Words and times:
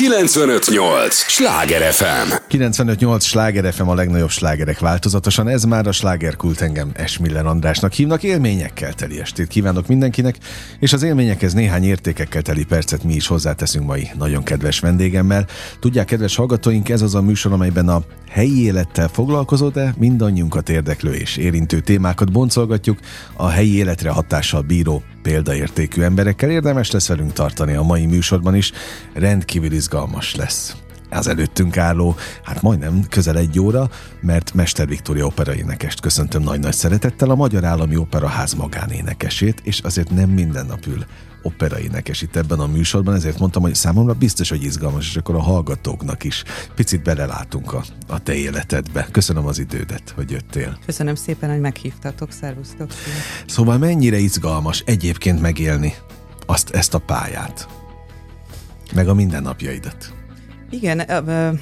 958! 0.00 1.14
Sláger 1.14 1.92
FM! 1.92 2.32
958! 2.48 3.24
Sláger 3.24 3.72
FM 3.72 3.88
a 3.88 3.94
legnagyobb 3.94 4.30
slágerek 4.30 4.78
változatosan. 4.78 5.48
Ez 5.48 5.64
már 5.64 5.86
a 5.86 5.92
slágerkult 5.92 6.60
engem 6.60 6.90
Esmiller 6.94 7.46
Andrásnak 7.46 7.92
hívnak. 7.92 8.22
Élményekkel 8.22 8.92
teli 8.92 9.20
estét 9.20 9.48
kívánok 9.48 9.86
mindenkinek, 9.86 10.36
és 10.78 10.92
az 10.92 11.02
élményekhez 11.02 11.52
néhány 11.52 11.84
értékekkel 11.84 12.42
teli 12.42 12.64
percet 12.64 13.02
mi 13.02 13.14
is 13.14 13.26
hozzáteszünk 13.26 13.86
mai 13.86 14.08
nagyon 14.18 14.42
kedves 14.42 14.80
vendégemmel. 14.80 15.46
Tudják, 15.80 16.06
kedves 16.06 16.36
hallgatóink, 16.36 16.88
ez 16.88 17.02
az 17.02 17.14
a 17.14 17.22
műsor, 17.22 17.52
amelyben 17.52 17.88
a 17.88 18.02
helyi 18.28 18.64
élettel 18.64 19.08
foglalkozó, 19.08 19.68
de 19.68 19.94
mindannyiunkat 19.98 20.68
érdeklő 20.68 21.12
és 21.12 21.36
érintő 21.36 21.80
témákat 21.80 22.32
boncolgatjuk 22.32 22.98
a 23.36 23.48
helyi 23.48 23.76
életre 23.76 24.10
hatással 24.10 24.60
bíró 24.60 25.02
példaértékű 25.22 26.02
emberekkel. 26.02 26.50
Érdemes 26.50 26.90
lesz 26.90 27.08
velünk 27.08 27.32
tartani 27.32 27.74
a 27.74 27.82
mai 27.82 28.06
műsorban 28.06 28.54
is, 28.54 28.72
rendkívül 29.14 29.72
izgalmas 29.72 30.34
lesz 30.34 30.76
az 31.10 31.28
előttünk 31.28 31.76
álló, 31.76 32.16
hát 32.42 32.62
majdnem 32.62 33.04
közel 33.08 33.36
egy 33.36 33.60
óra, 33.60 33.90
mert 34.20 34.54
Mester 34.54 34.86
Viktória 34.86 35.26
opera 35.26 35.54
énekest 35.54 36.00
köszöntöm 36.00 36.42
nagy-nagy 36.42 36.72
szeretettel, 36.72 37.30
a 37.30 37.34
Magyar 37.34 37.64
Állami 37.64 37.96
Operaház 37.96 38.54
magánénekesét, 38.54 39.60
és 39.64 39.80
azért 39.80 40.10
nem 40.10 40.30
minden 40.30 40.66
nap 40.66 40.86
ül 40.86 41.04
opera 41.42 41.80
énekes 41.80 42.22
itt 42.22 42.36
ebben 42.36 42.58
a 42.58 42.66
műsorban, 42.66 43.14
ezért 43.14 43.38
mondtam, 43.38 43.62
hogy 43.62 43.74
számomra 43.74 44.14
biztos, 44.14 44.48
hogy 44.48 44.62
izgalmas, 44.62 45.08
és 45.08 45.16
akkor 45.16 45.34
a 45.34 45.40
hallgatóknak 45.40 46.24
is 46.24 46.42
picit 46.74 47.02
belelátunk 47.02 47.72
a, 47.72 47.84
a 48.08 48.22
te 48.22 48.34
életedbe. 48.34 49.08
Köszönöm 49.10 49.46
az 49.46 49.58
idődet, 49.58 50.12
hogy 50.16 50.30
jöttél. 50.30 50.78
Köszönöm 50.86 51.14
szépen, 51.14 51.50
hogy 51.50 51.60
meghívtatok, 51.60 52.32
szervusztok. 52.32 52.90
Szóval 53.46 53.78
mennyire 53.78 54.18
izgalmas 54.18 54.82
egyébként 54.86 55.40
megélni 55.40 55.94
azt, 56.46 56.70
ezt 56.70 56.94
a 56.94 56.98
pályát, 56.98 57.68
meg 58.94 59.08
a 59.08 59.14
mindennapjaidat? 59.14 60.12
Igen, 60.70 61.10
ö, 61.28 61.52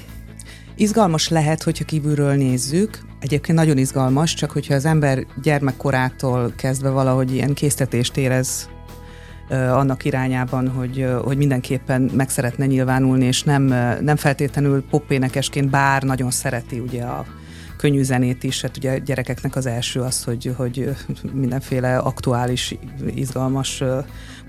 izgalmas 0.75 1.27
lehet, 1.27 1.63
hogyha 1.63 1.85
kívülről 1.85 2.33
nézzük, 2.33 3.07
Egyébként 3.19 3.57
nagyon 3.57 3.77
izgalmas, 3.77 4.33
csak 4.33 4.51
hogyha 4.51 4.73
az 4.73 4.85
ember 4.85 5.25
gyermekkorától 5.41 6.53
kezdve 6.55 6.89
valahogy 6.89 7.33
ilyen 7.33 7.53
késztetést 7.53 8.17
érez 8.17 8.69
annak 9.49 10.05
irányában, 10.05 10.67
hogy, 10.67 11.07
hogy 11.23 11.37
mindenképpen 11.37 12.09
meg 12.13 12.29
szeretne 12.29 12.65
nyilvánulni, 12.65 13.25
és 13.25 13.43
nem, 13.43 13.63
nem 14.01 14.15
feltétlenül 14.15 14.83
popénekesként, 14.89 15.69
bár 15.69 16.03
nagyon 16.03 16.31
szereti 16.31 16.79
ugye 16.79 17.03
a 17.03 17.25
könnyű 17.77 18.03
zenét 18.03 18.43
is, 18.43 18.61
hát 18.61 18.77
ugye 18.77 18.91
a 18.91 18.97
gyerekeknek 18.97 19.55
az 19.55 19.65
első 19.65 19.99
az, 19.99 20.23
hogy, 20.23 20.53
hogy 20.57 20.95
mindenféle 21.33 21.97
aktuális, 21.97 22.75
izgalmas 23.15 23.83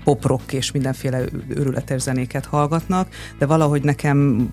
poprock 0.03 0.53
és 0.53 0.71
mindenféle 0.71 1.23
őrületes 1.47 2.01
zenéket 2.01 2.45
hallgatnak, 2.45 3.07
de 3.37 3.45
valahogy 3.45 3.83
nekem 3.83 4.49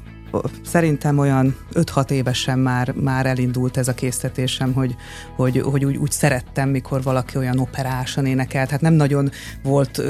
szerintem 0.65 1.19
olyan 1.19 1.57
5-6 1.75 2.11
évesen 2.11 2.59
már, 2.59 2.93
már 2.93 3.27
elindult 3.27 3.77
ez 3.77 3.89
a 3.89 3.95
késztetésem, 3.95 4.73
hogy, 4.73 4.97
hogy, 5.37 5.61
hogy 5.61 5.85
úgy, 5.85 5.97
úgy 5.97 6.11
szerettem, 6.11 6.69
mikor 6.69 7.03
valaki 7.03 7.37
olyan 7.37 7.59
operásan 7.59 8.27
énekelt. 8.27 8.71
Hát 8.71 8.81
nem 8.81 8.93
nagyon 8.93 9.31
volt, 9.63 10.03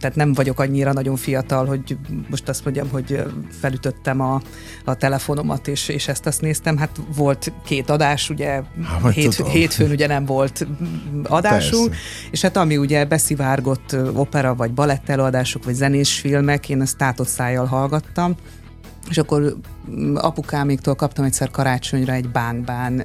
tehát 0.00 0.16
nem 0.16 0.32
vagyok 0.32 0.60
annyira 0.60 0.92
nagyon 0.92 1.16
fiatal, 1.16 1.66
hogy 1.66 1.96
most 2.30 2.48
azt 2.48 2.64
mondjam, 2.64 2.88
hogy 2.90 3.22
felütöttem 3.60 4.20
a, 4.20 4.40
a 4.84 4.94
telefonomat, 4.94 5.68
és, 5.68 5.88
és 5.88 6.08
ezt 6.08 6.26
azt 6.26 6.40
néztem. 6.40 6.76
Hát 6.76 7.00
volt 7.16 7.52
két 7.64 7.90
adás, 7.90 8.30
ugye 8.30 8.62
Há, 8.84 9.10
hét, 9.10 9.34
hétfőn 9.34 9.90
ugye 9.90 10.06
nem 10.06 10.24
volt 10.24 10.66
adásunk, 11.22 11.88
Persze. 11.88 12.04
és 12.30 12.40
hát 12.40 12.56
ami 12.56 12.76
ugye 12.76 13.04
beszivárgott 13.04 13.96
opera, 14.14 14.54
vagy 14.54 14.72
balett 14.72 15.08
előadások, 15.08 15.64
vagy 15.64 15.74
zenés 15.74 16.20
filmek, 16.20 16.68
én 16.68 16.80
ezt 16.80 16.96
tátott 16.96 17.28
szájjal 17.28 17.66
hallgattam, 17.66 18.36
és 19.08 19.18
akkor 19.18 19.56
mm, 19.90 20.14
apukáméktól 20.14 20.94
kaptam 20.94 21.24
egyszer 21.24 21.50
karácsonyra 21.50 22.12
egy 22.12 22.28
bánkbán 22.30 23.04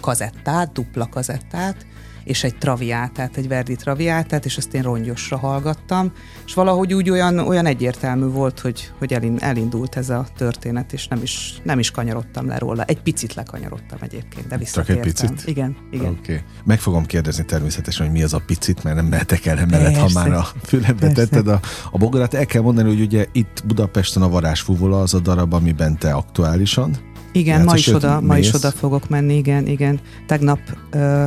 kazettát, 0.00 0.72
dupla 0.72 1.08
kazettát, 1.08 1.86
és 2.28 2.44
egy 2.44 2.56
traviátát, 2.56 3.36
egy 3.36 3.48
Verdi 3.48 3.76
traviátát, 3.76 4.44
és 4.44 4.56
azt 4.56 4.74
én 4.74 4.82
rongyosra 4.82 5.38
hallgattam, 5.38 6.12
és 6.46 6.54
valahogy 6.54 6.94
úgy 6.94 7.10
olyan, 7.10 7.38
olyan 7.38 7.66
egyértelmű 7.66 8.26
volt, 8.26 8.60
hogy, 8.60 8.90
hogy 8.98 9.18
elindult 9.38 9.96
ez 9.96 10.10
a 10.10 10.26
történet, 10.36 10.92
és 10.92 11.08
nem 11.08 11.22
is, 11.22 11.60
nem 11.62 11.78
is 11.78 11.90
kanyarodtam 11.90 12.46
le 12.46 12.58
róla. 12.58 12.84
Egy 12.84 13.00
picit 13.00 13.34
lekanyarodtam 13.34 13.98
egyébként, 14.00 14.46
de 14.46 14.56
visszatértem. 14.56 15.12
Csak 15.12 15.22
egy 15.22 15.30
picit? 15.30 15.48
Igen, 15.48 15.76
igen. 15.90 16.06
Oké. 16.06 16.32
Okay. 16.32 16.44
Meg 16.64 16.80
fogom 16.80 17.06
kérdezni 17.06 17.44
természetesen, 17.44 18.06
hogy 18.06 18.14
mi 18.14 18.22
az 18.22 18.34
a 18.34 18.42
picit, 18.46 18.84
mert 18.84 18.96
nem 18.96 19.06
mehetek 19.06 19.46
el 19.46 19.58
emellett, 19.58 19.96
ha 19.96 20.08
már 20.14 20.32
a 20.32 20.46
fülembe 20.62 21.12
tetted 21.12 21.48
a, 21.48 21.60
a 21.90 21.98
bogarat. 21.98 22.34
El 22.34 22.46
kell 22.46 22.62
mondani, 22.62 22.88
hogy 22.88 23.00
ugye 23.00 23.26
itt 23.32 23.62
Budapesten 23.66 24.22
a 24.22 24.28
Varázsfúvola 24.28 25.00
az 25.00 25.14
a 25.14 25.18
darab, 25.18 25.52
amiben 25.52 25.98
te 25.98 26.12
aktuálisan 26.12 26.96
igen, 27.32 27.64
ma 27.64 27.74
is, 27.74 27.86
oda, 27.86 28.20
ma 28.20 28.38
is 28.38 28.54
oda 28.54 28.70
fogok 28.70 29.08
menni, 29.08 29.36
igen, 29.36 29.66
igen. 29.66 30.00
Tegnap 30.26 30.60
uh, 30.94 31.24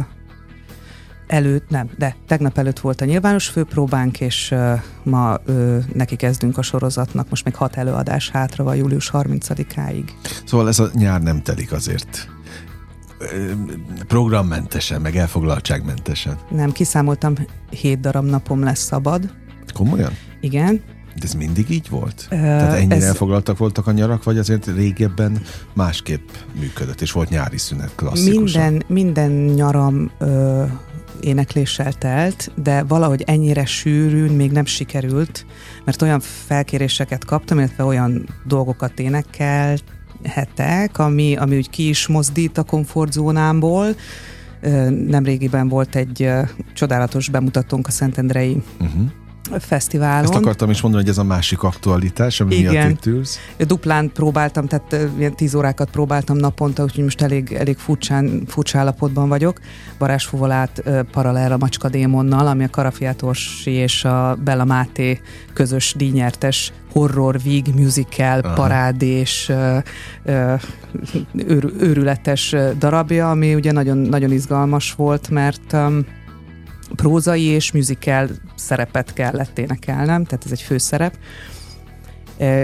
előtt, 1.32 1.70
nem, 1.70 1.90
de 1.98 2.16
tegnap 2.28 2.58
előtt 2.58 2.80
volt 2.80 3.02
a 3.02 3.06
nyilvános 3.06 3.48
főpróbánk, 3.48 4.20
és 4.20 4.52
uh, 4.52 4.82
ma 5.04 5.38
uh, 5.48 5.78
neki 5.94 6.16
kezdünk 6.16 6.58
a 6.58 6.62
sorozatnak. 6.62 7.30
Most 7.30 7.46
még 7.46 7.56
hat 7.56 7.76
előadás 7.76 8.30
hátra 8.30 8.64
van 8.64 8.76
július 8.76 9.10
30-áig. 9.14 10.04
Szóval 10.46 10.68
ez 10.68 10.80
a 10.80 10.90
nyár 10.94 11.22
nem 11.22 11.42
telik 11.42 11.72
azért 11.72 12.28
programmentesen, 14.08 15.02
meg 15.02 15.16
elfoglaltságmentesen. 15.16 16.38
Nem, 16.50 16.72
kiszámoltam, 16.72 17.34
hét 17.70 18.00
darab 18.00 18.26
napom 18.26 18.64
lesz 18.64 18.84
szabad. 18.84 19.34
Komolyan? 19.74 20.12
Igen. 20.40 20.82
De 21.16 21.22
ez 21.24 21.34
mindig 21.34 21.70
így 21.70 21.90
volt? 21.90 22.28
Uh, 22.32 22.40
Tehát 22.40 22.78
ennyire 22.78 22.96
ez... 22.96 23.04
elfoglaltak 23.04 23.58
voltak 23.58 23.88
a 23.88 23.92
nyarak, 23.92 24.24
vagy 24.24 24.38
azért 24.38 24.66
régebben 24.66 25.42
másképp 25.74 26.30
működött, 26.60 27.02
és 27.02 27.12
volt 27.12 27.30
nyári 27.30 27.58
szünet 27.58 27.92
klasszikusan? 27.96 28.62
Minden, 28.62 28.84
minden 28.88 29.32
nyaram 29.32 30.12
uh, 30.20 30.70
énekléssel 31.22 31.94
telt, 31.94 32.52
de 32.64 32.84
valahogy 32.84 33.24
ennyire 33.26 33.66
sűrűn 33.66 34.32
még 34.32 34.52
nem 34.52 34.66
sikerült, 34.66 35.46
mert 35.86 36.02
olyan 36.02 36.20
felkéréseket 36.20 37.26
kaptam, 37.26 37.58
illetve 37.58 37.84
olyan 37.84 38.28
dolgokat 38.48 39.00
énekelhetek, 39.00 40.98
ami, 40.98 41.36
ami 41.36 41.56
úgy 41.56 41.70
ki 41.70 41.90
is 41.90 42.08
mozdít 42.08 42.58
a 42.58 42.64
komfortzónámból. 42.64 43.96
Nemrégiben 45.08 45.68
volt 45.68 45.96
egy 45.96 46.30
csodálatos 46.74 47.30
bemutatónk 47.30 47.88
a 47.88 47.92
Szentendrei 47.92 48.64
uh-huh 48.80 49.12
fesztiválon. 49.60 50.24
Ezt 50.24 50.36
akartam 50.36 50.70
is 50.70 50.82
mondani, 50.82 51.04
hogy 51.04 51.12
ez 51.12 51.18
a 51.18 51.24
másik 51.24 51.64
aktualitás, 51.64 52.40
ami 52.40 52.56
Igen. 52.56 52.72
miatt 52.72 52.90
itt 52.90 53.06
ülsz. 53.06 53.40
Duplán 53.58 54.12
próbáltam, 54.14 54.68
tehát 54.68 55.10
ilyen 55.18 55.36
tíz 55.36 55.56
órákat 55.56 55.90
próbáltam 55.90 56.38
naponta, 56.38 56.84
úgyhogy 56.84 57.04
most 57.04 57.22
elég, 57.22 57.52
elég 57.52 57.78
furcsán, 57.78 58.44
furcsa 58.48 58.80
állapotban 58.80 59.30
vagyok. 59.30 59.60
Barásfuvolát 59.98 60.84
paralel 61.12 61.52
a 61.52 61.58
Macska 61.58 61.90
Démonnal, 61.90 62.48
ami 62.48 62.64
a 62.64 62.70
Karafiátorsi 62.70 63.72
és 63.72 64.06
a 64.06 64.38
Bella 64.44 64.66
Máté 64.66 65.22
közös 65.54 65.94
díjnyertes 65.98 66.74
horror, 66.92 67.42
víg, 67.42 67.66
musical, 67.76 68.40
Aha. 68.40 68.54
parád 68.54 69.02
és 69.02 69.50
uh, 69.50 70.62
őr, 71.36 71.72
őrületes 71.80 72.56
darabja, 72.78 73.30
ami 73.30 73.56
ugye 73.56 73.72
nagyon, 73.72 73.98
nagyon 73.98 74.32
izgalmas 74.32 74.94
volt, 74.94 75.30
mert 75.30 75.74
um, 75.74 76.06
prózai 76.96 77.44
és 77.44 77.72
musical 77.72 78.28
szerepet 78.56 79.14
kellett 79.14 79.58
énekelnem, 79.58 80.24
tehát 80.24 80.46
ez 80.46 80.52
egy 80.52 80.62
főszerep. 80.62 81.18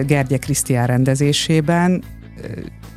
Gergye 0.05 0.37
Krisztián 0.37 0.87
rendezésében 0.87 2.03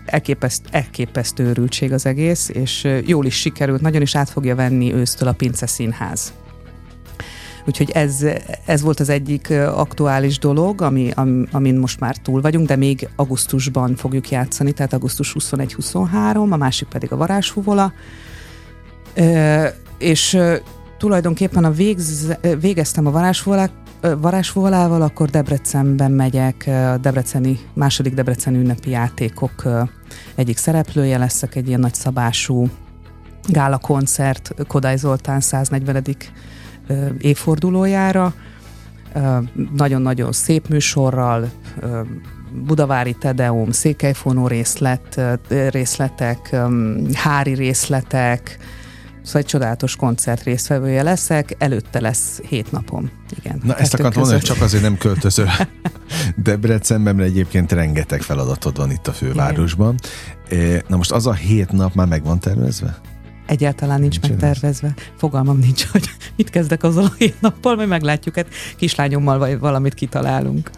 elképeszt, 0.04 0.62
elképesztő 0.70 1.44
őrültség 1.44 1.92
az 1.92 2.06
egész, 2.06 2.48
és 2.48 2.88
jól 3.06 3.26
is 3.26 3.34
sikerült, 3.34 3.80
nagyon 3.80 4.02
is 4.02 4.16
át 4.16 4.30
fogja 4.30 4.54
venni 4.54 4.94
ősztől 4.94 5.28
a 5.28 5.32
Pince 5.32 5.66
Színház. 5.66 6.32
Úgyhogy 7.66 7.90
ez, 7.90 8.26
ez 8.66 8.80
volt 8.80 9.00
az 9.00 9.08
egyik 9.08 9.50
aktuális 9.74 10.38
dolog, 10.38 10.82
ami, 10.82 11.10
am, 11.14 11.46
amin 11.50 11.74
most 11.74 12.00
már 12.00 12.16
túl 12.16 12.40
vagyunk, 12.40 12.66
de 12.66 12.76
még 12.76 13.08
augusztusban 13.16 13.96
fogjuk 13.96 14.30
játszani, 14.30 14.72
tehát 14.72 14.92
augusztus 14.92 15.36
21-23, 15.38 16.50
a 16.50 16.56
másik 16.56 16.88
pedig 16.88 17.12
a 17.12 17.16
Varázsfúvola. 17.16 17.92
és 19.98 20.38
tulajdonképpen 21.00 21.64
a 21.64 21.70
végz, 21.70 22.36
végeztem 22.60 23.06
a 23.06 23.10
varázsvolák, 23.10 23.70
varázsvolával, 24.00 25.02
akkor 25.02 25.28
Debrecenben 25.28 26.10
megyek, 26.12 26.64
a 26.66 26.96
Debreceni, 26.96 27.58
második 27.72 28.14
Debreceni 28.14 28.58
ünnepi 28.58 28.90
játékok 28.90 29.68
egyik 30.34 30.56
szereplője 30.56 31.18
leszek, 31.18 31.54
egy 31.54 31.68
ilyen 31.68 31.80
nagy 31.80 31.94
szabású 31.94 32.68
gála 33.48 33.78
koncert 33.78 34.54
Kodály 34.66 34.96
Zoltán 34.96 35.40
140. 35.40 36.04
évfordulójára. 37.18 38.34
Nagyon-nagyon 39.76 40.32
szép 40.32 40.68
műsorral, 40.68 41.50
Budavári 42.66 43.16
Tedeum, 43.20 43.70
Székelyfonó 43.70 44.46
részlet, 44.46 45.20
részletek, 45.70 46.56
hári 47.12 47.54
részletek, 47.54 48.58
Szóval 49.22 49.40
egy 49.40 49.46
csodálatos 49.46 49.96
koncert 49.96 50.42
résztvevője 50.42 51.02
leszek, 51.02 51.54
előtte 51.58 52.00
lesz 52.00 52.40
hét 52.48 52.72
napom. 52.72 53.10
Igen. 53.38 53.60
Na 53.64 53.76
ezt 53.76 53.94
akartam 53.94 54.20
mondani, 54.20 54.40
hogy 54.40 54.54
csak 54.54 54.62
azért 54.64 54.82
nem 54.82 54.98
költözöl 54.98 55.48
Debrecenben, 56.36 57.16
mert 57.16 57.28
egyébként 57.28 57.72
rengeteg 57.72 58.22
feladatod 58.22 58.76
van 58.76 58.90
itt 58.90 59.06
a 59.06 59.12
fővárosban. 59.12 59.94
Igen. 60.50 60.82
Na 60.88 60.96
most 60.96 61.12
az 61.12 61.26
a 61.26 61.32
hét 61.32 61.72
nap 61.72 61.94
már 61.94 62.06
meg 62.06 62.24
van 62.24 62.40
tervezve? 62.40 62.98
Egyáltalán 63.46 64.00
nincs, 64.00 64.20
nincs 64.20 64.32
megtervezve. 64.32 64.94
Fogalmam 65.16 65.58
nincs, 65.58 65.84
hogy 65.84 66.10
mit 66.36 66.50
kezdek 66.50 66.82
azzal 66.82 67.04
a 67.04 67.12
hét 67.18 67.40
nappal, 67.40 67.74
majd 67.74 67.88
meglátjuk, 67.88 68.34
hát 68.34 68.46
kislányommal 68.76 69.38
vagy 69.38 69.58
valamit 69.58 69.94
kitalálunk. 69.94 70.70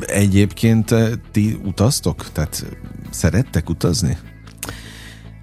Egyébként 0.00 0.94
ti 1.30 1.60
utaztok? 1.64 2.32
Tehát 2.32 2.66
szerettek 3.10 3.68
utazni? 3.68 4.18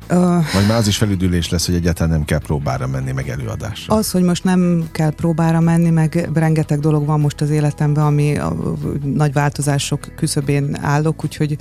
Uh, 0.09 0.17
Vagy 0.53 0.67
már 0.67 0.77
az 0.77 0.87
is 0.87 0.97
felüdülés 0.97 1.49
lesz, 1.49 1.65
hogy 1.65 1.75
egyáltalán 1.75 2.11
nem 2.11 2.25
kell 2.25 2.39
próbára 2.39 2.87
menni, 2.87 3.11
meg 3.11 3.29
előadásra. 3.29 3.95
Az, 3.95 4.11
hogy 4.11 4.23
most 4.23 4.43
nem 4.43 4.87
kell 4.91 5.11
próbára 5.11 5.59
menni, 5.59 5.89
meg 5.89 6.29
rengeteg 6.33 6.79
dolog 6.79 7.05
van 7.05 7.19
most 7.19 7.41
az 7.41 7.49
életemben, 7.49 8.05
ami 8.05 8.37
a, 8.37 8.47
a, 8.47 8.75
nagy 9.03 9.33
változások 9.33 10.07
küszöbén 10.15 10.77
állok, 10.81 11.23
úgyhogy 11.23 11.57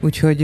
úgyhogy 0.00 0.42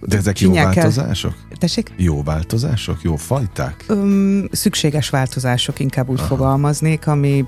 De 0.00 0.16
ezek 0.16 0.40
jó 0.40 0.52
változások? 0.52 1.34
Tessék? 1.58 1.92
Jó 1.96 2.22
változások? 2.22 3.02
Jó 3.02 3.16
fajták? 3.16 3.84
Öm, 3.86 4.48
szükséges 4.52 5.10
változások, 5.10 5.80
inkább 5.80 6.08
úgy 6.08 6.18
Aha. 6.18 6.26
fogalmaznék, 6.26 7.06
ami 7.06 7.44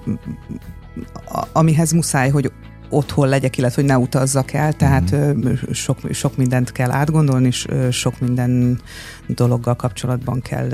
amihez 1.52 1.92
muszáj, 1.92 2.30
hogy 2.30 2.52
otthon 2.88 3.28
legyek, 3.28 3.58
illetve 3.58 3.80
hogy 3.80 3.90
ne 3.90 3.98
utazzak 3.98 4.52
el, 4.52 4.72
tehát 4.72 5.16
mm. 5.16 5.52
sok, 5.72 5.98
sok 6.12 6.36
mindent 6.36 6.72
kell 6.72 6.90
átgondolni, 6.90 7.46
és 7.46 7.66
sok 7.90 8.20
minden 8.20 8.80
dologgal 9.26 9.76
kapcsolatban 9.76 10.40
kell 10.40 10.68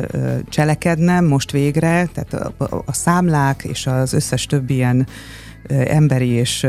cselekednem 0.49 1.25
most 1.25 1.51
végre, 1.51 2.09
tehát 2.15 2.35
a, 2.35 2.65
a, 2.65 2.83
a 2.87 2.93
számlák 2.93 3.65
és 3.65 3.87
az 3.87 4.13
összes 4.13 4.47
többi 4.47 4.75
ilyen 4.75 5.07
emberi 5.69 6.29
és 6.29 6.67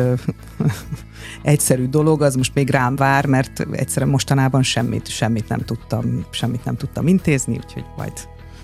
egyszerű 1.41 1.87
dolog, 1.87 2.21
az 2.21 2.35
most 2.35 2.53
még 2.53 2.69
rám 2.69 2.95
vár, 2.95 3.25
mert 3.25 3.67
egyszerűen 3.71 4.11
mostanában 4.11 4.63
semmit, 4.63 5.07
semmit 5.07 5.49
nem 5.49 5.59
tudtam, 5.59 6.25
semmit 6.29 6.65
nem 6.65 6.75
tudtam 6.75 7.07
intézni, 7.07 7.55
úgyhogy 7.55 7.85
majd 7.97 8.13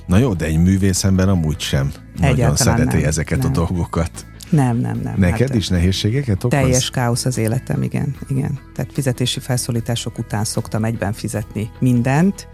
Na 0.06 0.18
jó, 0.18 0.34
de 0.34 0.46
egy 0.46 0.58
művész 0.58 1.04
ember 1.04 1.30
amúgy 1.30 1.60
sem 1.60 1.92
Egyáltalán 2.14 2.38
nagyon 2.38 2.56
szereti 2.56 2.96
nem, 2.96 3.06
ezeket 3.06 3.42
nem. 3.42 3.52
a 3.52 3.54
dolgokat. 3.54 4.26
Nem, 4.52 4.78
nem, 4.78 5.00
nem. 5.04 5.14
Neked 5.18 5.48
hát, 5.48 5.58
is 5.58 5.68
nehézségeket 5.68 6.44
okoz? 6.44 6.60
Teljes 6.60 6.90
káosz 6.90 7.26
az 7.26 7.38
életem, 7.38 7.84
igen, 7.84 8.16
igen. 8.28 8.60
Tehát 8.76 8.92
fizetési 8.94 9.40
felszólítások 9.40 10.18
után 10.18 10.44
szoktam 10.44 10.84
egyben 10.84 11.14
fizetni 11.14 11.70
mindent, 11.80 12.48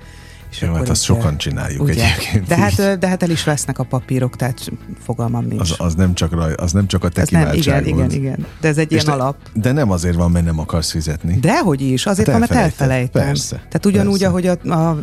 és 0.52 0.62
Jó, 0.62 0.74
hát 0.74 0.90
azt 0.90 1.04
sokan 1.04 1.38
csináljuk 1.38 1.82
ugye? 1.82 2.04
egyébként. 2.04 2.48
De 2.48 2.58
hát, 2.58 3.00
de 3.00 3.08
hát 3.08 3.24
el 3.24 3.30
is 3.30 3.44
vesznek 3.44 3.80
a 3.80 3.84
papírok, 3.84 4.36
tehát 4.36 4.72
fogalmam 5.00 5.46
nincs. 5.46 5.62
Az, 5.62 5.76
az, 5.78 5.96
nem, 5.96 6.14
csak 6.14 6.32
raj, 6.32 6.54
az 6.54 6.72
nem 6.72 6.88
csak 6.88 7.04
a 7.04 7.10
te 7.10 7.26
nem, 7.30 7.54
Igen, 7.54 7.86
igen, 7.86 8.12
igen. 8.12 8.46
De 8.62 8.68
ez 8.68 8.78
egy 8.78 8.92
és 8.92 9.04
ilyen 9.04 9.06
de, 9.06 9.24
alap. 9.24 9.38
De 9.54 9.72
nem 9.72 9.92
azért 9.92 10.16
van, 10.16 10.32
mert 10.32 10.46
nem 10.46 10.60
akarsz 10.60 10.92
fizetni. 10.92 11.40
Dehogy 11.40 11.82
is, 11.82 12.06
azért 12.06 12.28
hát 12.28 12.40
van, 12.40 12.48
mert 12.50 12.64
elfelejtem. 12.64 13.26
Persze. 13.26 13.56
Tehát 13.56 13.86
ugyanúgy, 13.86 14.20
persze. 14.20 14.28
ahogy 14.28 14.48
a, 14.48 14.74
a 14.74 15.00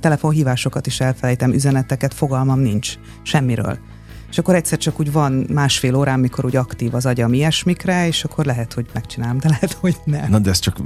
telefonhívásokat 0.00 0.86
is 0.86 1.00
elfelejtem, 1.00 1.52
üzeneteket, 1.52 2.14
fogalmam 2.14 2.60
nincs 2.60 2.94
semmiről 3.22 3.78
és 4.36 4.42
akkor 4.42 4.54
egyszer 4.54 4.78
csak 4.78 5.00
úgy 5.00 5.12
van 5.12 5.46
másfél 5.52 5.94
órán, 5.94 6.20
mikor 6.20 6.44
úgy 6.44 6.56
aktív 6.56 6.94
az 6.94 7.06
agyam 7.06 7.32
ilyesmikre, 7.32 8.06
és 8.06 8.24
akkor 8.24 8.44
lehet, 8.44 8.72
hogy 8.72 8.86
megcsinálom, 8.92 9.38
de 9.38 9.48
lehet, 9.48 9.72
hogy 9.72 9.96
nem. 10.04 10.30
Na 10.30 10.38
de 10.38 10.50
ez 10.50 10.58
csak 10.58 10.76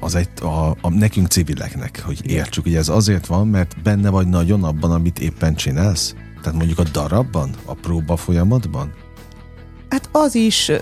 az 0.00 0.14
egy, 0.14 0.28
a, 0.40 0.70
a, 0.80 0.88
nekünk 0.88 1.26
civileknek, 1.26 2.02
hogy 2.04 2.30
értsük, 2.30 2.64
hogy 2.64 2.74
ez 2.74 2.88
azért 2.88 3.26
van, 3.26 3.48
mert 3.48 3.82
benne 3.82 4.10
vagy 4.10 4.28
nagyon 4.28 4.64
abban, 4.64 4.90
amit 4.90 5.18
éppen 5.18 5.54
csinálsz? 5.54 6.14
Tehát 6.42 6.58
mondjuk 6.58 6.78
a 6.78 6.84
darabban, 6.92 7.50
a 7.64 7.74
próba 7.74 8.16
folyamatban? 8.16 8.92
Hát 9.94 10.08
az 10.12 10.34
is, 10.34 10.72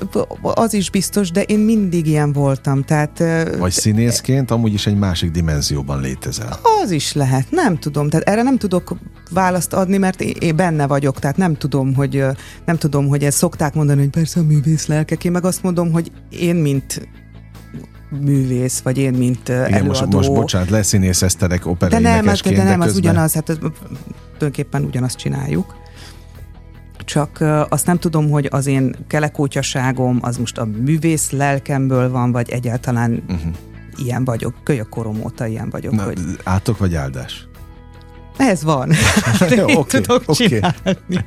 az 0.43 0.75
is 0.75 0.91
biztos, 0.91 1.31
de 1.31 1.43
én 1.43 1.59
mindig 1.59 2.07
ilyen 2.07 2.33
voltam. 2.33 2.83
Tehát, 2.83 3.23
Vagy 3.59 3.73
színészként 3.73 4.51
amúgy 4.51 4.73
is 4.73 4.87
egy 4.87 4.97
másik 4.97 5.31
dimenzióban 5.31 6.01
létezel. 6.01 6.59
Az 6.83 6.91
is 6.91 7.13
lehet, 7.13 7.51
nem 7.51 7.79
tudom. 7.79 8.09
Tehát 8.09 8.29
erre 8.29 8.43
nem 8.43 8.59
tudok 8.59 8.97
választ 9.31 9.73
adni, 9.73 9.97
mert 9.97 10.21
én 10.21 10.57
benne 10.57 10.87
vagyok, 10.87 11.19
tehát 11.19 11.37
nem 11.37 11.57
tudom, 11.57 11.95
hogy 11.95 12.25
nem 12.65 12.77
tudom, 12.77 13.09
hogy 13.09 13.25
ezt 13.25 13.37
szokták 13.37 13.75
mondani, 13.75 14.01
hogy 14.01 14.11
persze 14.11 14.41
a 14.41 14.43
művész 14.43 14.87
lelkek. 14.87 15.25
Én 15.25 15.33
meg 15.33 15.45
azt 15.45 15.63
mondom, 15.63 15.93
hogy 15.93 16.13
én, 16.31 16.57
mint 16.57 17.09
művész, 18.21 18.81
vagy 18.81 18.99
én, 18.99 19.13
mint 19.13 19.49
Igen, 19.49 19.73
előadó. 19.73 19.87
Most, 19.87 20.11
most 20.11 20.33
bocsánat, 20.33 20.71
leszínészeztelek 20.71 21.67
operai 21.67 22.03
de 22.03 22.09
nem, 22.09 22.35
de 22.43 22.63
nem, 22.63 22.81
az 22.81 22.97
ugyanaz, 22.97 23.33
hát 23.33 23.59
tulajdonképpen 24.33 24.85
ugyanazt 24.85 25.17
csináljuk 25.17 25.81
csak 27.05 27.45
azt 27.69 27.87
nem 27.87 27.99
tudom, 27.99 28.31
hogy 28.31 28.49
az 28.51 28.67
én 28.67 28.95
kelekótyaságom 29.07 30.19
az 30.23 30.37
most 30.37 30.59
a 30.59 30.65
művész 30.65 31.31
lelkemből 31.31 32.11
van, 32.11 32.33
vagy 32.33 32.51
egyáltalán 32.51 33.23
uh-huh. 33.29 33.53
ilyen 33.97 34.25
vagyok. 34.25 34.55
Kölyök 34.63 34.89
korom 34.89 35.21
óta 35.25 35.47
ilyen 35.47 35.71
vagyok. 35.71 35.93
Na, 35.93 36.03
hogy... 36.03 36.19
Átok 36.45 36.79
vagy 36.79 36.95
áldás? 36.95 37.47
Ez 38.37 38.63
van. 38.63 38.93
Jó, 39.57 39.65
okay, 39.65 40.01
tudok 40.01 40.23
okay. 40.27 40.47
csinálni. 40.47 41.25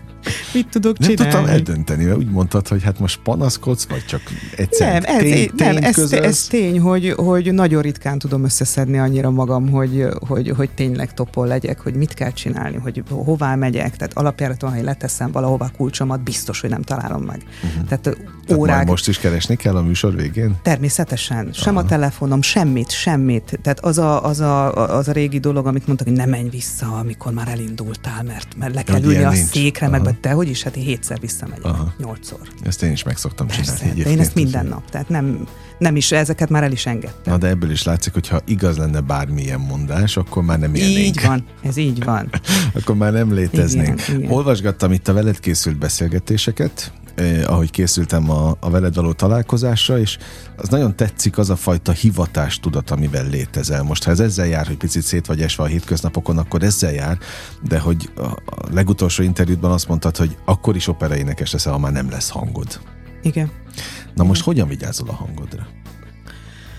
Mit 0.53 0.67
tudok 0.67 0.97
csinálni? 0.97 1.21
Nem 1.21 1.31
tudtam 1.31 1.53
eldönteni, 1.53 2.03
mert 2.03 2.17
úgy 2.17 2.29
mondtad, 2.29 2.67
hogy 2.67 2.83
hát 2.83 2.99
most 2.99 3.19
panaszkodsz, 3.23 3.85
vagy 3.89 4.05
csak 4.05 4.21
egyszer 4.55 5.01
nem, 5.01 5.15
ez, 5.15 5.21
tény, 5.21 5.49
tény 5.55 5.73
nem, 5.73 5.83
ez, 5.83 6.11
ez 6.11 6.43
tény, 6.43 6.79
hogy, 6.79 7.13
hogy 7.15 7.53
nagyon 7.53 7.81
ritkán 7.81 8.19
tudom 8.19 8.43
összeszedni 8.43 8.97
annyira 8.99 9.29
magam, 9.29 9.69
hogy, 9.69 10.05
hogy, 10.27 10.49
hogy 10.49 10.69
tényleg 10.69 11.13
topol 11.13 11.47
legyek, 11.47 11.79
hogy 11.79 11.95
mit 11.95 12.13
kell 12.13 12.31
csinálni, 12.31 12.77
hogy 12.77 13.03
hová 13.09 13.55
megyek. 13.55 13.95
Tehát 13.95 14.17
alapjáraton, 14.17 14.69
ha 14.69 14.77
én 14.77 14.83
leteszem 14.83 15.31
valahová 15.31 15.71
kulcsomat, 15.77 16.23
biztos, 16.23 16.61
hogy 16.61 16.69
nem 16.69 16.81
találom 16.81 17.23
meg. 17.23 17.43
Uh-huh. 17.63 17.87
Tehát 17.87 18.17
órák... 18.53 18.73
Tehát 18.73 18.89
most 18.89 19.07
is 19.07 19.17
keresni 19.17 19.55
kell 19.55 19.75
a 19.75 19.81
műsor 19.81 20.15
végén? 20.15 20.55
Természetesen. 20.61 21.49
Sem 21.53 21.75
Aha. 21.75 21.85
a 21.85 21.89
telefonom, 21.89 22.41
semmit, 22.41 22.91
semmit. 22.91 23.59
Tehát 23.61 23.79
az 23.79 23.97
a, 23.97 24.25
az, 24.25 24.39
a, 24.39 24.73
az 24.97 25.07
a 25.07 25.11
régi 25.11 25.39
dolog, 25.39 25.67
amit 25.67 25.87
mondtak, 25.87 26.07
hogy 26.07 26.17
ne 26.17 26.25
menj 26.25 26.49
vissza, 26.49 26.97
amikor 26.97 27.33
már 27.33 27.47
elindultál, 27.47 28.23
mert, 28.23 28.55
mert 28.57 28.73
le 28.73 28.83
kell 28.83 29.03
ülni 29.03 29.23
a 29.23 29.29
nincs. 29.29 29.47
székre, 29.47 29.85
Aha. 29.85 29.95
Meg 30.15 30.31
te 30.31 30.35
hogy 30.35 30.49
is, 30.49 30.63
hát 30.63 30.75
én 30.75 30.83
hétszer 30.83 31.19
visszamegyek, 31.19 31.65
Aha. 31.65 31.93
nyolcszor. 31.97 32.39
Ezt 32.63 32.83
én 32.83 32.91
is 32.91 33.03
meg 33.03 33.17
szoktam 33.17 33.47
Persze, 33.47 33.77
csinálni. 33.77 34.03
De 34.03 34.09
én 34.09 34.19
ezt 34.19 34.35
minden 34.35 34.65
nap, 34.65 34.89
tehát 34.89 35.09
nem, 35.09 35.47
nem 35.77 35.95
is, 35.95 36.11
ezeket 36.11 36.49
már 36.49 36.63
el 36.63 36.71
is 36.71 36.85
engedtem. 36.85 37.33
Na 37.33 37.37
de 37.37 37.47
ebből 37.47 37.71
is 37.71 37.83
látszik, 37.83 38.13
hogy 38.13 38.27
ha 38.27 38.41
igaz 38.45 38.77
lenne 38.77 38.99
bármilyen 38.99 39.59
mondás, 39.59 40.17
akkor 40.17 40.43
már 40.43 40.59
nem 40.59 40.75
élnénk. 40.75 40.97
Így 40.97 41.21
van, 41.25 41.45
ez 41.63 41.77
így 41.77 42.03
van. 42.03 42.29
akkor 42.77 42.95
már 42.95 43.11
nem 43.11 43.33
léteznénk. 43.33 44.01
Igen, 44.07 44.19
igen. 44.19 44.31
Olvasgattam 44.31 44.91
itt 44.91 45.07
a 45.07 45.13
veled 45.13 45.39
készült 45.39 45.77
beszélgetéseket, 45.77 46.91
eh, 47.15 47.51
ahogy 47.51 47.71
készültem 47.71 48.29
a, 48.29 48.55
a 48.59 48.69
veled 48.69 48.95
való 48.95 49.13
találkozásra, 49.13 49.99
és 49.99 50.17
az 50.55 50.69
nagyon 50.69 50.95
tetszik 50.95 51.37
az 51.37 51.49
a 51.49 51.55
fajta 51.55 51.91
hivatástudat, 51.91 52.91
amivel 52.91 53.27
létezel. 53.27 53.83
Most, 53.83 54.03
ha 54.03 54.11
ez 54.11 54.19
ezzel 54.19 54.47
jár, 54.47 54.67
hogy 54.67 54.77
picit 54.77 55.01
szét 55.01 55.25
vagy 55.25 55.41
esve 55.41 55.63
a 55.63 55.67
hétköznapokon, 55.67 56.37
akkor 56.37 56.63
ezzel 56.63 56.91
jár, 56.91 57.17
de 57.61 57.79
hogy 57.79 58.09
a, 58.15 58.27
legutolsó 58.71 59.23
interjútban 59.23 59.71
azt 59.71 59.87
mondtad, 59.87 60.17
hogy 60.17 60.37
akkor 60.45 60.75
is 60.75 60.87
operaénekes 60.87 61.51
leszel, 61.51 61.71
ha 61.71 61.79
már 61.79 61.91
nem 61.91 62.09
lesz 62.09 62.29
hangod. 62.29 62.79
Igen. 63.21 63.45
Na 63.45 64.11
Igen. 64.13 64.25
most 64.25 64.43
hogyan 64.43 64.67
vigyázol 64.67 65.09
a 65.09 65.13
hangodra? 65.13 65.67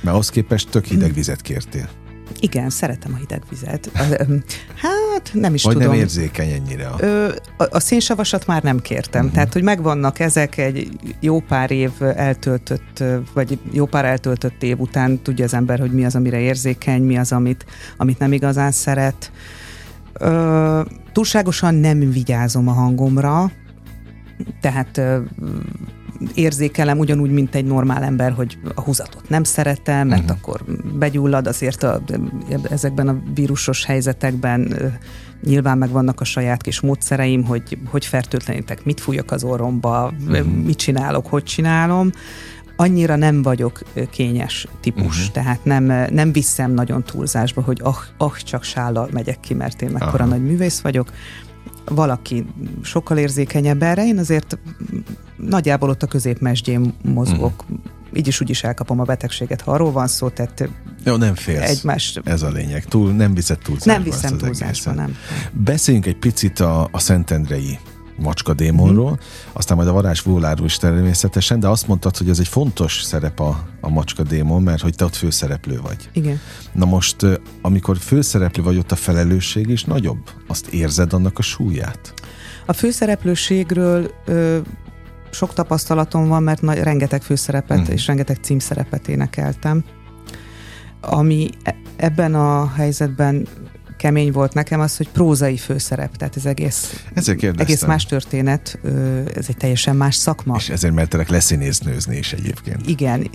Mert 0.01 0.15
ahhoz 0.15 0.29
képest 0.29 0.69
tök 0.69 0.85
hideg 0.85 1.13
vizet 1.13 1.41
kértél. 1.41 1.89
Igen, 2.41 2.71
szeretem 2.71 3.13
a 3.15 3.17
hideg 3.17 3.43
vizet. 3.51 3.91
Hát 4.75 5.31
nem 5.33 5.55
is 5.55 5.63
Vagy 5.63 5.73
tudom. 5.73 5.89
nem 5.89 5.99
érzékeny 5.99 6.51
ennyire? 6.51 6.87
A... 6.87 7.05
a, 7.57 7.69
a 7.71 7.81
szénsavasat 7.81 8.47
már 8.47 8.63
nem 8.63 8.81
kértem. 8.81 9.21
Uh-huh. 9.21 9.35
Tehát, 9.35 9.53
hogy 9.53 9.63
megvannak 9.63 10.19
ezek 10.19 10.57
egy 10.57 10.89
jó 11.21 11.41
pár 11.41 11.71
év 11.71 11.91
eltöltött, 12.01 13.05
vagy 13.33 13.59
jó 13.73 13.87
pár 13.87 14.05
eltöltött 14.05 14.63
év 14.63 14.81
után 14.81 15.23
tudja 15.23 15.45
az 15.45 15.55
ember, 15.55 15.79
hogy 15.79 15.93
mi 15.93 16.05
az, 16.05 16.15
amire 16.15 16.39
érzékeny, 16.39 17.03
mi 17.03 17.19
az, 17.19 17.33
amit, 17.33 17.67
amit 17.97 18.19
nem 18.19 18.33
igazán 18.33 18.73
szeret. 18.73 19.33
Ö, 20.13 20.81
túlságosan 21.13 21.75
nem 21.75 22.11
vigyázom 22.11 22.69
a 22.69 22.73
hangomra, 22.73 23.51
tehát 24.61 25.01
érzékelem 26.35 26.99
ugyanúgy, 26.99 27.31
mint 27.31 27.55
egy 27.55 27.65
normál 27.65 28.03
ember, 28.03 28.33
hogy 28.33 28.59
a 28.75 28.81
húzatot 28.81 29.29
nem 29.29 29.45
szeretem, 29.45 30.09
mert 30.09 30.23
uh-huh. 30.23 30.39
akkor 30.39 30.65
begyullad, 30.99 31.47
azért 31.47 31.83
a, 31.83 32.03
ezekben 32.71 33.09
a 33.09 33.19
vírusos 33.35 33.85
helyzetekben 33.85 34.75
nyilván 35.45 35.79
megvannak 35.79 36.21
a 36.21 36.25
saját 36.25 36.63
kis 36.63 36.81
módszereim, 36.81 37.45
hogy 37.45 37.79
hogy 37.91 38.07
fertőtlenítek, 38.07 38.85
mit 38.85 39.01
fújok 39.01 39.31
az 39.31 39.45
orromba, 39.45 40.13
uh-huh. 40.27 40.47
mit 40.47 40.77
csinálok, 40.77 41.27
hogy 41.27 41.43
csinálom 41.43 42.11
annyira 42.77 43.17
nem 43.17 43.43
vagyok 43.43 43.81
kényes 44.11 44.67
típus, 44.81 45.19
uh-huh. 45.19 45.33
tehát 45.33 45.65
nem, 45.65 45.85
nem 46.13 46.33
viszem 46.33 46.71
nagyon 46.71 47.03
túlzásba, 47.05 47.63
hogy 47.63 47.81
ah, 47.83 47.97
ah, 48.17 48.37
csak 48.37 48.63
sállal 48.63 49.09
megyek 49.13 49.41
ki, 49.41 49.55
mert 49.55 49.83
én 49.83 49.91
mekkora 49.91 50.13
uh-huh. 50.13 50.29
nagy 50.29 50.43
művész 50.43 50.81
vagyok, 50.81 51.11
valaki 51.89 52.47
sokkal 52.83 53.19
érzékenyebb 53.19 53.83
erre, 53.83 54.07
én 54.07 54.19
azért 54.19 54.59
nagyjából 55.37 55.89
ott 55.89 56.03
a 56.03 56.07
középmesdjén 56.07 56.95
mozgok. 57.03 57.65
Mm. 57.73 57.75
így 58.15 58.27
is 58.27 58.41
úgy 58.41 58.51
is 58.51 58.65
elkapom 58.65 59.01
a 59.01 59.05
betegséget, 59.05 59.61
ha 59.61 59.73
arról 59.73 59.93
van 59.93 60.07
szó, 60.07 60.29
tehát 60.29 60.69
Jó, 61.05 61.17
nem 61.17 61.35
félsz. 61.35 61.71
egymás... 61.71 62.19
Ez 62.25 62.43
a 62.43 62.49
lényeg. 62.49 62.85
Túl, 62.85 63.13
nem 63.13 63.35
viszed 63.35 63.59
túlzásba. 63.59 63.93
Nem 63.93 64.03
viszem 64.03 64.37
túlzásba, 64.39 64.93
nem. 64.93 65.17
Beszéljünk 65.53 66.07
egy 66.07 66.19
picit 66.19 66.61
a, 66.61 66.89
a 66.91 66.99
Szentendrei 66.99 67.79
macska 68.19 68.55
démonról, 68.55 69.11
Mhm. 69.11 69.21
aztán 69.53 69.77
majd 69.77 69.89
a 69.89 69.93
varázs 69.93 70.21
vóláról 70.23 70.67
is 70.67 70.77
természetesen, 70.77 71.61
de 71.61 71.69
azt 71.69 71.87
mondtad, 71.87 72.17
hogy 72.17 72.29
ez 72.29 72.39
egy 72.39 72.49
fontos 72.49 73.03
szerep 73.03 73.41
a, 73.41 73.65
a 73.81 73.89
macska 73.89 74.23
démon, 74.23 74.63
mert 74.63 74.83
hogy 74.83 74.95
te 74.95 75.05
ott 75.05 75.15
főszereplő 75.15 75.81
vagy. 75.83 76.09
Igen. 76.13 76.41
Na 76.73 76.85
most, 76.85 77.17
amikor 77.63 77.97
főszereplő 77.97 78.63
vagy, 78.63 78.77
ott 78.79 78.93
a 78.93 78.97
felelősség 78.97 79.69
is 79.69 79.85
nagyobb. 79.85 80.19
Azt 80.47 80.67
érzed 80.67 81.13
annak 81.13 81.39
a 81.39 81.43
súlyát? 81.43 82.15
A 82.67 82.73
főszereplőségről 82.73 84.11
ö, 84.25 84.59
sok 85.31 85.53
tapasztalatom 85.53 86.29
van, 86.29 86.43
mert 86.43 86.63
nagy, 86.63 86.79
rengeteg 86.79 87.23
főszerepet 87.23 87.79
Mhm. 87.83 87.91
és 87.93 88.07
rengeteg 88.07 88.39
címszerepet 88.43 89.09
énekeltem. 89.09 89.85
Ami 91.01 91.51
e- 91.63 91.75
ebben 91.97 92.35
a 92.35 92.69
helyzetben 92.73 93.47
kemény 93.97 94.33
volt 94.33 94.55
nekem 94.55 94.81
az, 94.81 94.97
hogy 94.97 95.09
prózai 95.09 95.57
főszerep, 95.57 96.17
tehát 96.17 96.37
ez 96.37 96.47
egész, 96.47 97.05
Ezért 97.15 97.39
kérdeztem. 97.39 97.67
egész 97.67 97.85
más 97.87 98.05
történet, 98.05 98.79
ez 99.37 99.45
egy 99.49 99.57
teljesen 99.57 99.97
más 99.97 100.15
szakma. 100.15 100.57
És 100.57 100.69
ezért 100.69 100.95
mertelek 100.95 101.29
leszínéznőzni 101.29 102.17
is 102.17 102.33
egyébként. 102.33 102.87
Igen, 102.89 103.31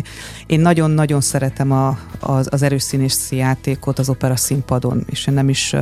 én 0.45 0.59
nagyon-nagyon 0.59 1.21
szeretem 1.21 1.71
a, 1.71 1.99
az, 2.19 2.47
az 2.51 2.61
erős 2.61 2.81
színészi 2.83 3.35
játékot 3.35 3.99
az 3.99 4.09
opera 4.09 4.35
színpadon, 4.35 5.03
és 5.09 5.27
én 5.27 5.33
nem 5.33 5.49
is, 5.49 5.75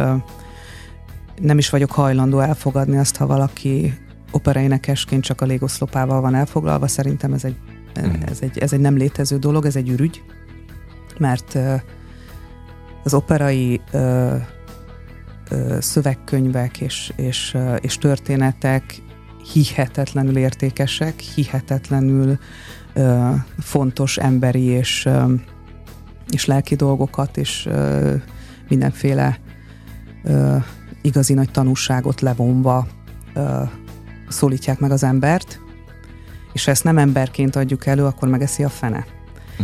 nem 1.42 1.58
is 1.58 1.70
vagyok 1.70 1.92
hajlandó 1.92 2.40
elfogadni 2.40 2.98
azt, 2.98 3.16
ha 3.16 3.26
valaki 3.28 3.94
operaénekesként 4.32 5.24
csak 5.24 5.42
a 5.42 5.46
légoszlopával 5.46 6.22
van 6.22 6.36
elfoglalva. 6.36 6.88
Szerintem 6.88 7.34
ez 7.34 7.44
egy, 7.44 7.56
Mhm. 7.96 8.22
ez, 8.30 8.38
egy, 8.42 8.58
ez 8.58 8.74
egy 8.74 8.80
nem 8.80 8.96
létező 8.98 9.38
dolog, 9.38 9.66
ez 9.66 9.76
egy 9.76 9.90
ürügy, 9.90 10.24
mert 11.18 11.58
az 13.04 13.14
operai 13.14 13.82
szövegkönyvek 15.80 16.82
és, 16.82 17.14
és, 17.16 17.58
és 17.82 17.98
történetek 17.98 19.02
hihetetlenül 19.54 20.38
értékesek, 20.38 21.20
hihetetlenül 21.20 22.38
fontos 23.60 24.18
emberi 24.18 24.64
és, 24.64 25.10
és 26.32 26.46
lelki 26.46 26.76
dolgokat, 26.76 27.38
és 27.38 27.70
mindenféle 28.68 29.40
igazi 31.02 31.34
nagy 31.34 31.52
tanúságot 31.52 32.22
levonva 32.22 32.88
szólítják 34.28 34.80
meg 34.80 34.92
az 34.92 35.04
embert, 35.04 35.60
és 36.54 36.66
ha 36.66 36.72
ezt 36.72 36.84
nem 36.84 36.98
emberként 36.98 37.56
adjuk 37.56 37.86
elő, 37.86 38.06
akkor 38.06 38.28
megeszi 38.28 38.64
a 38.64 38.70
fene. 38.70 39.06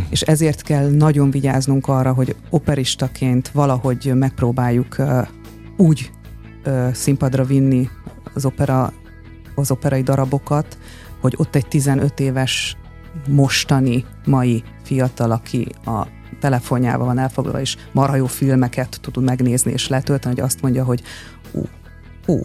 És 0.08 0.22
ezért 0.22 0.62
kell 0.62 0.90
nagyon 0.90 1.30
vigyáznunk 1.30 1.88
arra, 1.88 2.12
hogy 2.12 2.36
operistaként 2.50 3.48
valahogy 3.48 4.12
megpróbáljuk 4.14 4.96
úgy 5.76 6.10
ö, 6.62 6.88
színpadra 6.92 7.44
vinni 7.44 7.88
az, 8.34 8.44
opera, 8.44 8.92
az 9.54 9.70
operai 9.70 10.02
darabokat, 10.02 10.78
hogy 11.20 11.34
ott 11.36 11.54
egy 11.54 11.66
15 11.66 12.20
éves 12.20 12.76
mostani, 13.28 14.04
mai 14.26 14.62
fiatal, 14.82 15.30
aki 15.30 15.68
a 15.84 16.06
telefonjával 16.40 17.06
van 17.06 17.18
elfoglalva, 17.18 17.60
és 17.60 17.76
marha 17.92 18.16
jó 18.16 18.26
filmeket 18.26 18.98
tud 19.00 19.24
megnézni 19.24 19.72
és 19.72 19.88
letölteni, 19.88 20.34
hogy 20.34 20.44
azt 20.44 20.62
mondja, 20.62 20.84
hogy 20.84 21.02
hú, 21.52 21.62
hú, 22.26 22.40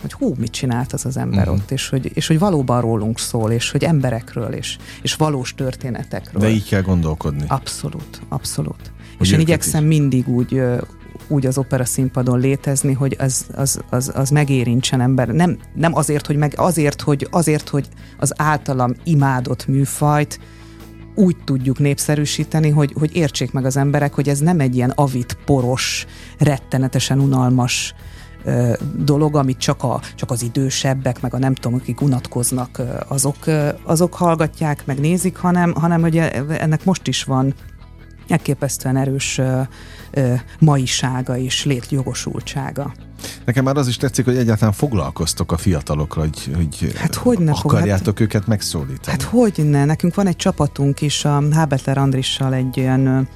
hogy 0.00 0.12
hú, 0.12 0.34
mit 0.38 0.50
csinált 0.50 0.92
az 0.92 1.06
az 1.06 1.16
ember 1.16 1.38
uh-huh. 1.38 1.54
ott, 1.54 1.70
és 1.70 1.88
hogy, 1.88 2.10
és 2.14 2.26
hogy 2.26 2.38
valóban 2.38 2.80
rólunk 2.80 3.18
szól, 3.18 3.50
és 3.50 3.70
hogy 3.70 3.84
emberekről, 3.84 4.52
és, 4.52 4.78
és 5.02 5.14
valós 5.14 5.54
történetekről. 5.54 6.40
De 6.42 6.48
így 6.48 6.68
kell 6.68 6.82
gondolkodni. 6.82 7.44
Abszolút, 7.48 8.22
abszolút. 8.28 8.92
Hogy 9.18 9.26
és 9.26 9.32
én 9.32 9.40
igyekszem 9.40 9.82
is. 9.82 9.98
mindig 9.98 10.28
úgy, 10.28 10.62
úgy 11.32 11.46
az 11.46 11.58
opera 11.58 11.84
színpadon 11.84 12.38
létezni, 12.38 12.92
hogy 12.92 13.16
az, 13.18 13.46
az, 13.54 13.80
az, 13.90 14.12
az 14.14 14.30
megérintsen 14.30 15.00
ember. 15.00 15.28
Nem, 15.28 15.58
nem 15.74 15.94
azért, 15.94 16.26
hogy 16.26 16.36
meg, 16.36 16.54
azért, 16.56 17.00
hogy, 17.00 17.26
azért, 17.30 17.68
hogy 17.68 17.88
az 18.18 18.32
általam 18.36 18.94
imádott 19.04 19.66
műfajt 19.66 20.40
úgy 21.14 21.36
tudjuk 21.44 21.78
népszerűsíteni, 21.78 22.70
hogy, 22.70 22.94
hogy 22.98 23.16
értsék 23.16 23.52
meg 23.52 23.64
az 23.64 23.76
emberek, 23.76 24.14
hogy 24.14 24.28
ez 24.28 24.38
nem 24.38 24.60
egy 24.60 24.76
ilyen 24.76 24.90
avit, 24.90 25.36
poros, 25.44 26.06
rettenetesen 26.38 27.20
unalmas 27.20 27.94
ö, 28.44 28.72
dolog, 28.96 29.36
amit 29.36 29.58
csak, 29.58 29.82
a, 29.82 30.00
csak 30.14 30.30
az 30.30 30.42
idősebbek, 30.42 31.20
meg 31.20 31.34
a 31.34 31.38
nem 31.38 31.54
tudom, 31.54 31.78
akik 31.78 32.00
unatkoznak, 32.00 32.82
azok, 33.08 33.36
azok 33.84 34.14
hallgatják, 34.14 34.86
meg 34.86 35.00
nézik, 35.00 35.36
hanem, 35.36 35.74
hanem 35.74 36.00
hogy 36.00 36.16
ennek 36.48 36.84
most 36.84 37.06
is 37.06 37.24
van 37.24 37.54
elképesztően 38.28 38.96
erős 38.96 39.38
ö, 39.38 39.60
ö, 40.10 40.34
maisága 40.58 41.36
és 41.36 41.64
létjogosultsága. 41.64 42.92
Nekem 43.44 43.64
már 43.64 43.76
az 43.76 43.88
is 43.88 43.96
tetszik, 43.96 44.24
hogy 44.24 44.36
egyáltalán 44.36 44.72
foglalkoztok 44.72 45.52
a 45.52 45.56
fiatalokra, 45.56 46.20
hogy, 46.20 46.50
hogy 46.54 46.92
Hát 46.96 47.14
hogy 47.14 47.38
ne 47.38 47.52
fog- 47.52 47.64
akarjátok 47.64 48.20
őket 48.20 48.46
megszólítani. 48.46 49.00
Hát 49.10 49.22
hogy 49.22 49.54
ne? 49.64 49.84
Nekünk 49.84 50.14
van 50.14 50.26
egy 50.26 50.36
csapatunk 50.36 51.00
is, 51.00 51.24
a 51.24 51.42
Hábetler 51.52 51.98
Andrissal 51.98 52.54
egy 52.54 52.76
ilyen 52.76 53.28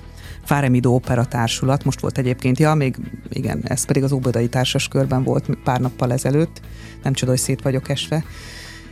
Fáremidó 0.44 0.94
opera 0.94 1.24
társulat, 1.24 1.84
most 1.84 2.00
volt 2.00 2.18
egyébként, 2.18 2.58
ja, 2.58 2.74
még 2.74 2.96
igen, 3.28 3.62
ez 3.64 3.84
pedig 3.84 4.02
az 4.02 4.12
Óbodai 4.12 4.48
Társas 4.48 4.88
Körben 4.88 5.22
volt 5.22 5.48
pár 5.64 5.80
nappal 5.80 6.12
ezelőtt, 6.12 6.60
nem 7.02 7.12
csoda, 7.12 7.30
hogy 7.30 7.40
szét 7.40 7.62
vagyok 7.62 7.88
esve. 7.88 8.24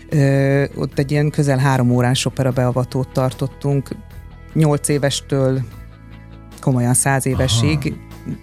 Ö, 0.09 0.65
ott 0.75 0.99
egy 0.99 1.11
ilyen 1.11 1.31
közel 1.31 1.59
három 1.59 1.91
órás 1.91 2.25
opera 2.25 2.51
beavatót 2.51 3.09
tartottunk, 3.09 3.89
nyolc 4.53 4.89
évestől 4.89 5.61
komolyan 6.65 6.95
száz 6.95 7.27
évesig, 7.27 7.95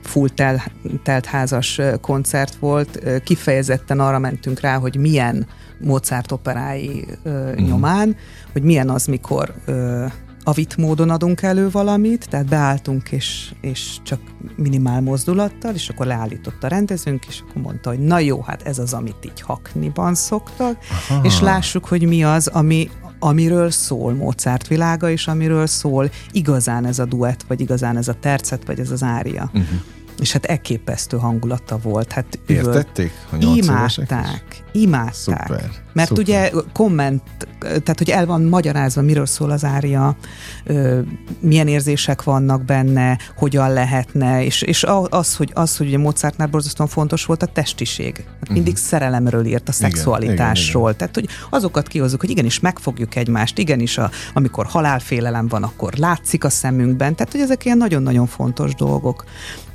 full 0.04 0.30
tel, 0.30 0.63
telt 1.04 1.25
házas 1.25 1.80
koncert 2.01 2.56
volt, 2.56 3.00
kifejezetten 3.24 4.00
arra 4.00 4.20
mentünk 4.20 4.60
rá, 4.60 4.78
hogy 4.78 4.96
milyen 4.98 5.48
Mozart 5.84 6.32
operái 6.32 7.06
ö, 7.24 7.51
Mhm. 7.51 7.63
nyomán, 7.63 8.16
hogy 8.51 8.62
milyen 8.63 8.90
az, 8.90 9.06
mikor 9.06 9.54
ö, 9.66 10.06
avit 10.44 10.78
módon 10.78 11.10
adunk 11.10 11.42
elő 11.42 11.70
valamit, 11.70 12.28
tehát 12.30 12.46
beálltunk 12.50 13.12
és, 13.12 13.51
és 13.62 13.96
csak 14.04 14.20
minimál 14.56 15.01
mozdulattal, 15.01 15.74
és 15.74 15.90
akkor 15.90 16.06
leállított 16.06 16.63
a 16.63 16.68
rendezőnk, 16.68 17.25
és 17.28 17.40
akkor 17.50 17.62
mondta, 17.62 17.90
hogy 17.90 18.00
na 18.00 18.20
jó, 18.20 18.42
hát 18.42 18.62
ez 18.62 18.80
az, 18.80 18.94
amit 18.94 19.25
így 19.25 19.42
hakniban 19.42 20.16
szoktak, 20.16 20.78
Aha. 21.10 21.24
és 21.25 21.40
lássuk, 21.40 21.86
hogy 21.86 22.08
mi 22.08 22.24
az, 22.24 22.48
ami, 22.48 22.90
amiről 23.24 23.70
szól 23.70 24.13
Mozart 24.13 24.68
világa, 24.68 25.10
és 25.10 25.28
amiről 25.28 25.68
szól 25.68 26.10
igazán 26.32 26.86
ez 26.86 27.00
a 27.00 27.06
duett, 27.06 27.44
vagy 27.48 27.62
igazán 27.62 27.98
ez 27.98 28.08
a 28.08 28.16
tercet, 28.20 28.66
vagy 28.66 28.80
ez 28.80 28.92
az 28.92 29.04
ária. 29.04 29.50
Uh-huh. 29.54 29.80
És 30.22 30.32
hát 30.32 30.46
eképesztő 30.46 31.18
hangulata 31.18 31.78
volt. 31.78 32.12
Hát 32.12 32.40
üvölt- 32.48 32.68
Értették? 32.75 33.12
Is? 33.40 33.66
Imádták, 33.68 34.63
imádták. 34.72 35.13
Szuper. 35.13 35.70
Mert 35.94 36.08
szuper. 36.08 36.24
ugye 36.24 36.51
komment, 36.74 37.22
tehát 37.60 37.98
hogy 37.98 38.10
el 38.10 38.25
van 38.25 38.42
magyarázva, 38.44 39.01
miről 39.01 39.25
szól 39.25 39.51
az 39.51 39.63
ária, 39.66 40.16
ö, 40.63 41.00
milyen 41.40 41.68
érzések 41.68 42.24
vannak 42.24 42.66
benne, 42.66 43.18
hogyan 43.38 43.74
lehetne, 43.74 44.44
és, 44.44 44.62
és 44.62 44.86
az, 45.10 45.36
hogy, 45.36 45.51
az, 45.54 45.78
hogy 45.78 45.88
ugye 45.88 45.98
Mozartnál 45.98 46.48
borzasztóan 46.48 46.90
fontos 46.90 47.25
volt 47.25 47.44
a 47.44 47.46
testiség. 47.46 48.24
Hát 48.40 48.50
mindig 48.50 48.78
szerelemről 48.78 49.46
írt, 49.46 49.70
a 49.70 49.72
Mhm. 49.72 49.80
Igen, 49.80 49.92
szexualitásról. 49.92 50.84
igen, 50.84 50.98
Tehát, 50.98 51.16
hogy 51.16 51.28
azokat 51.50 51.88
kihozzuk, 51.88 52.20
hogy 52.20 52.30
igenis 52.30 52.60
megfogjuk 52.60 53.16
egymást, 53.16 53.58
igenis, 53.58 53.98
a, 53.98 54.10
amikor 54.34 54.66
halálfélelem 54.66 55.48
van, 55.48 55.63
akkor 55.63 55.94
látszik 55.94 56.44
a 56.44 56.50
szemünkben. 56.50 57.16
Tehát, 57.16 57.32
hogy 57.32 57.42
ezek 57.42 57.66
ilyen 57.66 57.78
nagyon-nagyon 57.78 58.28
fontos 58.28 58.75
dolgok. 58.75 59.25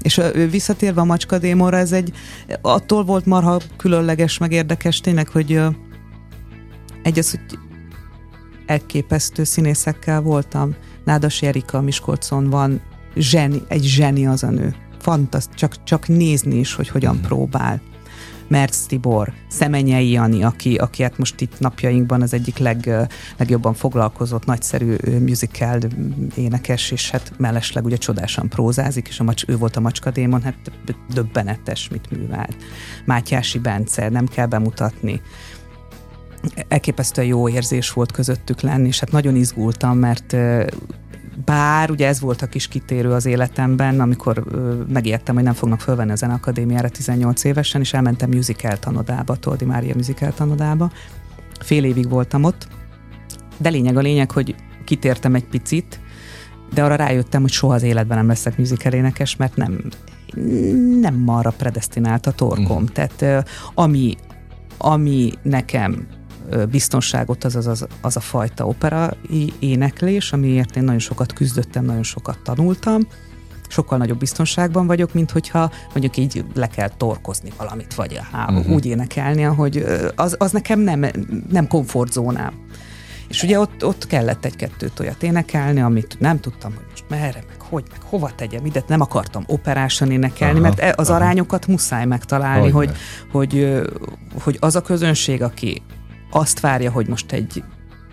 És 0.06 0.20
visszatérve 0.50 1.00
a 1.00 1.04
macskadémonra, 1.04 1.76
ez 1.76 1.92
egy, 1.92 2.12
attól 2.60 3.04
volt 3.04 3.26
marha 3.26 3.60
különleges, 3.76 4.38
meg 4.38 4.52
érdekes 4.52 5.00
tényleg, 5.00 5.28
hogy 5.28 5.60
egy 7.02 7.18
az, 7.18 7.30
hogy 7.30 7.58
elképesztő 8.66 9.44
színészekkel 9.44 10.20
voltam. 10.20 10.74
Nádas 11.04 11.42
Erika 11.42 11.80
Miskolcon 11.80 12.50
van, 12.50 12.80
zseni, 13.16 13.62
egy 13.68 13.82
zseni 13.84 14.26
az 14.26 14.42
a 14.42 14.50
nő. 14.50 14.74
Fantaszt, 15.00 15.54
csak, 15.54 15.84
csak 15.84 16.08
nézni 16.08 16.58
is, 16.58 16.74
hogy 16.74 16.88
hogyan 16.88 17.14
Mhm. 17.14 17.24
próbál. 17.24 17.80
Merc 18.48 18.86
Tibor, 18.86 19.32
Szemenyei 19.48 20.10
Jani, 20.10 20.42
aki, 20.42 20.74
aki 20.74 21.02
hát 21.02 21.18
most 21.18 21.40
itt 21.40 21.60
napjainkban 21.60 22.22
az 22.22 22.32
egyik 22.32 22.58
leg, 22.58 22.90
legjobban 23.36 23.74
foglalkozott, 23.74 24.44
nagyszerű 24.44 24.96
musical 25.20 25.78
énekes, 26.36 26.90
és 26.90 27.10
hát 27.10 27.32
mellesleg 27.36 27.84
ugye 27.84 27.96
csodásan 27.96 28.48
prózázik, 28.48 29.08
és 29.08 29.20
a 29.20 29.24
macs, 29.24 29.44
ő 29.46 29.56
volt 29.56 29.76
a 29.76 29.80
macskadémon, 29.80 30.42
hát 30.42 30.56
döbbenetes, 31.12 31.88
mit 31.88 32.10
művelt. 32.10 32.56
Mátyási 33.04 33.58
Bence, 33.58 34.08
nem 34.08 34.26
kell 34.26 34.46
bemutatni 34.46 35.20
elképesztően 36.68 37.26
jó 37.26 37.48
érzés 37.48 37.92
volt 37.92 38.12
közöttük 38.12 38.60
lenni, 38.60 38.86
és 38.86 39.00
hát 39.00 39.12
nagyon 39.12 39.36
izgultam, 39.36 39.98
mert 39.98 40.36
bár 41.44 41.90
ugye 41.90 42.06
ez 42.06 42.20
volt 42.20 42.42
a 42.42 42.46
kis 42.46 42.68
kitérő 42.68 43.12
az 43.12 43.26
életemben, 43.26 44.00
amikor 44.00 44.44
ö, 44.50 44.82
megijedtem, 44.88 45.34
hogy 45.34 45.44
nem 45.44 45.52
fognak 45.52 45.80
fölvenni 45.80 46.10
a 46.10 46.14
Zeneakadémiára 46.14 46.88
18 46.88 47.44
évesen, 47.44 47.80
és 47.80 47.92
elmentem 47.92 48.30
musical 48.30 48.78
tanodába, 48.78 49.36
Toldi 49.36 49.64
Mária 49.64 49.94
musical 49.94 50.32
tanodába. 50.32 50.90
Fél 51.60 51.84
évig 51.84 52.08
voltam 52.08 52.44
ott, 52.44 52.68
de 53.56 53.68
lényeg 53.68 53.96
a 53.96 54.00
lényeg, 54.00 54.30
hogy 54.30 54.54
kitértem 54.84 55.34
egy 55.34 55.44
picit, 55.44 56.00
de 56.74 56.84
arra 56.84 56.94
rájöttem, 56.94 57.40
hogy 57.40 57.50
soha 57.50 57.74
az 57.74 57.82
életben 57.82 58.16
nem 58.16 58.26
leszek 58.26 58.58
musical 58.58 58.92
énekes, 58.92 59.36
mert 59.36 59.56
nem, 59.56 59.80
nem 61.00 61.22
arra 61.26 61.50
predestinált 61.50 62.26
a 62.26 62.32
torkom. 62.32 62.82
Mm. 62.82 62.86
Tehát 62.86 63.48
ami, 63.74 64.16
ami 64.78 65.32
nekem 65.42 66.06
biztonságot 66.70 67.44
az, 67.44 67.56
az, 67.56 67.66
az, 67.66 67.86
az 68.00 68.16
a 68.16 68.20
fajta 68.20 68.66
opera 68.66 69.10
éneklés, 69.58 70.32
amiért 70.32 70.76
én 70.76 70.84
nagyon 70.84 71.00
sokat 71.00 71.32
küzdöttem, 71.32 71.84
nagyon 71.84 72.02
sokat 72.02 72.38
tanultam, 72.44 73.02
sokkal 73.68 73.98
nagyobb 73.98 74.18
biztonságban 74.18 74.86
vagyok, 74.86 75.14
mint 75.14 75.30
hogyha 75.30 75.70
mondjuk 75.88 76.16
így 76.16 76.44
le 76.54 76.66
kell 76.66 76.88
torkozni 76.88 77.50
valamit, 77.56 77.94
vagy 77.94 78.20
há, 78.32 78.46
uh-huh. 78.48 78.74
úgy 78.74 78.86
énekelni, 78.86 79.42
hogy 79.42 79.84
az, 80.16 80.36
az 80.38 80.52
nekem 80.52 80.80
nem, 80.80 81.06
nem 81.50 81.68
komfortzónám. 81.68 82.52
És 83.28 83.42
ugye 83.42 83.60
ott, 83.60 83.84
ott 83.84 84.06
kellett 84.06 84.44
egy-kettőt 84.44 85.00
olyat 85.00 85.22
énekelni, 85.22 85.80
amit 85.80 86.16
nem 86.18 86.40
tudtam, 86.40 86.74
hogy 86.74 86.84
most 86.90 87.04
merre, 87.08 87.44
meg 87.48 87.60
hogy, 87.60 87.84
meg 87.90 88.00
hova 88.02 88.30
tegyem 88.34 88.66
ide, 88.66 88.82
nem 88.86 89.00
akartam 89.00 89.44
operásan 89.46 90.10
énekelni, 90.10 90.58
aha, 90.58 90.74
mert 90.76 90.98
az 90.98 91.10
aha. 91.10 91.18
arányokat 91.18 91.66
muszáj 91.66 92.04
megtalálni, 92.04 92.70
hogy, 92.70 92.86
hogy, 92.86 92.96
hogy, 93.52 93.80
hogy 94.42 94.56
az 94.60 94.76
a 94.76 94.80
közönség, 94.80 95.42
aki 95.42 95.82
azt 96.36 96.60
várja, 96.60 96.90
hogy 96.90 97.08
most 97.08 97.32
egy 97.32 97.62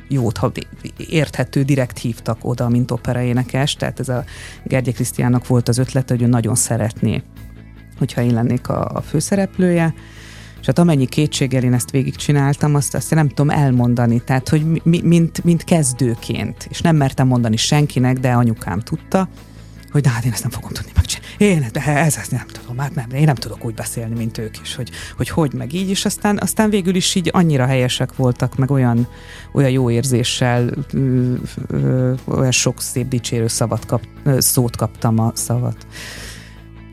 jót, 0.08 0.38
ha 0.38 0.52
érthető, 0.98 1.64
direkt 1.64 1.98
hívtak 1.98 2.38
oda, 2.42 2.70
mint 2.70 2.92
operaénekes, 2.92 3.76
tehát 3.76 4.00
ez 4.00 4.10
a 4.10 4.24
Gergye 4.64 4.92
Krisztiának 4.92 5.48
volt 5.48 5.68
az 5.68 5.78
ötlete, 5.78 6.14
hogy 6.14 6.24
ő 6.24 6.28
nagyon 6.28 6.56
szeretné, 6.56 7.24
hogyha 7.98 8.22
én 8.22 8.34
lennék 8.34 8.70
a, 8.70 8.86
a 8.86 9.02
főszereplője, 9.02 9.94
és 10.60 10.66
hát 10.66 10.80
amennyi 10.80 11.06
kétséggel 11.06 11.64
én 11.64 11.74
ezt 11.74 11.92
végigcsináltam, 11.92 12.76
azt, 12.76 12.96
azt 12.96 13.16
nem 13.16 13.28
tudom 13.28 13.50
elmondani, 13.50 14.20
tehát 14.20 14.50
hogy 14.50 14.82
mi, 14.84 15.02
mint, 15.02 15.44
mint 15.44 15.64
kezdőként, 15.64 16.68
és 16.70 16.82
nem 16.82 16.96
mertem 16.96 17.28
mondani 17.28 17.58
senkinek, 17.58 18.20
de 18.20 18.32
anyukám 18.32 18.80
tudta, 18.80 19.30
hogy 19.94 20.02
de 20.02 20.10
hát 20.10 20.26
én 20.26 20.32
ezt 20.32 20.42
nem 20.42 20.52
fogom 20.52 20.72
tudni 20.72 20.92
megcsinálni. 20.96 21.36
Én 21.38 21.70
ez, 21.84 22.18
ez 22.18 22.28
nem 22.28 22.46
tudom, 22.52 22.78
hát 22.78 22.96
nem, 22.96 23.10
én 23.12 23.24
nem 23.24 23.36
tudok 23.36 23.66
úgy 23.66 23.74
beszélni, 23.74 24.16
mint 24.16 24.38
ők 24.38 24.60
is, 24.62 24.76
hogy 24.76 24.90
hogy, 25.18 25.30
hogy 25.30 25.54
meg 25.54 25.74
így, 25.74 25.90
és 25.90 26.06
aztán, 26.06 26.40
aztán 26.42 26.70
végül 26.70 26.96
is 26.96 27.16
így 27.16 27.30
annyira 27.34 27.66
helyesek 27.66 28.16
voltak, 28.16 28.56
meg 28.56 28.72
olyan, 28.72 29.08
olyan 29.52 29.70
jó 29.70 29.90
érzéssel, 29.90 30.70
ö, 30.94 31.34
ö, 31.68 32.14
olyan 32.26 32.52
sok 32.52 32.82
szép 32.82 33.08
dicsérő 33.08 33.48
szavat 33.48 33.86
kap, 33.86 34.02
szót 34.38 34.76
kaptam 34.76 35.20
a 35.20 35.32
szavat 35.36 35.86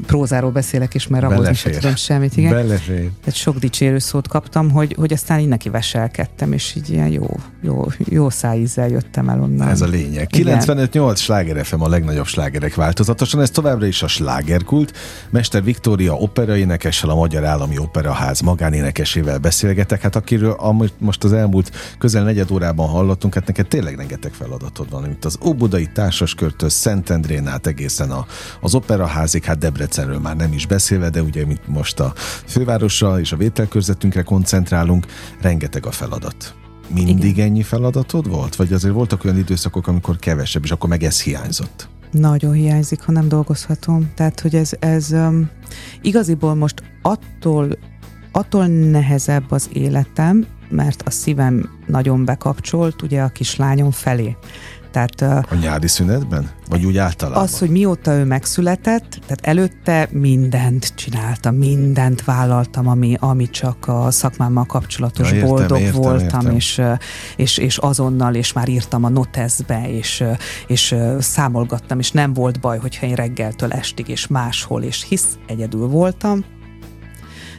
prózáról 0.06 0.50
beszélek 0.50 0.94
is, 0.94 1.06
mert 1.06 1.24
ahhoz 1.24 1.56
sem 1.56 1.72
tudom 1.72 1.94
semmit. 1.94 2.36
Igen. 2.36 2.50
Belefér. 2.50 3.10
Tehát 3.20 3.34
sok 3.34 3.58
dicsérő 3.58 3.98
szót 3.98 4.28
kaptam, 4.28 4.70
hogy, 4.70 4.94
hogy 4.98 5.12
aztán 5.12 5.38
így 5.38 5.48
neki 5.48 5.68
veselkedtem, 5.68 6.52
és 6.52 6.74
így 6.74 6.90
ilyen 6.90 7.08
jó, 7.08 7.26
jó, 7.62 7.86
jó 8.04 8.30
szájízzel 8.30 8.88
jöttem 8.88 9.28
el 9.28 9.40
onnan. 9.40 9.68
Ez 9.68 9.80
a 9.80 9.86
lényeg. 9.86 10.28
95-8 10.32 11.16
sláger 11.16 11.64
FM 11.64 11.80
a 11.80 11.88
legnagyobb 11.88 12.26
slágerek 12.26 12.74
változatosan, 12.74 13.40
ez 13.40 13.50
továbbra 13.50 13.86
is 13.86 14.02
a 14.02 14.08
slágerkult. 14.08 14.96
Mester 15.30 15.64
Viktória 15.64 16.14
operaénekessel, 16.14 17.10
a 17.10 17.14
Magyar 17.14 17.44
Állami 17.44 17.78
Operaház 17.78 18.40
magánénekesével 18.40 19.38
beszélgetek, 19.38 20.02
hát 20.02 20.16
akiről 20.16 20.52
amit 20.52 20.92
most 20.98 21.24
az 21.24 21.32
elmúlt 21.32 21.70
közel 21.98 22.24
negyed 22.24 22.50
órában 22.50 22.88
hallottunk, 22.88 23.34
hát 23.34 23.46
neked 23.46 23.66
tényleg 23.66 23.96
rengeteg 23.96 24.32
feladatod 24.32 24.90
van, 24.90 25.02
mint 25.02 25.24
az 25.24 25.38
Óbudai 25.44 25.86
Társaskörtől 25.86 26.68
Szentendrén 26.68 27.46
át 27.46 27.66
egészen 27.66 28.10
a, 28.10 28.26
az 28.60 28.74
operaházig, 28.74 29.44
hát 29.44 29.58
Debre 29.58 29.86
Debrecenről 29.90 30.20
már 30.20 30.36
nem 30.36 30.52
is 30.52 30.66
beszélve, 30.66 31.10
de 31.10 31.22
ugye 31.22 31.46
mint 31.46 31.68
most 31.68 32.00
a 32.00 32.12
fővárosra 32.46 33.20
és 33.20 33.32
a 33.32 33.36
vételkörzetünkre 33.36 34.22
koncentrálunk, 34.22 35.06
rengeteg 35.40 35.86
a 35.86 35.90
feladat. 35.90 36.54
Mindig 36.94 37.30
Igen. 37.30 37.46
ennyi 37.46 37.62
feladatod 37.62 38.28
volt? 38.28 38.56
Vagy 38.56 38.72
azért 38.72 38.94
voltak 38.94 39.24
olyan 39.24 39.38
időszakok, 39.38 39.86
amikor 39.86 40.16
kevesebb, 40.18 40.64
és 40.64 40.70
akkor 40.70 40.88
meg 40.88 41.02
ez 41.02 41.22
hiányzott? 41.22 41.88
Nagyon 42.10 42.52
hiányzik, 42.52 43.02
ha 43.02 43.12
nem 43.12 43.28
dolgozhatom. 43.28 44.10
Tehát, 44.14 44.40
hogy 44.40 44.54
ez, 44.54 44.70
ez 44.78 45.10
um, 45.12 45.50
igaziból 46.00 46.54
most 46.54 46.82
attól, 47.02 47.78
attól 48.32 48.66
nehezebb 48.66 49.50
az 49.50 49.68
életem, 49.72 50.46
mert 50.68 51.02
a 51.02 51.10
szívem 51.10 51.68
nagyon 51.86 52.24
bekapcsolt 52.24 53.02
ugye 53.02 53.22
a 53.22 53.28
kislányom 53.28 53.90
felé. 53.90 54.36
Tehát, 54.90 55.20
a 55.50 55.54
nyári 55.60 55.88
szünetben? 55.88 56.50
Vagy 56.68 56.84
úgy 56.84 56.96
általában? 56.96 57.42
Az, 57.42 57.58
hogy 57.58 57.70
mióta 57.70 58.12
ő 58.12 58.24
megszületett, 58.24 59.18
tehát 59.26 59.46
előtte 59.46 60.08
mindent 60.10 60.94
csináltam, 60.94 61.54
mindent 61.54 62.24
vállaltam, 62.24 62.88
ami, 62.88 63.16
ami 63.20 63.50
csak 63.50 63.88
a 63.88 64.10
szakmámmal 64.10 64.64
kapcsolatos 64.64 65.30
ja, 65.30 65.34
értem, 65.34 65.48
boldog 65.48 65.78
értem, 65.78 66.00
voltam, 66.00 66.40
értem. 66.40 66.54
És, 66.54 66.82
és, 67.36 67.58
és 67.58 67.76
azonnal, 67.76 68.34
és 68.34 68.52
már 68.52 68.68
írtam 68.68 69.04
a 69.04 69.08
notezbe, 69.08 69.90
és, 69.90 70.24
és 70.66 70.96
számolgattam, 71.18 71.98
és 71.98 72.10
nem 72.10 72.32
volt 72.32 72.60
baj, 72.60 72.78
hogyha 72.78 73.06
én 73.06 73.14
reggeltől 73.14 73.72
estig, 73.72 74.08
és 74.08 74.26
máshol, 74.26 74.82
és 74.82 75.06
hisz 75.08 75.38
egyedül 75.46 75.86
voltam. 75.86 76.44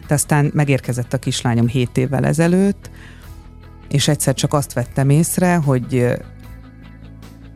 De 0.08 0.14
aztán 0.14 0.52
megérkezett 0.54 1.14
a 1.14 1.18
kislányom 1.18 1.68
7 1.68 1.98
évvel 1.98 2.26
ezelőtt, 2.26 2.90
és 3.90 4.08
egyszer 4.08 4.34
csak 4.34 4.54
azt 4.54 4.74
vettem 4.74 5.10
észre, 5.10 5.56
hogy 5.56 6.18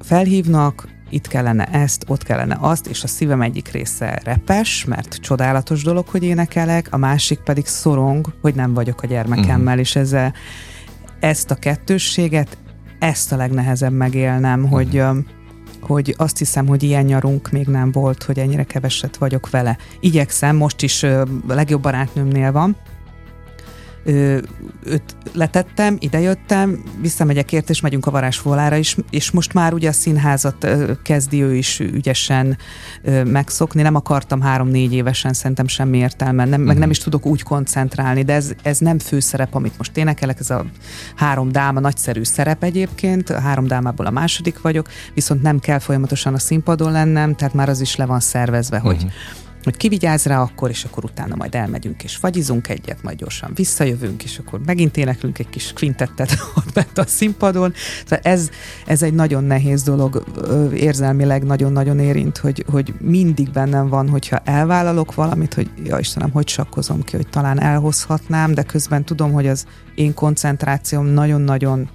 felhívnak, 0.05 0.87
itt 1.09 1.27
kellene 1.27 1.65
ezt, 1.65 2.03
ott 2.07 2.23
kellene 2.23 2.57
azt, 2.59 2.87
és 2.87 3.03
a 3.03 3.07
szívem 3.07 3.41
egyik 3.41 3.71
része 3.71 4.21
repes, 4.23 4.85
mert 4.85 5.15
csodálatos 5.15 5.83
dolog, 5.83 6.07
hogy 6.07 6.23
énekelek, 6.23 6.87
a 6.91 6.97
másik 6.97 7.39
pedig 7.39 7.65
szorong, 7.65 8.33
hogy 8.41 8.55
nem 8.55 8.73
vagyok 8.73 9.01
a 9.01 9.07
gyermekemmel, 9.07 9.57
uh-huh. 9.57 9.79
és 9.79 9.95
ezzel 9.95 10.33
ezt 11.19 11.51
a 11.51 11.55
kettősséget, 11.55 12.57
ezt 12.99 13.31
a 13.31 13.35
legnehezebb 13.35 13.93
megélnem, 13.93 14.63
uh-huh. 14.63 14.77
hogy 14.77 15.03
hogy 15.81 16.15
azt 16.17 16.37
hiszem, 16.37 16.67
hogy 16.67 16.83
ilyen 16.83 17.05
nyarunk 17.05 17.51
még 17.51 17.67
nem 17.67 17.91
volt, 17.91 18.23
hogy 18.23 18.39
ennyire 18.39 18.63
keveset 18.63 19.17
vagyok 19.17 19.49
vele. 19.49 19.77
Igyekszem, 19.99 20.55
most 20.55 20.81
is 20.81 21.03
a 21.03 21.27
legjobb 21.47 21.81
barátnőmnél 21.81 22.51
van, 22.51 22.75
őt 24.05 25.15
letettem, 25.33 25.97
idejöttem, 25.99 26.83
visszamegyek 27.01 27.51
ért, 27.51 27.69
és 27.69 27.81
megyünk 27.81 28.05
a 28.05 28.11
varázsvolára 28.11 28.75
is, 28.75 28.97
és 29.09 29.31
most 29.31 29.53
már 29.53 29.73
ugye 29.73 29.89
a 29.89 29.91
színházat 29.91 30.67
kezdi 31.03 31.41
ő 31.41 31.55
is 31.55 31.79
ügyesen 31.79 32.57
megszokni. 33.25 33.81
Nem 33.81 33.95
akartam 33.95 34.41
három-négy 34.41 34.93
évesen, 34.93 35.33
szerintem 35.33 35.67
semmi 35.67 35.97
értelme, 35.97 36.43
nem, 36.43 36.49
uh-huh. 36.49 36.65
meg 36.65 36.75
nem 36.75 36.83
mhm. 36.83 36.91
is 36.91 36.97
tudok 36.97 37.25
úgy 37.25 37.43
koncentrálni, 37.43 38.23
de 38.23 38.33
ez, 38.33 38.51
ez 38.61 38.77
nem 38.77 38.99
főszerep, 38.99 39.55
amit 39.55 39.77
most 39.77 39.97
énekelek, 39.97 40.39
ez 40.39 40.49
a 40.49 40.65
három 41.15 41.51
dáma 41.51 41.79
nagyszerű 41.79 42.23
szerep 42.23 42.63
egyébként, 42.63 43.29
a 43.29 43.39
három 43.39 43.67
dámából 43.67 44.05
a 44.05 44.11
második 44.11 44.61
vagyok, 44.61 44.87
viszont 45.13 45.41
nem 45.41 45.59
kell 45.59 45.79
folyamatosan 45.79 46.33
a 46.33 46.39
színpadon 46.39 46.91
lennem, 46.91 47.35
tehát 47.35 47.53
már 47.53 47.69
az 47.69 47.81
is 47.81 47.95
le 47.95 48.05
van 48.05 48.19
szervezve, 48.19 48.77
uh-huh. 48.77 48.91
hogy 48.91 49.03
mhm 49.03 49.43
hogy 49.65 49.77
kivigyáz 49.77 50.25
rá 50.25 50.41
akkor, 50.41 50.69
és 50.69 50.83
akkor 50.83 51.03
utána 51.03 51.35
majd 51.35 51.55
elmegyünk 51.55 52.03
és 52.03 52.15
fagyizunk 52.15 52.69
egyet, 52.69 53.03
majd 53.03 53.17
gyorsan 53.17 53.51
visszajövünk, 53.55 54.23
és 54.23 54.37
akkor 54.37 54.59
megint 54.65 54.97
éneklünk 54.97 55.39
egy 55.39 55.49
kis 55.49 55.73
kvintettet 55.73 56.31
ott 56.57 56.73
bent 56.73 56.97
a 56.97 57.05
színpadon. 57.05 57.73
Szóval 58.03 58.19
ez, 58.23 58.49
ez 58.85 59.01
egy 59.01 59.13
nagyon 59.13 59.43
nehéz 59.43 59.83
dolog, 59.83 60.23
érzelmileg 60.73 61.43
nagyon-nagyon 61.43 61.99
érint, 61.99 62.37
hogy, 62.37 62.65
hogy 62.71 62.93
mindig 62.99 63.51
bennem 63.51 63.87
van, 63.89 64.09
hogyha 64.09 64.37
elvállalok 64.37 65.15
valamit, 65.15 65.53
hogy 65.53 65.69
ja 65.83 65.99
Istenem, 65.99 66.31
hogy 66.31 66.47
sakkozom 66.47 67.03
ki, 67.03 67.15
hogy 67.15 67.27
talán 67.27 67.61
elhozhatnám, 67.61 68.53
de 68.53 68.63
közben 68.63 69.03
tudom, 69.03 69.31
hogy 69.31 69.47
az 69.47 69.65
én 69.95 70.13
koncentrációm 70.13 71.05
nagyon-nagyon 71.05 71.89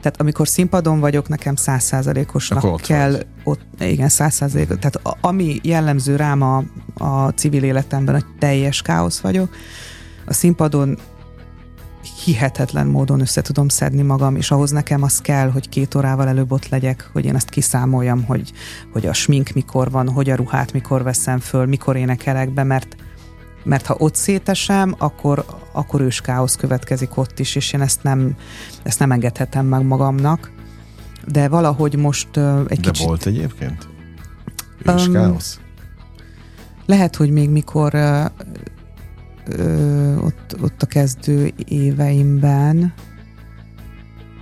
tehát 0.00 0.20
amikor 0.20 0.48
színpadon 0.48 1.00
vagyok, 1.00 1.28
nekem 1.28 1.54
százszázalékosnak 1.54 2.80
kell 2.80 3.10
vagy. 3.10 3.26
ott, 3.44 3.60
igen, 3.80 4.08
százszázalékos. 4.08 4.76
Tehát 4.76 5.00
ami 5.20 5.60
jellemző 5.62 6.16
rám 6.16 6.42
a, 6.42 6.64
a 6.94 7.28
civil 7.28 7.62
életemben, 7.62 8.14
hogy 8.14 8.24
teljes 8.38 8.82
káosz 8.82 9.20
vagyok, 9.20 9.54
a 10.26 10.32
színpadon 10.32 10.98
hihetetlen 12.24 12.86
módon 12.86 13.20
össze 13.20 13.42
tudom 13.42 13.68
szedni 13.68 14.02
magam, 14.02 14.36
és 14.36 14.50
ahhoz 14.50 14.70
nekem 14.70 15.02
az 15.02 15.18
kell, 15.20 15.50
hogy 15.50 15.68
két 15.68 15.94
órával 15.94 16.28
előbb 16.28 16.52
ott 16.52 16.68
legyek, 16.68 17.10
hogy 17.12 17.24
én 17.24 17.34
ezt 17.34 17.48
kiszámoljam, 17.48 18.24
hogy, 18.24 18.52
hogy 18.92 19.06
a 19.06 19.12
smink 19.12 19.50
mikor 19.50 19.90
van, 19.90 20.08
hogy 20.08 20.30
a 20.30 20.34
ruhát 20.34 20.72
mikor 20.72 21.02
veszem 21.02 21.38
föl, 21.38 21.66
mikor 21.66 21.96
énekelek 21.96 22.52
be, 22.52 22.62
mert 22.62 22.96
mert 23.64 23.86
ha 23.86 23.94
ott 23.98 24.14
szétesem, 24.14 24.94
akkor, 24.98 25.44
akkor 25.72 26.00
ős 26.00 26.20
káosz 26.20 26.56
következik 26.56 27.16
ott 27.16 27.38
is, 27.38 27.54
és 27.54 27.72
én 27.72 27.80
ezt 27.80 28.02
nem, 28.02 28.36
ezt 28.82 28.98
nem 28.98 29.12
engedhetem 29.12 29.66
meg 29.66 29.84
magamnak. 29.84 30.50
De 31.26 31.48
valahogy 31.48 31.96
most 31.96 32.36
uh, 32.36 32.60
egy 32.68 32.80
De 32.80 32.90
kicsit... 32.90 33.06
volt 33.06 33.26
egyébként? 33.26 33.88
Ős 34.94 35.06
um, 35.06 35.12
káosz? 35.12 35.60
Lehet, 36.86 37.16
hogy 37.16 37.30
még 37.30 37.50
mikor 37.50 37.94
uh, 37.94 38.24
uh, 39.58 40.24
ott, 40.24 40.56
ott 40.62 40.82
a 40.82 40.86
kezdő 40.86 41.52
éveimben, 41.68 42.92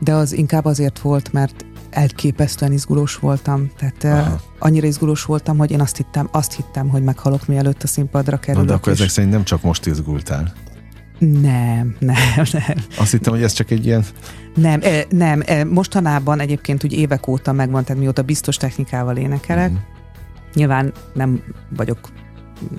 de 0.00 0.14
az 0.14 0.32
inkább 0.32 0.64
azért 0.64 0.98
volt, 0.98 1.32
mert 1.32 1.64
elképesztően 1.96 2.72
izgulós 2.72 3.16
voltam. 3.16 3.70
Tehát 3.76 4.04
Aha. 4.04 4.40
annyira 4.58 4.86
izgulós 4.86 5.24
voltam, 5.24 5.58
hogy 5.58 5.70
én 5.70 5.80
azt 5.80 5.96
hittem, 5.96 6.28
azt 6.32 6.52
hittem, 6.52 6.88
hogy 6.88 7.02
meghalok 7.02 7.46
mielőtt 7.46 7.82
a 7.82 7.86
színpadra 7.86 8.36
kerülök. 8.38 8.66
Na, 8.66 8.72
de 8.72 8.76
akkor 8.76 8.92
és... 8.92 8.98
ezek 8.98 9.10
szerint 9.10 9.32
nem 9.32 9.44
csak 9.44 9.62
most 9.62 9.86
izgultál. 9.86 10.52
Nem, 11.18 11.96
nem, 11.98 12.44
nem. 12.52 12.76
Azt 12.98 13.10
hittem, 13.10 13.32
hogy 13.32 13.42
ez 13.42 13.52
csak 13.52 13.70
egy 13.70 13.86
ilyen... 13.86 14.04
Nem, 14.54 14.80
nem. 15.08 15.42
Mostanában 15.68 16.40
egyébként 16.40 16.84
úgy 16.84 16.92
évek 16.92 17.28
óta 17.28 17.52
megvan, 17.52 17.84
tehát 17.84 18.02
mióta 18.02 18.22
biztos 18.22 18.56
technikával 18.56 19.16
énekelek. 19.16 19.70
Mm. 19.70 19.76
Nyilván 20.54 20.92
nem 21.14 21.42
vagyok 21.76 21.98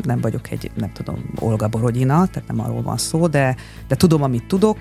nem 0.03 0.21
vagyok 0.21 0.51
egy, 0.51 0.71
nem 0.75 0.91
tudom, 0.91 1.33
Olga 1.39 1.67
Borogyina, 1.67 2.27
tehát 2.27 2.47
nem 2.47 2.59
arról 2.59 2.81
van 2.81 2.97
szó, 2.97 3.27
de, 3.27 3.55
de 3.87 3.95
tudom, 3.95 4.23
amit 4.23 4.47
tudok, 4.47 4.77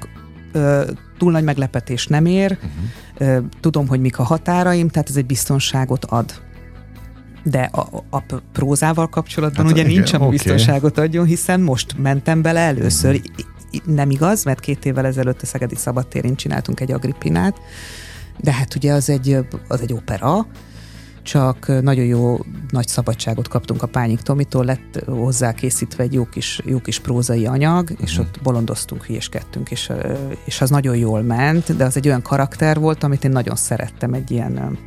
túl 1.19 1.33
nagy 1.33 1.45
meglepetés 1.45 2.07
nem 2.07 2.27
ér, 2.27 2.59
uh-huh. 3.19 3.45
tudom, 3.61 3.89
hogy 3.89 4.01
mik 4.01 4.19
a 4.19 4.23
határaim, 4.23 4.89
tehát 4.89 5.09
ez 5.09 5.17
egy 5.17 5.27
biztonságot 5.27 6.05
ad. 6.05 6.45
De 7.43 7.63
a, 7.73 8.05
a 8.11 8.23
prózával 8.53 9.09
kapcsolatban 9.09 9.65
hát, 9.65 9.73
ugye 9.73 9.83
igen, 9.83 9.95
nincs, 9.95 10.13
ami 10.13 10.25
okay. 10.25 10.37
biztonságot 10.37 10.99
adjon, 10.99 11.27
hiszen 11.27 11.61
most 11.61 11.99
mentem 11.99 12.43
bele 12.43 12.61
először. 12.61 13.15
Uh-huh. 13.15 13.95
Nem 13.95 14.11
igaz, 14.11 14.45
mert 14.45 14.61
két 14.61 14.85
évvel 14.85 15.07
ezelőtt 15.07 15.43
a 15.43 15.47
Szegedi 15.47 15.75
Szabadtérén 15.75 16.37
csináltunk 16.37 16.81
egy 16.81 16.93
agrippinát, 16.93 17.57
de 18.41 18.53
hát 18.53 18.75
ugye 18.75 18.93
az 18.93 19.11
egy, 19.11 19.39
az 19.69 19.81
egy 19.81 19.93
opera, 19.93 20.47
csak 21.27 21.83
nagyon 21.83 22.05
jó 22.05 22.39
nagy 22.71 22.89
szabadságot 22.89 23.49
kaptunk 23.49 23.83
a 23.83 23.87
Pányik 23.87 24.21
Tomitól, 24.21 24.65
lett 24.65 25.05
hozzá 25.07 25.53
készítve 25.53 26.03
egy 26.03 26.13
jó 26.13 26.25
kis, 26.25 26.61
jó 26.65 26.81
kis 26.81 26.99
prózai 26.99 27.47
anyag, 27.47 27.83
uh-huh. 27.83 27.99
és 28.01 28.13
mhm. 28.13 28.21
ott 28.21 28.39
bolondoztunk, 28.43 29.05
hülyeskedtünk, 29.05 29.71
és, 29.71 29.93
és 30.45 30.61
az 30.61 30.71
nagyon 30.71 30.97
jól 30.97 31.23
ment, 31.23 31.77
de 31.77 31.85
az 31.85 31.97
egy 31.97 32.07
olyan 32.07 32.23
karakter 32.23 32.79
volt, 32.79 33.03
amit 33.03 33.25
én 33.25 33.31
nagyon 33.31 33.57
szerettem, 33.57 34.13
egy 34.13 34.31
ilyen 34.31 34.79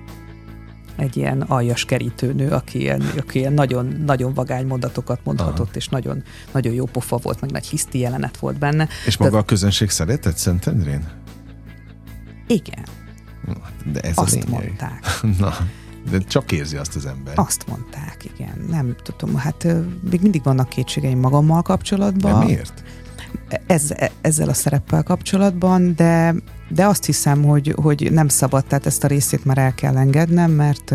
egy 0.96 1.18
ilyen 1.18 1.42
aljas 1.42 1.86
kerítőnő, 1.86 2.50
aki 2.50 2.80
ilyen, 2.80 3.02
aki 3.18 3.40
ilyen 3.40 3.54
nagyon, 3.54 4.04
nagyon 4.06 4.34
vagány 4.34 4.66
mondatokat 4.66 5.20
mondhatott, 5.24 5.68
Aha. 5.68 5.76
és 5.76 5.88
nagyon, 5.88 6.24
nagyon 6.52 6.74
jó 6.74 6.86
pofa 6.86 7.18
volt, 7.18 7.42
meg 7.42 7.52
nagy 7.52 7.66
hiszti 7.66 8.00
jelenet 8.00 8.38
volt 8.38 8.60
benne. 8.60 8.88
És 9.06 9.18
maga 9.18 9.32
De, 9.32 9.38
a 9.38 9.44
közönség 9.44 9.90
szeretett 9.90 10.38
Szentendrén? 10.38 11.08
Igen. 12.48 12.84
De 13.92 14.00
ez 14.00 14.18
Azt 14.18 14.36
a 14.36 14.36
lényeg. 14.36 14.50
mondták. 14.50 15.06
Na, 15.40 15.54
de 16.10 16.18
csak 16.18 16.52
érzi 16.52 16.76
azt 16.76 16.96
az 16.96 17.06
ember. 17.06 17.34
Azt 17.36 17.68
mondták, 17.68 18.26
igen. 18.34 18.66
Nem 18.70 18.96
tudom, 19.04 19.36
hát 19.36 19.68
még 20.10 20.22
mindig 20.22 20.44
vannak 20.44 20.70
kétségeim 20.70 21.20
magammal 21.20 21.62
kapcsolatban. 21.62 22.40
De 22.40 22.46
miért? 22.46 22.84
Ez, 23.68 23.94
ezzel 24.22 24.50
a 24.50 24.54
szereppel 24.54 25.04
kapcsolatban, 25.04 25.96
de, 25.96 26.36
de 26.70 26.86
azt 26.86 27.06
hiszem, 27.06 27.44
hogy, 27.44 27.74
hogy 27.82 28.12
nem 28.12 28.28
szabad, 28.28 28.66
tehát 28.66 28.86
ezt 28.86 29.04
a 29.04 29.08
részét 29.08 29.46
már 29.46 29.58
el 29.58 29.74
kell 29.74 29.98
engednem, 29.98 30.52
mert, 30.52 30.94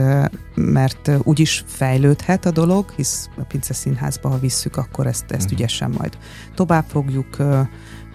mert 0.55 1.11
úgyis 1.23 1.65
fejlődhet 1.67 2.47
a 2.47 2.51
dolog, 2.51 2.91
hisz 2.97 3.29
a 3.37 3.43
Pince 3.43 3.75
Színházba, 3.75 4.29
ha 4.29 4.39
visszük, 4.39 4.77
akkor 4.77 5.07
ezt, 5.07 5.25
ezt 5.31 5.45
uh-huh. 5.45 5.53
ügyesen 5.53 5.91
majd 5.99 6.19
tovább 6.55 6.85
fogjuk 6.89 7.37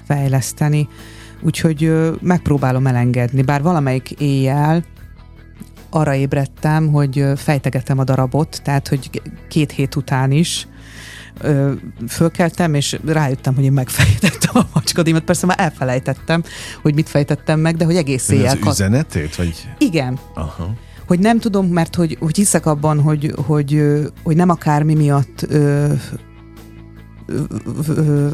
fejleszteni. 0.06 0.88
Úgyhogy 1.41 1.93
megpróbálom 2.21 2.88
elengedni, 2.88 3.41
bár 3.41 3.62
valamelyik 3.62 4.12
éjjel 4.12 4.84
arra 5.89 6.13
ébredtem, 6.13 6.88
hogy 6.88 7.25
fejtegetem 7.36 7.99
a 7.99 8.04
darabot, 8.04 8.62
tehát 8.63 8.88
hogy 8.88 9.21
két 9.49 9.71
hét 9.71 9.95
után 9.95 10.32
is 10.32 10.67
ö, 11.41 11.71
fölkeltem, 12.08 12.73
és 12.73 12.99
rájöttem, 13.06 13.56
hogy 13.56 13.63
én 13.63 13.71
megfejtettem 13.71 14.52
a 14.54 14.65
macskadímat. 14.73 15.23
Persze 15.23 15.45
már 15.45 15.60
elfelejtettem, 15.60 16.43
hogy 16.82 16.93
mit 16.93 17.10
fejtettem 17.10 17.60
meg, 17.60 17.75
de 17.75 17.86
hogy 17.86 17.95
egész 17.95 18.30
éjjel... 18.30 18.58
Az 18.62 18.80
üzenetét? 18.80 19.36
Vagy? 19.36 19.67
Igen. 19.78 20.19
Aha. 20.34 20.73
Hogy 21.08 21.19
nem 21.19 21.39
tudom, 21.39 21.67
mert 21.67 21.95
hogy, 21.95 22.17
hogy 22.19 22.36
hiszek 22.36 22.65
abban, 22.65 23.02
hogy, 23.02 23.34
hogy, 23.45 23.84
hogy 24.23 24.36
nem 24.36 24.49
akármi 24.49 24.93
miatt 24.93 25.45
ö, 25.47 25.93
ö, 27.25 27.43
ö, 27.88 28.28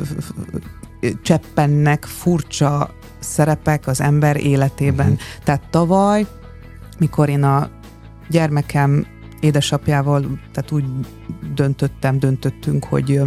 cseppennek 1.22 2.06
furcsa 2.06 2.94
szerepek 3.20 3.88
az 3.88 4.02
ember 4.02 4.38
életében. 4.46 5.06
Uh-huh. 5.06 5.22
Tehát 5.44 5.62
tavaly 5.70 6.26
mikor 7.00 7.30
én 7.30 7.44
a 7.44 7.70
gyermekem 8.30 9.06
édesapjával, 9.40 10.40
tehát 10.54 10.72
úgy 10.72 10.86
döntöttem, 11.54 12.20
döntöttünk, 12.20 12.86
hogy, 12.86 13.22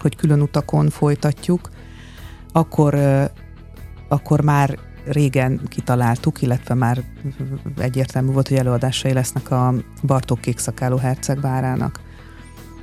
hogy 0.00 0.16
külön 0.16 0.40
utakon 0.40 0.88
folytatjuk, 0.88 1.70
akkor, 2.52 2.98
akkor 4.08 4.40
már 4.40 4.78
régen 5.04 5.60
kitaláltuk, 5.68 6.42
illetve 6.42 6.74
már 6.74 7.04
egyértelmű 7.78 8.32
volt, 8.32 8.48
hogy 8.48 8.56
előadásai 8.56 9.12
lesznek 9.12 9.50
a 9.50 9.74
Bartók 10.02 10.40
Kékszakáló 10.40 10.96
herceg 10.96 11.40
várának. 11.40 12.00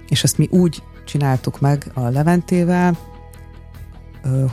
És 0.07 0.23
ezt 0.23 0.37
mi 0.37 0.47
úgy 0.51 0.83
csináltuk 1.05 1.59
meg 1.59 1.91
a 1.93 2.01
Leventével, 2.01 2.97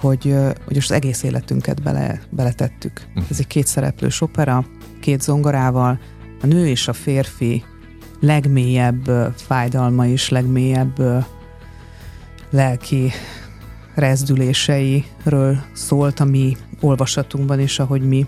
hogy, 0.00 0.36
hogy 0.64 0.76
az 0.76 0.92
egész 0.92 1.22
életünket 1.22 1.82
bele, 1.82 2.20
beletettük. 2.30 3.06
Uh-huh. 3.08 3.24
Ez 3.30 3.38
egy 3.38 3.46
kétszereplős 3.46 4.20
opera, 4.20 4.64
két 5.04 5.22
zongorával, 5.22 5.98
a 6.42 6.46
nő 6.46 6.66
és 6.66 6.88
a 6.88 6.92
férfi 6.92 7.64
legmélyebb 8.20 9.34
fájdalma 9.36 10.06
és 10.06 10.28
legmélyebb 10.28 11.24
lelki 12.50 13.12
rezdüléseiről 13.94 15.58
szólt 15.72 16.20
a 16.20 16.24
mi 16.24 16.56
olvasatunkban 16.80 17.60
is, 17.60 17.78
ahogy 17.78 18.02
mi 18.02 18.26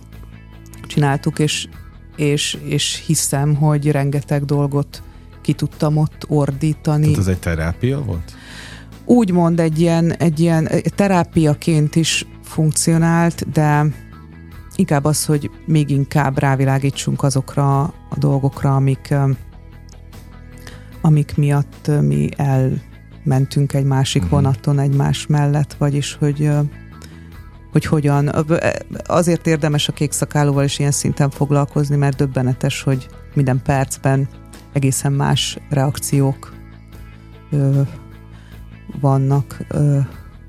csináltuk, 0.87 1.39
és, 1.39 1.69
és, 2.17 2.59
és 2.65 3.03
hiszem, 3.07 3.55
hogy 3.55 3.91
rengeteg 3.91 4.45
dolgot 4.45 5.03
ki 5.43 5.53
tudtam 5.53 5.97
ott 5.97 6.25
ordítani. 6.29 7.03
Tehát 7.03 7.19
ez 7.19 7.27
egy 7.27 7.39
terápia 7.39 8.03
volt? 8.03 8.33
Úgymond 9.05 9.61
egy 9.61 9.81
ilyen, 9.81 10.13
egy 10.13 10.41
ilyen 10.41 10.69
terápiaként 10.95 11.95
is 11.95 12.27
funkcionált, 12.43 13.51
de 13.53 13.87
inkább 14.79 15.05
az, 15.05 15.25
hogy 15.25 15.51
még 15.67 15.91
inkább 15.91 16.39
rávilágítsunk 16.39 17.23
azokra 17.23 17.81
a 17.83 18.17
dolgokra, 18.17 18.75
amik, 18.75 19.15
amik 21.01 21.37
miatt 21.37 21.91
mi 22.01 22.29
elmentünk 22.37 23.73
egy 23.73 23.85
másik 23.85 24.23
uh-huh. 24.23 24.41
vonaton 24.41 24.79
egymás 24.79 25.27
mellett, 25.27 25.75
vagyis 25.75 26.15
hogy 26.15 26.51
hogy 27.73 27.85
hogyan. 27.85 28.47
Azért 29.07 29.47
érdemes 29.47 29.89
a 29.89 29.93
kék 29.93 30.13
szakálóval 30.13 30.65
is 30.65 30.79
ilyen 30.79 30.91
szinten 30.91 31.31
foglalkozni, 31.31 31.97
mert 31.97 32.17
döbbenetes, 32.17 32.83
hogy 32.83 33.07
minden 33.35 33.63
percben 33.63 34.29
egészen 34.73 35.13
más 35.13 35.59
reakciók 35.71 36.53
ö, 37.51 37.81
vannak. 39.01 39.59
Ö, 39.69 39.99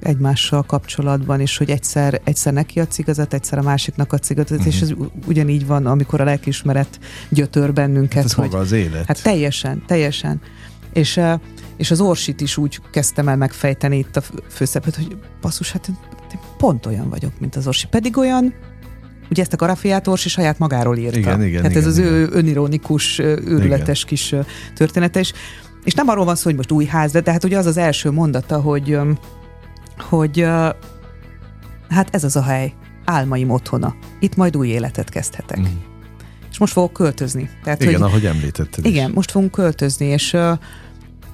egymással 0.07 0.63
kapcsolatban, 0.63 1.39
és 1.39 1.57
hogy 1.57 1.69
egyszer, 1.69 2.21
egyszer 2.23 2.53
neki 2.53 2.79
a 2.79 2.87
igazat, 2.95 3.33
egyszer 3.33 3.57
a 3.57 3.61
másiknak 3.61 4.13
a 4.13 4.19
igazat, 4.27 4.51
uh-huh. 4.51 4.67
és 4.67 4.81
ez 4.81 4.93
ugyanígy 5.27 5.65
van, 5.65 5.85
amikor 5.85 6.21
a 6.21 6.23
lelkiismeret 6.23 6.99
gyötör 7.29 7.73
bennünket. 7.73 8.13
Hát 8.13 8.25
ez 8.25 8.33
hogy, 8.33 8.45
maga 8.45 8.57
az 8.57 8.71
élet. 8.71 9.05
Hát 9.05 9.23
teljesen, 9.23 9.83
teljesen. 9.87 10.41
És, 10.93 11.19
és 11.77 11.91
az 11.91 12.01
Orsit 12.01 12.41
is 12.41 12.57
úgy 12.57 12.79
kezdtem 12.91 13.27
el 13.27 13.37
megfejteni 13.37 13.97
itt 13.97 14.15
a 14.15 14.21
főszerepet, 14.49 14.95
hogy 14.95 15.17
basszus, 15.41 15.71
hát 15.71 15.87
én, 15.87 15.97
én 16.33 16.39
pont 16.57 16.85
olyan 16.85 17.09
vagyok, 17.09 17.39
mint 17.39 17.55
az 17.55 17.67
Orsi. 17.67 17.87
Pedig 17.87 18.17
olyan, 18.17 18.53
ugye 19.29 19.41
ezt 19.41 19.53
a 19.53 19.57
karafiát 19.57 20.07
Orsi 20.07 20.29
saját 20.29 20.59
magáról 20.59 20.97
írta. 20.97 21.17
Igen, 21.17 21.43
igen, 21.43 21.61
Tehát 21.61 21.71
igen, 21.71 21.81
ez 21.81 21.87
az 21.87 21.97
igen. 21.97 22.11
ő 22.11 22.29
önironikus, 22.31 23.19
őrületes 23.19 24.03
igen. 24.03 24.09
kis 24.09 24.35
története, 24.75 25.19
és, 25.19 25.33
és 25.83 25.93
nem 25.93 26.07
arról 26.07 26.25
van 26.25 26.35
szó, 26.35 26.43
hogy 26.43 26.55
most 26.55 26.71
új 26.71 26.85
ház, 26.85 27.11
de 27.11 27.31
hát 27.31 27.43
ugye 27.43 27.57
az 27.57 27.65
az 27.65 27.77
első 27.77 28.11
mondata, 28.11 28.59
hogy 28.59 28.99
hogy 30.01 30.41
uh, 30.41 30.69
hát 31.89 32.07
ez 32.11 32.23
az 32.23 32.35
a 32.35 32.41
hely, 32.41 32.73
álmaim 33.05 33.49
otthona. 33.49 33.95
Itt 34.19 34.35
majd 34.35 34.57
új 34.57 34.67
életet 34.67 35.09
kezdhetek. 35.09 35.59
Mm. 35.59 35.65
És 36.51 36.57
most 36.57 36.73
fogok 36.73 36.93
költözni. 36.93 37.49
Tehát, 37.63 37.81
igen, 37.81 38.01
hogy, 38.01 38.09
ahogy 38.09 38.25
említetted 38.25 38.85
Igen, 38.85 39.09
is. 39.09 39.15
most 39.15 39.31
fogunk 39.31 39.51
költözni, 39.51 40.05
és 40.05 40.33
uh, 40.33 40.57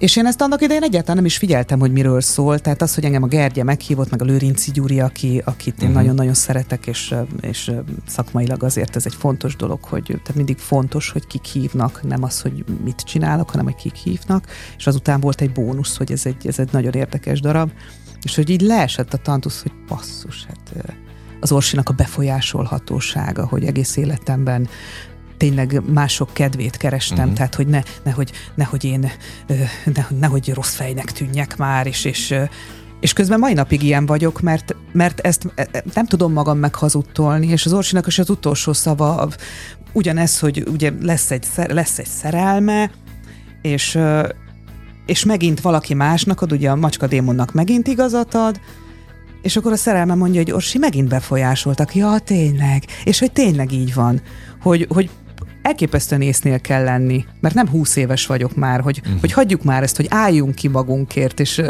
és 0.04 0.16
én 0.16 0.26
ezt 0.26 0.42
annak 0.42 0.62
idején 0.62 0.84
egyáltalán 0.84 1.16
nem 1.16 1.26
is 1.26 1.38
figyeltem, 1.38 1.80
hogy 1.80 1.92
miről 1.92 2.22
szól. 2.22 2.60
Tehát 2.60 2.82
az, 2.82 2.96
hogy 2.96 3.04
engem 3.06 3.24
a 3.24 3.28
Gergye 3.28 3.64
meghívott, 3.64 4.10
meg 4.10 4.22
a 4.22 4.26
Lőrinci 4.26 4.72
Gyuri, 4.72 5.00
aki, 5.00 5.42
akit 5.46 5.74
én 5.82 5.88
uh-huh. 5.88 5.94
nagyon-nagyon 5.94 6.34
szeretek, 6.34 6.88
és, 6.88 7.16
és 7.42 7.72
szakmailag 8.08 8.64
azért 8.64 8.96
ez 8.96 9.06
egy 9.06 9.16
fontos 9.16 9.56
dolog, 9.56 9.84
hogy 9.84 10.04
tehát 10.06 10.36
mindig 10.36 10.58
fontos, 10.58 11.10
hogy 11.10 11.28
kik 11.28 11.46
hívnak, 11.46 12.04
nem 12.08 12.24
az, 12.24 12.42
hogy 12.42 12.64
mit 12.84 13.02
csinálok, 13.02 13.50
hanem 13.50 13.66
hogy 13.66 13.76
kik 13.76 13.96
hívnak. 13.96 14.48
És 14.78 14.88
azután 14.88 15.20
volt 15.20 15.42
egy 15.42 15.52
bónusz, 15.52 15.98
hogy 15.98 16.12
ez 16.12 16.26
egy, 16.26 16.48
ez 16.48 16.60
egy 16.60 16.70
nagyon 16.72 16.94
érdekes 16.94 17.42
darab. 17.42 17.72
És 18.24 18.36
hogy 18.36 18.50
így 18.50 18.62
leesett 18.62 19.14
a 19.14 19.18
tantusz, 19.18 19.62
hogy 19.62 19.72
passzus, 19.88 20.46
hát 20.46 20.86
az 21.40 21.52
Orsinak 21.52 21.90
a 21.90 21.94
befolyásolhatósága, 21.94 23.48
hogy 23.48 23.66
egész 23.66 23.96
életemben 23.96 24.68
tényleg 25.38 25.82
mások 25.94 26.34
kedvét 26.34 26.78
kerestem, 26.78 27.18
uh-huh. 27.18 27.34
tehát 27.34 27.56
hogy 27.56 27.68
ne, 27.68 27.82
nehogy, 28.04 28.32
nehogy 28.56 28.84
én, 28.84 29.12
ne, 29.94 30.06
nehogy 30.20 30.54
rossz 30.54 30.76
fejnek 30.76 31.12
tűnjek 31.12 31.58
már, 31.58 31.88
és, 31.88 32.06
és, 32.06 32.36
és 33.00 33.14
közben 33.14 33.40
mai 33.40 33.54
napig 33.54 33.84
ilyen 33.84 34.06
vagyok, 34.06 34.42
mert, 34.42 34.76
mert 34.92 35.20
ezt 35.20 35.52
e, 35.56 35.68
e, 35.72 35.84
nem 35.94 36.06
tudom 36.06 36.34
magam 36.34 36.58
meghazudtolni, 36.58 37.48
és 37.48 37.66
az 37.66 37.74
Orsinak 37.74 38.08
is 38.08 38.20
az 38.20 38.30
utolsó 38.30 38.74
szava 38.74 39.30
ugyanez, 39.92 40.40
hogy 40.40 40.64
ugye 40.72 40.92
lesz 41.02 41.32
egy, 41.32 41.46
lesz 41.56 42.00
egy 42.00 42.06
szerelme, 42.06 42.92
és, 43.62 43.98
és 45.06 45.26
megint 45.26 45.62
valaki 45.62 45.94
másnak 45.94 46.42
ad, 46.42 46.52
ugye 46.52 46.70
a 46.70 46.76
macska 46.76 47.08
démonnak 47.08 47.54
megint 47.54 47.88
igazat 47.88 48.34
ad, 48.34 48.60
És 49.42 49.56
akkor 49.56 49.72
a 49.72 49.76
szerelme 49.76 50.14
mondja, 50.14 50.42
hogy 50.42 50.52
Orsi 50.52 50.78
megint 50.78 51.08
befolyásoltak. 51.08 51.96
Ja, 51.96 52.20
tényleg. 52.20 52.84
És 53.04 53.20
hogy 53.20 53.32
tényleg 53.32 53.72
így 53.72 53.94
van. 53.94 54.22
Hogy, 54.62 54.86
hogy 54.90 55.10
elképesztően 55.62 56.22
észnél 56.22 56.60
kell 56.60 56.84
lenni, 56.84 57.26
mert 57.40 57.56
nem 57.56 57.70
húsz 57.70 57.96
éves 57.96 58.26
vagyok 58.26 58.56
már, 58.56 58.82
hogy, 58.82 59.00
uh-huh. 59.04 59.20
hogy 59.20 59.32
hagyjuk 59.32 59.64
már 59.64 59.84
ezt, 59.84 59.96
hogy 59.96 60.06
álljunk 60.10 60.56
ki 60.56 60.68
magunkért, 60.68 61.40
és 61.40 61.62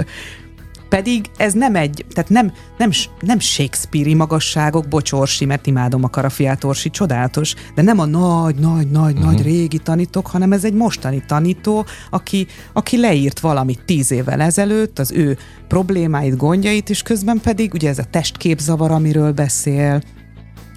pedig 0.93 1.29
ez 1.37 1.53
nem 1.53 1.75
egy, 1.75 2.05
tehát 2.13 2.29
nem, 2.29 2.51
nem, 2.77 2.89
nem 3.19 3.39
Shakespeare-i 3.39 4.13
magasságok, 4.13 4.87
bocsorsi, 4.87 5.45
mert 5.45 5.67
imádom 5.67 6.03
a 6.03 6.09
Karafiát 6.09 6.63
Orsi, 6.63 6.89
csodálatos, 6.89 7.53
de 7.75 7.81
nem 7.81 7.99
a 7.99 8.05
nagy, 8.05 8.55
nagy, 8.55 8.89
nagy, 8.89 9.13
uh-huh. 9.13 9.31
nagy 9.31 9.41
régi 9.41 9.77
tanítók, 9.77 10.27
hanem 10.27 10.51
ez 10.51 10.63
egy 10.63 10.73
mostani 10.73 11.23
tanító, 11.27 11.85
aki, 12.09 12.47
aki 12.73 12.99
leírt 12.99 13.39
valamit 13.39 13.85
tíz 13.85 14.11
évvel 14.11 14.41
ezelőtt, 14.41 14.99
az 14.99 15.11
ő 15.11 15.37
problémáit, 15.67 16.37
gondjait, 16.37 16.89
és 16.89 17.01
közben 17.01 17.39
pedig 17.39 17.73
ugye 17.73 17.89
ez 17.89 17.99
a 17.99 18.03
testképzavar, 18.03 18.91
amiről 18.91 19.31
beszél, 19.31 20.01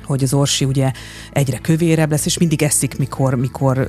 hogy 0.04 0.22
az 0.22 0.34
orsi 0.34 0.64
ugye 0.64 0.90
egyre 1.32 1.58
kövérebb 1.58 2.10
lesz, 2.10 2.26
és 2.26 2.38
mindig 2.38 2.62
eszik, 2.62 2.98
mikor, 2.98 3.34
mikor, 3.34 3.86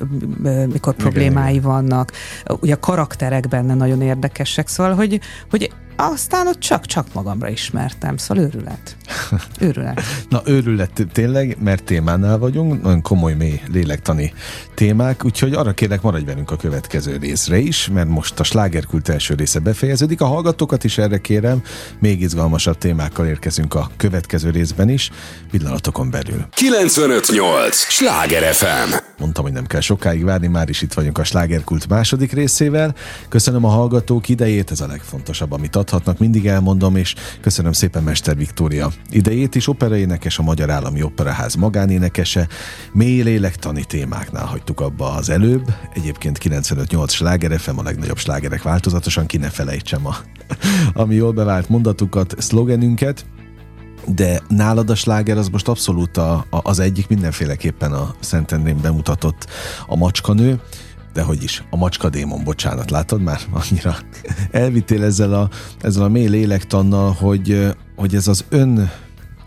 mikor 0.72 0.96
problémái 0.96 1.56
igen, 1.56 1.64
vannak. 1.64 2.12
Ugye 2.60 2.74
a 2.74 2.80
karakterek 2.80 3.48
benne 3.48 3.74
nagyon 3.74 4.02
érdekesek, 4.02 4.68
szóval, 4.68 4.96
hogy, 4.96 5.20
hogy 5.50 5.72
aztán 5.98 6.48
ott 6.48 6.60
csak-csak 6.60 7.08
magamra 7.14 7.50
ismertem, 7.50 8.18
szóval 8.18 8.44
őrület. 8.44 8.98
Őrület. 9.60 10.02
Na 10.30 10.42
őrület 10.46 11.08
tényleg, 11.12 11.58
mert 11.60 11.84
témánál 11.84 12.38
vagyunk, 12.38 12.82
nagyon 12.82 13.02
komoly, 13.02 13.34
mély 13.34 13.62
lélektani 13.72 14.34
témák, 14.74 15.26
úgyhogy 15.26 15.54
arra 15.54 15.72
kérlek 15.72 16.02
maradj 16.02 16.26
velünk 16.26 16.52
a 16.52 16.56
következő 16.56 17.18
részre 17.18 17.58
is, 17.58 17.90
mert 17.94 18.08
most 18.08 18.40
a 18.40 18.44
slágerkult 18.44 19.10
első 19.10 19.34
része 19.34 19.60
befejeződik. 19.60 20.22
A 20.22 20.26
hallgatókat 20.26 20.84
is 20.84 20.98
erre 20.98 21.18
kérem, 21.18 21.62
még 22.00 22.22
izgalmasabb 22.22 22.78
témákkal 22.78 23.28
érkezünk 23.28 23.74
a 23.74 23.90
következő 23.98 24.50
részben 24.50 24.90
is, 24.90 25.12
pillanatokon 25.52 26.10
belül. 26.10 26.48
958! 26.54 27.76
Sláger 27.76 28.54
FM! 28.54 28.94
Mondtam, 29.18 29.44
hogy 29.44 29.54
nem 29.54 29.66
kell 29.66 29.82
sokáig 29.82 30.24
várni, 30.24 30.48
már 30.48 30.70
is 30.70 30.82
itt 30.82 30.94
vagyunk 30.94 31.18
a 31.18 31.24
slágerkult 31.24 31.88
második 31.88 32.32
részével. 32.32 32.96
Köszönöm 33.30 33.66
a 33.66 33.70
hallgatók 33.70 34.30
idejét, 34.30 34.72
ez 34.72 34.80
a 34.80 34.88
legfontosabb, 34.88 35.52
amit 35.52 35.76
adhatnak, 35.88 36.20
mindig 36.20 36.48
elmondom, 36.48 36.96
és 36.96 37.16
köszönöm 37.42 37.72
szépen 37.72 38.04
Mester 38.04 38.36
Viktória 38.36 38.92
idejét 39.10 39.56
is, 39.56 39.68
operaénekes, 39.68 40.40
a 40.40 40.44
Magyar 40.44 40.70
Állami 40.70 41.04
Operaház 41.04 41.56
magánénekese, 41.56 42.48
mély 42.94 43.22
lélektani 43.22 43.84
témáknál 43.84 44.46
hagytuk 44.46 44.80
abba 44.80 45.14
az 45.14 45.30
előbb, 45.30 45.74
egyébként 45.94 46.40
95-8 46.44 47.10
sláger 47.10 47.60
FM, 47.60 47.78
a 47.78 47.84
legnagyobb 47.84 48.18
slágerek 48.18 48.62
változatosan, 48.62 49.26
ki 49.26 49.38
ne 49.38 49.50
felejtsem 49.50 50.06
a, 50.06 50.16
ami 51.02 51.16
jól 51.16 51.32
bevált 51.32 51.70
mondatukat, 51.70 52.36
szlogenünket, 52.38 53.26
de 54.06 54.42
nálad 54.48 54.90
a 54.90 54.96
sláger 54.96 55.38
az 55.38 55.50
most 55.50 55.68
abszolút 55.68 56.18
a, 56.18 56.34
a, 56.34 56.46
az 56.50 56.80
egyik 56.80 57.08
mindenféleképpen 57.08 57.92
a 57.92 58.16
Szentendrén 58.20 58.82
bemutatott 58.82 59.48
a 59.88 59.96
macskanő, 59.96 60.60
de 61.18 61.24
hogy 61.24 61.44
is, 61.44 61.64
a 61.70 61.76
macska 61.76 62.10
démon, 62.10 62.44
bocsánat, 62.44 62.92
látod 62.92 63.22
már? 63.22 63.40
Annyira 63.60 63.96
elvittél 64.52 65.04
ezzel 65.04 65.34
a, 65.34 65.50
ezzel 65.82 66.04
a 66.04 66.08
mély 66.08 66.28
lélektannal, 66.28 67.12
hogy, 67.12 67.76
hogy 67.96 68.16
ez 68.16 68.28
az 68.28 68.46
ön, 68.50 68.92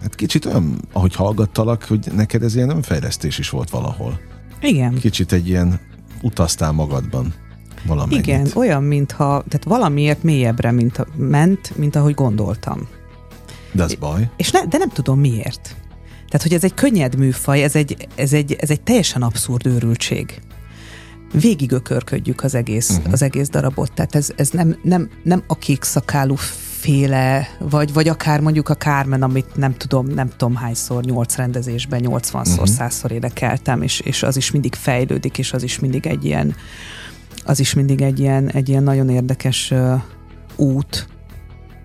hát 0.01 0.15
kicsit 0.15 0.45
olyan, 0.45 0.81
ahogy 0.93 1.15
hallgattalak, 1.15 1.85
hogy 1.85 2.07
neked 2.15 2.43
ez 2.43 2.55
ilyen 2.55 2.71
önfejlesztés 2.71 3.39
is 3.39 3.51
volt 3.51 3.71
valahol. 3.71 4.21
Igen. 4.61 4.95
Kicsit 4.95 5.33
egy 5.33 5.49
ilyen 5.49 5.81
utaztál 6.23 6.73
magadban 6.73 7.35
valamennyit. 7.87 8.27
Igen, 8.27 8.47
olyan, 8.55 8.83
mintha, 8.83 9.45
tehát 9.49 9.65
valamiért 9.65 10.23
mélyebbre 10.23 10.71
mint, 10.71 11.07
ment, 11.17 11.77
mint 11.77 11.97
ahogy 11.97 12.15
gondoltam. 12.15 12.89
De 13.73 13.83
az 13.83 13.95
baj. 13.95 14.31
És 14.37 14.51
ne, 14.51 14.67
de 14.67 14.79
nem 14.79 14.89
tudom 14.89 15.21
miért. 15.21 15.77
Tehát, 16.29 16.43
hogy 16.43 16.55
ez 16.55 16.65
egy 16.65 16.75
könnyed 16.75 17.17
műfaj, 17.17 17.63
ez 17.63 17.77
egy, 17.77 18.09
ez 18.15 18.33
egy, 18.33 18.57
ez 18.61 18.71
egy 18.71 18.81
teljesen 18.81 19.23
abszurd 19.23 19.67
őrültség 19.67 20.41
végigökörködjük 21.33 22.43
az 22.43 22.55
egész, 22.55 22.91
uh-huh. 22.91 23.13
az 23.13 23.23
egész 23.23 23.49
darabot. 23.49 23.93
Tehát 23.93 24.15
ez, 24.15 24.33
ez 24.37 24.51
nem, 24.51 24.77
nem, 24.83 25.09
nem 25.23 25.43
a 25.47 25.59
kék 25.59 25.83
szakálú 25.83 26.35
féle, 26.81 27.49
vagy, 27.59 27.93
vagy 27.93 28.09
akár 28.09 28.41
mondjuk 28.41 28.69
a 28.69 28.77
Carmen, 28.77 29.23
amit 29.23 29.57
nem 29.57 29.77
tudom, 29.77 30.07
nem 30.07 30.29
tudom 30.37 30.55
hányszor, 30.55 31.05
nyolc 31.05 31.37
rendezésben, 31.37 32.01
80-szor, 32.05 32.51
uh-huh. 32.51 32.67
százszor 32.67 33.13
énekeltem, 33.13 33.83
és, 33.83 34.01
és 34.01 34.23
az 34.23 34.37
is 34.37 34.51
mindig 34.51 34.75
fejlődik, 34.75 35.39
és 35.39 35.53
az 35.53 35.63
is 35.63 35.79
mindig 35.79 36.07
egy 36.07 36.25
ilyen, 36.25 36.55
az 37.45 37.61
is 37.61 37.75
mindig 37.75 38.01
egy 38.01 38.21
ilyen, 38.21 38.51
egy 38.51 38.69
ilyen 38.69 38.83
nagyon 38.83 39.09
érdekes 39.09 39.71
uh, 39.71 40.01
út, 40.57 41.09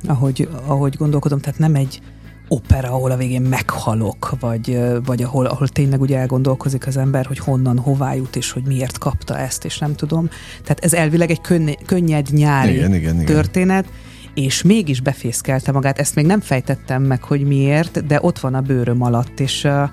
ahogy, 0.07 0.49
ahogy 0.65 0.95
gondolkodom, 0.95 1.39
tehát 1.39 1.59
nem 1.59 1.75
egy, 1.75 2.01
opera, 2.47 2.89
ahol 2.89 3.11
a 3.11 3.17
végén 3.17 3.41
meghalok, 3.41 4.35
vagy, 4.39 4.79
vagy 5.05 5.23
ahol, 5.23 5.45
ahol 5.45 5.67
tényleg 5.67 6.01
ugye 6.01 6.17
elgondolkozik 6.17 6.87
az 6.87 6.97
ember, 6.97 7.25
hogy 7.25 7.39
honnan, 7.39 7.77
hová 7.77 8.13
jut, 8.13 8.35
és 8.35 8.51
hogy 8.51 8.63
miért 8.65 8.97
kapta 8.97 9.37
ezt, 9.37 9.65
és 9.65 9.77
nem 9.77 9.95
tudom. 9.95 10.29
Tehát 10.63 10.83
ez 10.83 10.93
elvileg 10.93 11.29
egy 11.29 11.41
könny- 11.41 11.85
könnyed 11.85 12.27
nyári 12.31 12.73
igen, 12.73 12.93
igen, 12.93 13.13
igen. 13.13 13.25
történet, 13.25 13.85
és 14.33 14.61
mégis 14.61 15.01
befészkelte 15.01 15.71
magát. 15.71 15.99
Ezt 15.99 16.15
még 16.15 16.25
nem 16.25 16.39
fejtettem 16.39 17.03
meg, 17.03 17.23
hogy 17.23 17.41
miért, 17.41 18.05
de 18.05 18.19
ott 18.21 18.39
van 18.39 18.53
a 18.53 18.61
bőröm 18.61 19.01
alatt, 19.01 19.39
és 19.39 19.63
uh, 19.63 19.89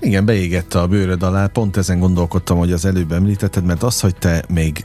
igen, 0.00 0.24
beégette 0.24 0.80
a 0.80 0.86
bőröd 0.86 1.22
alá, 1.22 1.46
pont 1.46 1.76
ezen 1.76 1.98
gondolkodtam, 1.98 2.58
hogy 2.58 2.72
az 2.72 2.84
előbb 2.84 3.12
említetted, 3.12 3.64
mert 3.64 3.82
az, 3.82 4.00
hogy 4.00 4.16
te 4.16 4.44
még 4.48 4.84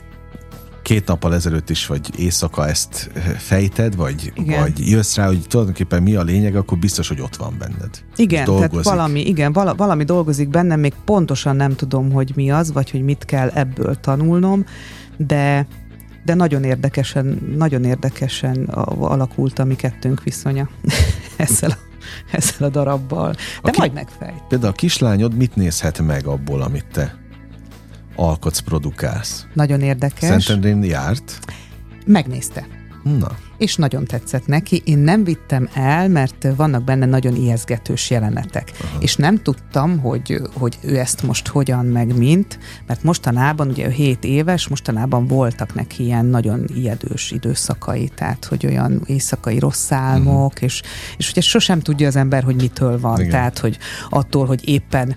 két 0.82 1.06
nappal 1.06 1.34
ezelőtt 1.34 1.70
is, 1.70 1.86
vagy 1.86 2.20
éjszaka 2.20 2.68
ezt 2.68 3.10
fejted, 3.38 3.96
vagy, 3.96 4.32
vagy 4.46 4.88
jössz 4.88 5.16
rá, 5.16 5.26
hogy 5.26 5.44
tulajdonképpen 5.48 6.02
mi 6.02 6.14
a 6.14 6.22
lényeg, 6.22 6.56
akkor 6.56 6.78
biztos, 6.78 7.08
hogy 7.08 7.20
ott 7.20 7.36
van 7.36 7.54
benned. 7.58 8.04
Igen, 8.16 8.44
tehát 8.44 8.82
valami, 8.82 9.20
igen, 9.20 9.52
vala, 9.52 9.74
valami 9.74 10.04
dolgozik 10.04 10.48
bennem, 10.48 10.80
még 10.80 10.92
pontosan 11.04 11.56
nem 11.56 11.76
tudom, 11.76 12.12
hogy 12.12 12.32
mi 12.34 12.50
az, 12.50 12.72
vagy 12.72 12.90
hogy 12.90 13.02
mit 13.02 13.24
kell 13.24 13.48
ebből 13.48 14.00
tanulnom, 14.00 14.64
de 15.16 15.66
de 16.24 16.34
nagyon 16.34 16.64
érdekesen, 16.64 17.54
nagyon 17.56 17.84
érdekesen 17.84 18.64
alakult 18.98 19.58
a 19.58 19.64
mi 19.64 19.76
kettőnk 19.76 20.22
viszonya 20.22 20.68
ezzel 21.36 21.70
a, 21.70 21.76
ezzel 22.32 22.68
a 22.68 22.70
darabbal. 22.70 23.32
De 23.32 23.38
a 23.62 23.70
ki, 23.70 23.78
majd 23.78 23.92
megfejt. 23.92 24.42
Például 24.48 24.72
a 24.72 24.76
kislányod 24.76 25.34
mit 25.34 25.56
nézhet 25.56 26.00
meg 26.00 26.26
abból, 26.26 26.62
amit 26.62 26.86
te 26.92 27.21
alkotsz, 28.16 28.58
produkálsz. 28.58 29.46
Nagyon 29.52 29.80
érdekes. 29.80 30.28
Szentendrén 30.28 30.82
járt? 30.82 31.38
Megnézte. 32.06 32.66
Na. 33.02 33.36
És 33.58 33.76
nagyon 33.76 34.04
tetszett 34.04 34.46
neki. 34.46 34.82
Én 34.84 34.98
nem 34.98 35.24
vittem 35.24 35.68
el, 35.74 36.08
mert 36.08 36.46
vannak 36.56 36.84
benne 36.84 37.06
nagyon 37.06 37.34
ijeszgetős 37.34 38.10
jelenetek. 38.10 38.72
Aha. 38.80 39.00
És 39.00 39.16
nem 39.16 39.42
tudtam, 39.42 39.98
hogy, 39.98 40.40
hogy 40.52 40.78
ő 40.82 40.98
ezt 40.98 41.22
most 41.22 41.48
hogyan, 41.48 41.86
meg 41.86 42.16
mint, 42.16 42.58
mert 42.86 43.02
mostanában, 43.02 43.68
ugye 43.68 43.86
ő 43.86 43.90
7 43.90 44.24
éves, 44.24 44.68
mostanában 44.68 45.26
voltak 45.26 45.74
neki 45.74 46.04
ilyen 46.04 46.26
nagyon 46.26 46.64
ijedős 46.74 47.30
időszakai, 47.30 48.08
tehát 48.14 48.44
hogy 48.44 48.66
olyan 48.66 49.02
éjszakai 49.06 49.58
rossz 49.58 49.92
álmok, 49.92 50.52
uh-huh. 50.52 50.62
és, 50.62 50.82
és 51.16 51.30
ugye 51.30 51.40
sosem 51.40 51.80
tudja 51.80 52.06
az 52.06 52.16
ember, 52.16 52.42
hogy 52.42 52.56
mitől 52.56 53.00
van. 53.00 53.18
Igen. 53.18 53.30
Tehát, 53.30 53.58
hogy 53.58 53.78
attól, 54.10 54.46
hogy 54.46 54.68
éppen 54.68 55.16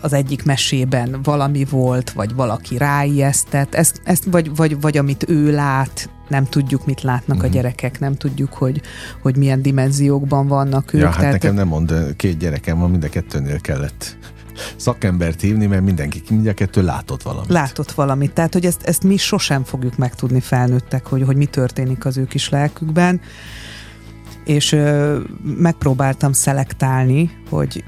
az 0.00 0.12
egyik 0.12 0.44
mesében 0.44 1.20
valami 1.22 1.64
volt, 1.64 2.10
vagy 2.10 2.34
valaki 2.34 2.76
ráijesztett, 2.76 3.74
ezt, 3.74 4.00
ezt 4.04 4.24
vagy, 4.24 4.56
vagy, 4.56 4.80
vagy 4.80 4.96
amit 4.96 5.28
ő 5.28 5.52
lát, 5.52 6.10
nem 6.28 6.44
tudjuk, 6.44 6.86
mit 6.86 7.02
látnak 7.02 7.36
uh-huh. 7.36 7.44
a 7.44 7.46
mhm. 7.46 7.56
gyerekek, 7.56 8.00
nem 8.00 8.14
tudjuk, 8.14 8.52
hogy, 8.52 8.80
hogy 9.22 9.36
milyen 9.36 9.62
dimenziókban 9.62 10.46
vannak 10.46 10.92
ők. 10.92 11.00
Ja, 11.00 11.06
hát 11.06 11.16
tehát... 11.16 11.32
nekem 11.32 11.54
nem 11.54 11.68
mond, 11.68 12.16
két 12.16 12.38
gyerekem 12.38 12.78
van, 12.78 12.90
mind 12.90 13.04
a 13.04 13.08
kettőnél 13.08 13.60
kellett 13.60 14.16
szakembert 14.76 15.40
hívni, 15.40 15.66
mert 15.66 15.82
mindenki 15.82 16.22
mind 16.30 16.46
a 16.46 16.54
kettő 16.54 16.82
látott 16.82 17.22
valamit. 17.22 17.50
Látott 17.50 17.92
valamit. 17.92 18.32
Tehát, 18.32 18.52
hogy 18.52 18.64
ezt, 18.64 18.82
ezt 18.82 19.04
mi 19.04 19.16
sosem 19.16 19.64
fogjuk 19.64 19.96
megtudni 19.96 20.40
felnőttek, 20.40 21.06
hogy, 21.06 21.22
hogy 21.22 21.36
mi 21.36 21.46
történik 21.46 22.04
az 22.04 22.16
ő 22.16 22.24
kis 22.24 22.48
lelkükben. 22.48 23.20
És 24.44 24.72
ö, 24.72 25.18
megpróbáltam 25.58 26.32
szelektálni, 26.32 27.30
hogy 27.50 27.84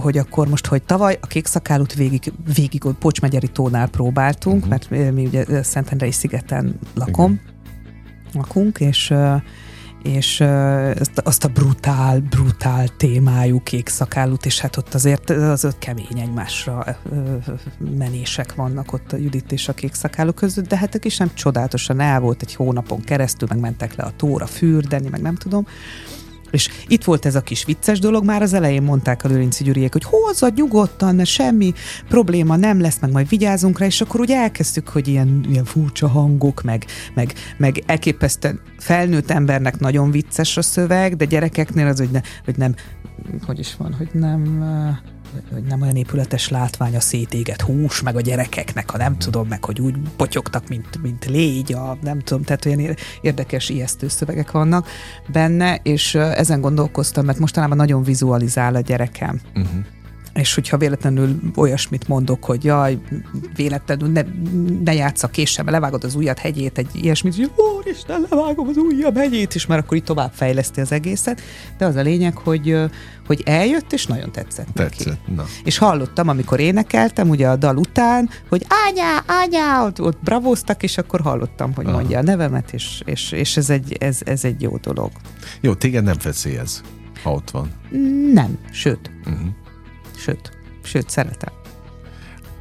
hogy 0.00 0.18
akkor 0.18 0.48
most, 0.48 0.66
hogy 0.66 0.82
tavaly 0.82 1.18
a 1.20 1.26
kék 1.26 1.46
szakálut 1.46 1.94
végig, 1.94 2.32
végig 2.54 2.82
Pocsmegyeri 2.98 3.48
tónál 3.48 3.88
próbáltunk, 3.88 4.66
uh-huh. 4.66 4.70
mert 4.70 5.14
mi 5.14 5.26
ugye 5.26 5.62
Szentendrei 5.62 6.10
szigeten 6.10 6.78
lakom, 6.94 7.30
Igen. 7.32 7.54
lakunk, 8.32 8.80
és 8.80 9.14
és 10.02 10.40
azt, 11.00 11.18
azt 11.24 11.44
a 11.44 11.48
brutál, 11.48 12.20
brutál 12.20 12.88
témájú 12.88 13.62
kék 13.62 13.88
szakállut, 13.88 14.46
és 14.46 14.60
hát 14.60 14.76
ott 14.76 14.94
azért 14.94 15.30
az 15.30 15.64
öt 15.64 15.78
kemény 15.78 16.18
egymásra 16.18 16.98
menések 17.96 18.54
vannak 18.54 18.92
ott 18.92 19.12
a 19.12 19.16
Judit 19.16 19.52
és 19.52 19.68
a 19.68 19.72
kék 19.72 19.94
szakálló 19.94 20.32
között, 20.32 20.68
de 20.68 20.76
hát 20.76 21.04
is 21.04 21.16
nem 21.16 21.30
csodálatosan 21.34 22.00
el 22.00 22.20
volt 22.20 22.42
egy 22.42 22.54
hónapon 22.54 23.00
keresztül, 23.00 23.48
meg 23.50 23.58
mentek 23.58 23.94
le 23.94 24.04
a 24.04 24.12
tóra 24.16 24.46
fürdeni, 24.46 25.08
meg 25.08 25.20
nem 25.20 25.34
tudom, 25.34 25.66
És 26.50 26.68
itt 26.86 27.04
volt 27.04 27.26
ez 27.26 27.34
a 27.34 27.40
kis 27.40 27.64
vicces 27.64 27.98
dolog, 27.98 28.24
már 28.24 28.42
az 28.42 28.52
elején 28.52 28.82
mondták 28.82 29.24
a 29.24 29.28
Lőrinci 29.28 29.64
Gyuriék, 29.64 29.92
hogy 29.92 30.04
hozzad 30.04 30.54
nyugodtan, 30.54 31.14
mert 31.14 31.28
semmi 31.28 31.72
probléma 32.08 32.56
nem 32.56 32.80
lesz, 32.80 32.98
meg 33.00 33.12
majd 33.12 33.28
vigyázunk 33.28 33.78
rá, 33.78 33.86
és 33.86 34.00
akkor 34.00 34.20
úgy 34.20 34.30
elkezdtük, 34.30 34.88
hogy 34.88 35.08
ilyen, 35.08 35.44
ilyen 35.48 35.64
furcsa 35.64 36.08
hangok, 36.08 36.62
meg, 36.62 36.84
meg, 37.14 37.32
meg 37.56 37.82
elképesztően 37.86 38.60
felnőtt 38.78 39.30
embernek 39.30 39.78
nagyon 39.78 40.10
vicces 40.10 40.56
a 40.56 40.62
szöveg, 40.62 41.16
de 41.16 41.24
gyerekeknél 41.24 41.86
az, 41.86 41.98
hogy, 41.98 42.10
ne, 42.10 42.20
hogy 42.44 42.56
nem, 42.56 42.74
hogy 43.46 43.58
is 43.58 43.76
van, 43.76 43.94
hogy 43.94 44.08
nem 44.12 44.62
hogy 45.52 45.62
nem 45.62 45.82
olyan 45.82 45.96
épületes 45.96 46.48
látvány 46.48 46.96
a 46.96 47.00
szétégett 47.00 47.60
hús, 47.60 48.02
meg 48.02 48.16
a 48.16 48.20
gyerekeknek, 48.20 48.90
ha 48.90 48.98
nem 48.98 49.18
tudom, 49.18 49.48
meg 49.48 49.64
hogy 49.64 49.80
úgy 49.80 49.94
potyogtak, 50.16 50.68
mint, 50.68 51.02
mint 51.02 51.24
légy, 51.24 51.72
a, 51.72 51.98
nem 52.02 52.20
tudom, 52.20 52.42
tehát 52.42 52.64
olyan 52.64 52.96
érdekes, 53.20 53.68
ijesztő 53.68 54.08
szövegek 54.08 54.50
vannak 54.50 54.86
benne, 55.32 55.80
és 55.82 56.14
ezen 56.14 56.60
gondolkoztam, 56.60 57.24
mert 57.24 57.38
mostanában 57.38 57.76
nagyon 57.76 58.02
vizualizál 58.02 58.74
a 58.74 58.80
gyerekem. 58.80 59.40
Uh-huh 59.54 59.84
és 60.38 60.54
hogyha 60.54 60.76
véletlenül 60.76 61.40
olyasmit 61.56 62.08
mondok, 62.08 62.44
hogy 62.44 62.64
jaj, 62.64 62.98
véletlenül 63.56 64.08
ne, 64.08 64.22
ne 64.84 64.94
játsz 64.94 65.22
a 65.22 65.28
késsel, 65.28 65.64
levágod 65.64 66.04
az 66.04 66.14
ujjat 66.14 66.38
hegyét, 66.38 66.78
egy 66.78 66.88
ilyesmit, 66.92 67.34
hogy 67.34 67.50
Isten, 67.92 68.26
levágom 68.30 68.68
az 68.68 68.76
ujjam 68.76 69.14
hegyét, 69.14 69.54
és 69.54 69.66
már 69.66 69.78
akkor 69.78 69.96
így 69.96 70.04
tovább 70.04 70.32
fejleszti 70.32 70.80
az 70.80 70.92
egészet. 70.92 71.40
De 71.78 71.86
az 71.86 71.96
a 71.96 72.00
lényeg, 72.00 72.36
hogy, 72.36 72.76
hogy 73.26 73.42
eljött, 73.44 73.92
és 73.92 74.06
nagyon 74.06 74.32
tetszett, 74.32 74.66
tetszett 74.74 75.06
neki. 75.06 75.32
Na. 75.34 75.44
És 75.64 75.78
hallottam, 75.78 76.28
amikor 76.28 76.60
énekeltem, 76.60 77.28
ugye 77.28 77.48
a 77.48 77.56
dal 77.56 77.76
után, 77.76 78.28
hogy 78.48 78.66
ányá, 78.86 79.22
ányá, 79.26 79.84
ott, 79.84 80.00
ott 80.00 80.18
bravóztak, 80.22 80.82
és 80.82 80.98
akkor 80.98 81.20
hallottam, 81.20 81.74
hogy 81.74 81.86
mondja 81.86 82.18
Aha. 82.18 82.26
a 82.26 82.30
nevemet, 82.30 82.72
és, 82.72 83.02
és, 83.04 83.32
és 83.32 83.56
ez, 83.56 83.70
egy, 83.70 83.96
ez, 84.00 84.18
ez 84.24 84.44
egy 84.44 84.62
jó 84.62 84.76
dolog. 84.76 85.10
Jó, 85.60 85.74
téged 85.74 86.04
nem 86.04 86.18
feszélyez, 86.18 86.82
ha 87.22 87.32
ott 87.32 87.50
van. 87.50 87.70
Nem, 88.32 88.58
sőt. 88.70 89.10
Uh-huh. 89.26 89.48
Sőt, 90.18 90.50
sőt, 90.82 91.10
szeretem. 91.10 91.52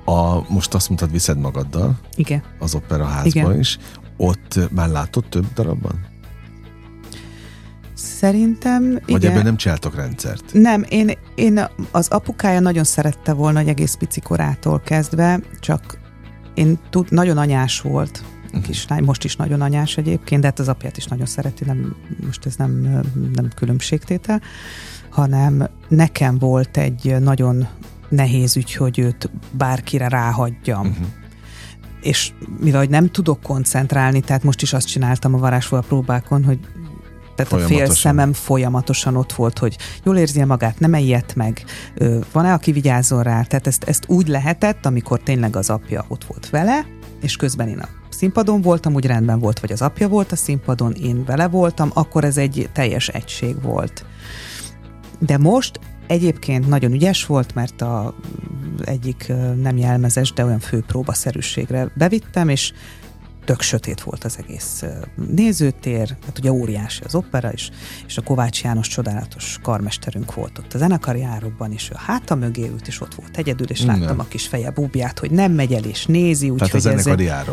A, 0.06 0.52
most 0.52 0.74
azt 0.74 0.88
mondtad, 0.88 1.12
viszed 1.12 1.38
magaddal. 1.38 2.00
Igen. 2.16 2.44
Az 2.60 2.76
operaházba 2.76 3.40
Igen. 3.40 3.60
is. 3.60 3.78
Ott 4.18 4.60
már 4.72 4.90
látott 4.90 5.30
több 5.30 5.54
darabban? 5.54 6.06
Szerintem 7.94 8.92
Vagy 8.92 9.24
igen. 9.24 9.32
ebben 9.32 9.44
nem 9.44 9.58
csináltok 9.58 9.96
rendszert? 9.96 10.54
Nem, 10.54 10.86
én, 10.90 11.12
én 11.36 11.68
az 11.92 12.08
apukája 12.08 12.60
nagyon 12.60 12.84
szerette 12.84 13.34
volna, 13.34 13.60
hogy 13.60 13.68
egész 13.68 13.94
pici 13.94 14.20
korától 14.20 14.80
kezdve, 14.80 15.40
csak 15.60 16.00
én 16.54 16.80
tud, 16.90 17.12
nagyon 17.12 17.38
anyás 17.38 17.82
volt 17.82 18.24
a 18.54 18.60
kislány, 18.62 19.04
most 19.04 19.24
is 19.24 19.36
nagyon 19.36 19.62
anyás 19.62 19.98
egyébként, 19.98 20.42
de 20.42 20.48
hát 20.48 20.60
az 20.60 20.68
apját 20.68 20.98
is 20.98 21.06
nagyon 21.06 21.26
szereti, 21.26 21.64
nem, 21.66 21.96
most 22.26 22.46
ez 22.46 22.56
nem, 22.56 23.02
nem 23.34 23.50
különbségtétel 23.56 24.42
hanem 25.18 25.70
nekem 25.88 26.38
volt 26.38 26.78
egy 26.78 27.16
nagyon 27.20 27.68
nehéz 28.10 28.56
ügy, 28.56 28.74
hogy 28.74 29.00
őt 29.00 29.30
bárkire 29.52 30.08
ráhagyjam. 30.08 30.88
Uh-huh. 30.88 31.06
És 32.02 32.32
mivel 32.60 32.80
hogy 32.80 32.90
nem 32.90 33.12
tudok 33.12 33.42
koncentrálni, 33.42 34.20
tehát 34.20 34.44
most 34.44 34.62
is 34.62 34.74
azt 34.74 34.88
csináltam 34.88 35.34
a 35.34 35.38
varázsfal 35.38 35.82
próbákon, 35.82 36.44
hogy 36.44 36.60
tehát 37.36 37.54
a 37.54 37.58
fél 37.58 37.90
szemem 37.90 38.34
folyamatosan 38.34 39.16
ott 39.16 39.34
volt, 39.34 39.58
hogy 39.58 39.78
jól 40.04 40.18
érzi 40.18 40.44
magát, 40.44 40.80
nem 40.80 40.94
ilyet 40.94 41.36
meg, 41.36 41.64
van-e, 42.32 42.54
aki 42.54 42.72
vigyázzon 42.72 43.24
rá. 43.24 43.42
Tehát 43.44 43.68
ezt, 43.68 43.84
ezt 43.84 44.04
úgy 44.08 44.28
lehetett, 44.28 44.86
amikor 44.86 45.20
tényleg 45.20 45.56
az 45.56 45.70
apja 45.70 46.06
ott 46.08 46.24
volt 46.26 46.50
vele, 46.50 46.86
és 47.22 47.36
közben 47.36 47.68
én 47.68 47.80
a 47.80 47.88
színpadon 48.10 48.62
voltam, 48.62 48.94
úgy 48.94 49.06
rendben 49.06 49.40
volt, 49.40 49.60
vagy 49.60 49.72
az 49.72 49.82
apja 49.82 50.08
volt 50.08 50.32
a 50.32 50.36
színpadon, 50.36 50.92
én 50.92 51.26
vele 51.26 51.48
voltam, 51.48 51.92
akkor 51.94 52.24
ez 52.24 52.38
egy 52.38 52.70
teljes 52.74 53.08
egység 53.08 53.62
volt. 53.62 54.06
De 55.20 55.38
most 55.38 55.80
egyébként 56.08 56.68
nagyon 56.68 56.92
ügyes 56.92 57.26
volt, 57.26 57.56
mert 57.56 57.82
a 57.82 58.16
egyik 58.84 59.32
nem 59.62 59.78
jelmezes, 59.78 60.34
de 60.34 60.46
olyan 60.46 60.60
fő 60.60 60.84
próbaszerűségre 60.88 61.92
bevittem, 61.94 62.50
és 62.50 62.74
tök 63.48 63.62
sötét 63.62 64.02
volt 64.02 64.24
az 64.24 64.38
egész 64.38 64.84
nézőtér, 65.36 66.18
hát 66.26 66.38
ugye 66.40 66.52
óriási 66.52 67.02
az 67.06 67.16
opera 67.16 67.54
is, 67.54 67.70
és 68.08 68.18
a 68.18 68.22
Kovács 68.22 68.64
János 68.64 68.88
csodálatos 68.88 69.60
karmesterünk 69.64 70.34
volt 70.34 70.58
ott 70.58 70.74
a 70.74 70.78
zenekari 70.78 71.24
árokban, 71.24 71.72
és 71.72 71.90
ő 71.92 71.94
a 71.96 72.00
háta 72.00 72.36
mögé 72.36 72.68
ült, 72.68 72.88
és 72.88 73.02
ott 73.02 73.16
volt 73.16 73.38
egyedül, 73.38 73.70
és 73.70 73.82
láttam 73.82 74.02
Igen. 74.02 74.20
a 74.20 74.28
kis 74.28 74.48
feje 74.48 74.72
búbját, 74.72 75.20
hogy 75.20 75.32
nem 75.32 75.52
megy 75.52 75.74
el, 75.74 75.84
és 75.84 76.06
nézi. 76.06 76.50
Úgy, 76.50 76.58
Tehát 76.58 76.72
hogy 76.72 76.80
a 76.80 76.84
zenekari 76.84 77.28
ez. 77.28 77.46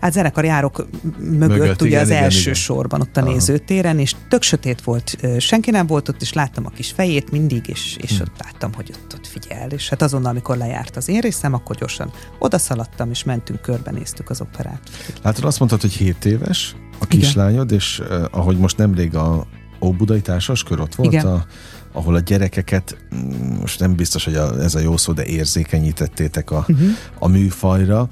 Hát 0.00 0.12
zenekari 0.12 0.48
árok 0.48 0.86
mögött, 1.18 1.48
mögött 1.48 1.80
ugye 1.80 1.90
igen, 1.90 2.02
az 2.02 2.08
igen, 2.08 2.22
első 2.22 2.40
igen. 2.40 2.54
sorban, 2.54 3.00
ott 3.00 3.16
a 3.16 3.20
Aha. 3.20 3.30
nézőtéren, 3.30 3.98
és 3.98 4.14
tök 4.28 4.42
sötét 4.42 4.82
volt, 4.82 5.16
senki 5.38 5.70
nem 5.70 5.86
volt 5.86 6.08
ott, 6.08 6.20
és 6.20 6.32
láttam 6.32 6.66
a 6.66 6.70
kis 6.70 6.90
fejét 6.90 7.30
mindig, 7.30 7.68
és, 7.68 7.96
és 8.00 8.16
hm. 8.16 8.22
ott 8.22 8.42
láttam, 8.42 8.72
hogy 8.74 8.92
ott, 8.94 9.14
ott 9.14 9.26
figyel, 9.26 9.70
és 9.70 9.88
hát 9.88 10.02
azonnal, 10.02 10.30
amikor 10.30 10.56
lejárt 10.56 10.96
az 10.96 11.08
én 11.08 11.20
részem, 11.20 11.54
akkor 11.54 11.76
gyorsan 11.76 12.12
odaszaladtam, 12.38 13.10
és 13.10 13.24
mentünk, 13.24 13.60
körbenéztük 13.60 14.30
az 14.30 14.40
operát. 14.40 14.80
Látod, 15.28 15.44
azt 15.44 15.58
mondtad, 15.58 15.80
hogy 15.80 15.92
7 15.92 16.24
éves 16.24 16.76
a 16.98 17.06
kislányod, 17.06 17.64
Igen. 17.64 17.78
és 17.78 17.98
uh, 17.98 18.24
ahogy 18.30 18.58
most 18.58 18.76
nemrég 18.76 19.14
a 19.14 19.46
Óbudai 19.80 20.22
Kör 20.66 20.80
ott 20.80 20.94
volt, 20.94 21.14
a, 21.14 21.46
ahol 21.92 22.14
a 22.14 22.20
gyerekeket, 22.20 22.96
mm, 23.14 23.56
most 23.60 23.80
nem 23.80 23.94
biztos, 23.94 24.24
hogy 24.24 24.34
a, 24.34 24.62
ez 24.62 24.74
a 24.74 24.78
jó 24.78 24.96
szó, 24.96 25.12
de 25.12 25.24
érzékenyítettétek 25.24 26.50
a, 26.50 26.64
uh-huh. 26.68 26.88
a 27.18 27.28
műfajra. 27.28 28.08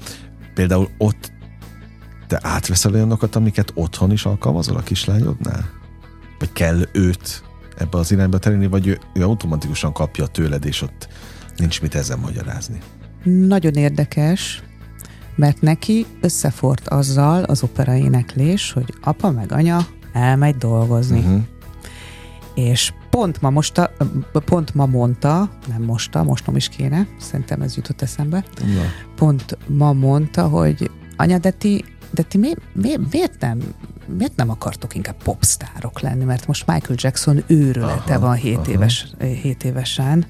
Például 0.53 0.89
ott 0.97 1.31
te 2.27 2.39
átveszel 2.41 2.93
olyanokat, 2.93 3.35
amiket 3.35 3.71
otthon 3.73 4.11
is 4.11 4.25
alkalmazol 4.25 4.77
a 4.77 4.81
kislányodnál? 4.81 5.69
Vagy 6.39 6.53
kell 6.53 6.81
őt 6.91 7.43
ebbe 7.77 7.97
az 7.97 8.11
irányba 8.11 8.37
terelni, 8.37 8.67
vagy 8.67 8.87
ő, 8.87 8.99
ő 9.13 9.23
automatikusan 9.23 9.93
kapja 9.93 10.25
tőled, 10.25 10.65
és 10.65 10.81
ott 10.81 11.07
nincs 11.55 11.81
mit 11.81 11.95
ezzel 11.95 12.17
magyarázni? 12.17 12.79
Nagyon 13.23 13.73
érdekes, 13.73 14.63
mert 15.37 15.61
neki 15.61 16.05
összefort 16.21 16.87
azzal 16.87 17.43
az 17.43 17.63
opera 17.63 17.95
éneklés, 17.95 18.71
hogy 18.71 18.93
apa 19.01 19.31
meg 19.31 19.51
anya 19.51 19.87
elmegy 20.13 20.55
dolgozni. 20.55 21.19
Uh-huh. 21.19 21.41
És 22.55 22.93
pont 23.09 23.41
ma, 23.41 23.49
mosta, 23.49 23.91
pont 24.31 24.75
ma 24.75 24.85
mondta, 24.85 25.49
nem 25.67 25.81
mosta, 25.81 26.23
mostnom 26.23 26.55
is 26.55 26.69
kéne, 26.69 27.07
szerintem 27.19 27.61
ez 27.61 27.75
jutott 27.75 28.01
eszembe, 28.01 28.43
ja. 28.59 28.81
pont 29.15 29.57
ma 29.67 29.93
mondta, 29.93 30.47
hogy 30.47 30.91
anya, 31.17 31.37
de 31.37 31.51
ti, 31.51 31.85
de 32.11 32.21
ti 32.21 32.37
mi, 32.37 32.53
mi, 32.73 32.95
miért, 33.11 33.41
nem, 33.41 33.59
miért 34.17 34.35
nem 34.35 34.49
akartok 34.49 34.95
inkább 34.95 35.23
popstárok 35.23 35.99
lenni, 35.99 36.23
mert 36.23 36.47
most 36.47 36.67
Michael 36.67 36.97
Jackson 37.01 37.43
őrülete 37.47 38.13
aha, 38.15 38.19
van 38.19 38.35
7, 38.35 38.67
éves, 38.67 39.07
7 39.19 39.63
évesen, 39.63 40.25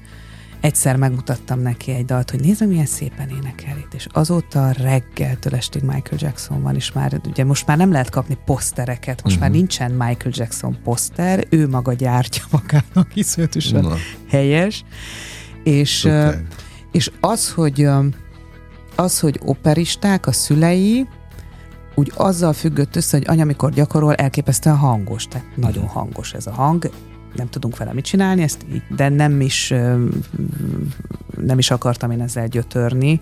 egyszer 0.60 0.96
megmutattam 0.96 1.60
neki 1.60 1.90
egy 1.90 2.04
dalt, 2.04 2.30
hogy 2.30 2.40
nézd 2.40 2.68
milyen 2.68 2.86
szépen 2.86 3.28
énekel 3.28 3.78
itt, 3.78 3.94
és 3.94 4.06
azóta 4.12 4.70
reggeltől 4.70 5.54
estig 5.54 5.82
Michael 5.82 6.18
Jackson 6.18 6.62
van, 6.62 6.74
és 6.74 6.92
már 6.92 7.20
ugye 7.26 7.44
most 7.44 7.66
már 7.66 7.76
nem 7.76 7.92
lehet 7.92 8.10
kapni 8.10 8.38
posztereket, 8.44 9.22
most 9.22 9.24
uh-huh. 9.24 9.40
már 9.40 9.48
mhm. 9.48 9.58
nincsen 9.58 9.90
Michael 9.90 10.34
Jackson 10.34 10.78
poszter, 10.84 11.46
ő 11.50 11.68
maga 11.68 11.92
gyártja 11.92 12.42
magának, 12.62 13.16
iszonyatosan 13.16 13.84
uh-huh. 13.84 13.98
helyes, 14.28 14.84
és, 15.64 16.04
uh, 16.04 16.34
és 16.92 17.10
az, 17.20 17.50
hogy 17.50 17.88
az, 18.96 19.20
hogy 19.20 19.40
operisták, 19.44 20.26
a 20.26 20.32
szülei, 20.32 21.08
úgy 21.94 22.12
azzal 22.14 22.52
függött 22.52 22.96
össze, 22.96 23.16
hogy 23.16 23.26
anya, 23.28 23.42
amikor 23.42 23.70
gyakorol, 23.72 24.14
elképesztően 24.14 24.76
hangos, 24.76 25.26
tehát 25.26 25.46
nagyon 25.56 25.86
hangos 25.86 26.32
ez 26.32 26.46
a 26.46 26.52
hang, 26.52 26.90
nem 27.36 27.48
tudunk 27.48 27.76
vele 27.76 27.92
mit 27.92 28.04
csinálni, 28.04 28.42
ezt, 28.42 28.66
de 28.88 29.08
nem 29.08 29.40
is, 29.40 29.74
nem 31.40 31.58
is 31.58 31.70
akartam 31.70 32.10
én 32.10 32.20
ezzel 32.20 32.48
gyötörni, 32.48 33.20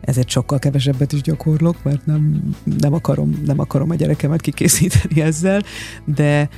ezért 0.00 0.28
sokkal 0.28 0.58
kevesebbet 0.58 1.12
is 1.12 1.20
gyakorlok, 1.20 1.82
mert 1.82 2.06
nem, 2.06 2.54
nem, 2.78 2.92
akarom, 2.92 3.40
nem 3.44 3.58
akarom 3.58 3.90
a 3.90 3.94
gyerekemet 3.94 4.40
kikészíteni 4.40 5.20
ezzel, 5.20 5.62
de 6.04 6.48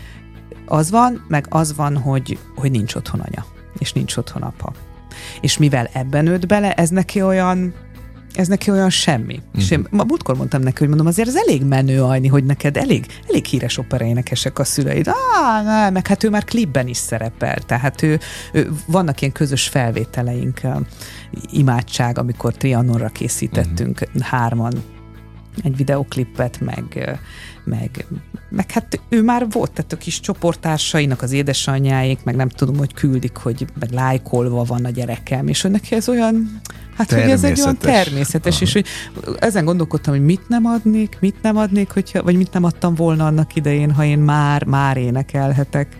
az 0.67 0.91
van, 0.91 1.25
meg 1.29 1.47
az 1.49 1.77
van, 1.77 1.97
hogy, 1.97 2.39
hogy 2.55 2.71
nincs 2.71 2.95
otthon 2.95 3.21
anya, 3.21 3.45
és 3.79 3.93
nincs 3.93 4.17
otthon 4.17 4.43
apa. 4.43 4.73
És 5.41 5.59
mivel 5.59 5.89
ebben 5.93 6.25
nőtt 6.25 6.47
bele, 6.47 6.73
ez 6.73 6.89
neki 6.89 7.23
olyan, 7.23 7.75
ez 8.35 8.49
neki 8.49 8.71
olyan 8.71 8.90
semmi. 8.90 9.35
Uh-huh. 9.35 9.62
És 9.62 9.71
én 9.71 9.87
ma 9.90 10.05
múltkor 10.05 10.37
mondtam 10.37 10.62
neki, 10.62 10.79
hogy 10.79 10.88
mondom, 10.88 11.07
azért 11.07 11.29
ez 11.29 11.37
elég 11.37 11.64
menő 11.64 12.03
ajni, 12.03 12.29
hogy 12.29 12.45
neked 12.45 12.77
elég, 12.77 13.07
elég 13.29 13.45
híres 13.45 13.79
operaénekesek 13.79 14.59
a 14.59 14.64
szüleid. 14.64 15.09
Ah, 15.09 15.64
nem, 15.64 15.92
meg 15.92 16.07
hát 16.07 16.25
ő 16.25 16.31
már 16.31 16.45
klipben 16.45 16.88
is 16.88 16.97
szerepel, 16.97 17.59
tehát 17.59 18.03
ő, 18.03 18.21
ő 18.53 18.71
vannak 18.87 19.21
ilyen 19.21 19.33
közös 19.33 19.68
felvételeink, 19.68 20.61
imádság, 21.51 22.18
amikor 22.18 22.55
Trianonra 22.55 23.09
készítettünk 23.09 24.01
uh-huh. 24.01 24.23
hárman 24.23 24.73
egy 25.62 25.77
videoklipet, 25.77 26.61
meg, 26.61 27.18
meg, 27.64 28.07
meg 28.49 28.71
hát 28.71 29.01
ő 29.09 29.23
már 29.23 29.47
volt, 29.51 29.73
tehát 29.73 29.92
a 29.92 29.97
kis 29.97 30.21
csoportársainak 30.21 31.23
az 31.23 31.33
édesanyjáik, 31.33 32.25
meg 32.25 32.37
nem 32.37 32.49
tudom, 32.49 32.77
hogy 32.77 32.95
küldik, 32.95 33.37
hogy 33.37 33.66
meg 33.81 33.90
lájkolva 33.90 34.65
van 34.65 34.85
a 34.85 34.90
gyerekem, 34.90 35.48
és 35.48 35.63
hogy 35.63 35.71
neki 35.71 35.94
ez 35.94 36.09
olyan, 36.09 36.61
hát 36.97 37.13
hogy 37.13 37.31
ez 37.31 37.45
egy 37.45 37.61
olyan 37.61 37.79
természetes, 37.79 38.55
Aha. 38.55 38.65
és 38.65 38.73
hogy 38.73 38.87
ezen 39.38 39.65
gondolkodtam, 39.65 40.15
hogy 40.15 40.25
mit 40.25 40.49
nem 40.49 40.67
adnék, 40.67 41.17
mit 41.21 41.37
nem 41.43 41.57
adnék, 41.57 41.90
hogyha, 41.90 42.23
vagy 42.23 42.37
mit 42.37 42.53
nem 42.53 42.65
adtam 42.65 42.95
volna 42.95 43.27
annak 43.27 43.55
idején, 43.55 43.90
ha 43.90 44.05
én 44.05 44.19
már, 44.19 44.65
már 44.65 44.97
énekelhetek 44.97 45.97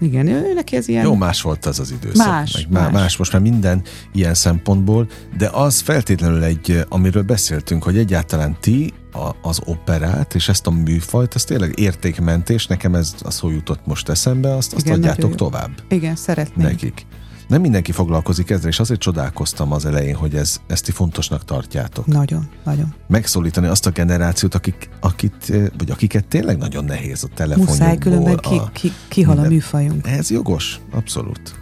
Igen, 0.00 0.26
ő 0.26 0.52
neki 0.54 0.76
ez 0.76 0.88
ilyen... 0.88 1.04
Jó, 1.04 1.14
más 1.14 1.42
volt 1.42 1.66
az 1.66 1.80
az 1.80 1.90
időszak. 1.90 2.26
Más, 2.26 2.52
meg 2.52 2.82
más. 2.82 2.92
más. 2.92 3.16
most 3.16 3.32
már 3.32 3.42
minden 3.42 3.82
ilyen 4.12 4.34
szempontból, 4.34 5.08
de 5.38 5.48
az 5.52 5.80
feltétlenül 5.80 6.42
egy, 6.42 6.84
amiről 6.88 7.22
beszéltünk, 7.22 7.82
hogy 7.82 7.98
egyáltalán 7.98 8.56
ti 8.60 8.92
a, 9.12 9.30
az 9.42 9.60
operát 9.64 10.34
és 10.34 10.48
ezt 10.48 10.66
a 10.66 10.70
műfajt, 10.70 11.34
ez 11.34 11.44
tényleg 11.44 11.78
értékmentés, 11.78 12.66
nekem 12.66 12.94
ez 12.94 13.14
a 13.22 13.30
szó 13.30 13.50
jutott 13.50 13.86
most 13.86 14.08
eszembe, 14.08 14.56
azt, 14.56 14.72
azt 14.72 14.86
Igen, 14.86 14.98
adjátok 14.98 15.34
tovább 15.34 15.70
Igen, 15.88 16.16
szeretném. 16.16 16.66
nekik. 16.66 17.06
Nem 17.50 17.60
mindenki 17.60 17.92
foglalkozik 17.92 18.50
ezzel, 18.50 18.68
és 18.68 18.78
azért 18.80 19.00
csodálkoztam 19.00 19.72
az 19.72 19.84
elején, 19.86 20.14
hogy 20.14 20.34
ez, 20.34 20.60
ezt 20.66 20.84
ti 20.84 20.90
fontosnak 20.90 21.44
tartjátok. 21.44 22.06
Nagyon, 22.06 22.48
nagyon. 22.64 22.94
Megszólítani 23.08 23.66
azt 23.66 23.86
a 23.86 23.90
generációt, 23.90 24.54
akik, 24.54 24.88
akit, 25.00 25.34
eh, 25.48 25.66
vagy 25.78 25.90
akiket 25.90 26.26
tényleg 26.26 26.58
nagyon 26.58 26.84
nehéz 26.84 27.24
a 27.24 27.28
telefonjukból. 27.34 27.76
Muszáj, 27.78 27.98
különben 27.98 28.36
ki, 28.36 28.56
a- 28.56 28.70
ki, 28.72 28.92
kihal 29.08 29.32
a 29.32 29.34
minden- 29.34 29.52
műfajunk. 29.52 30.06
Ez 30.06 30.30
jogos, 30.30 30.80
abszolút. 30.90 31.54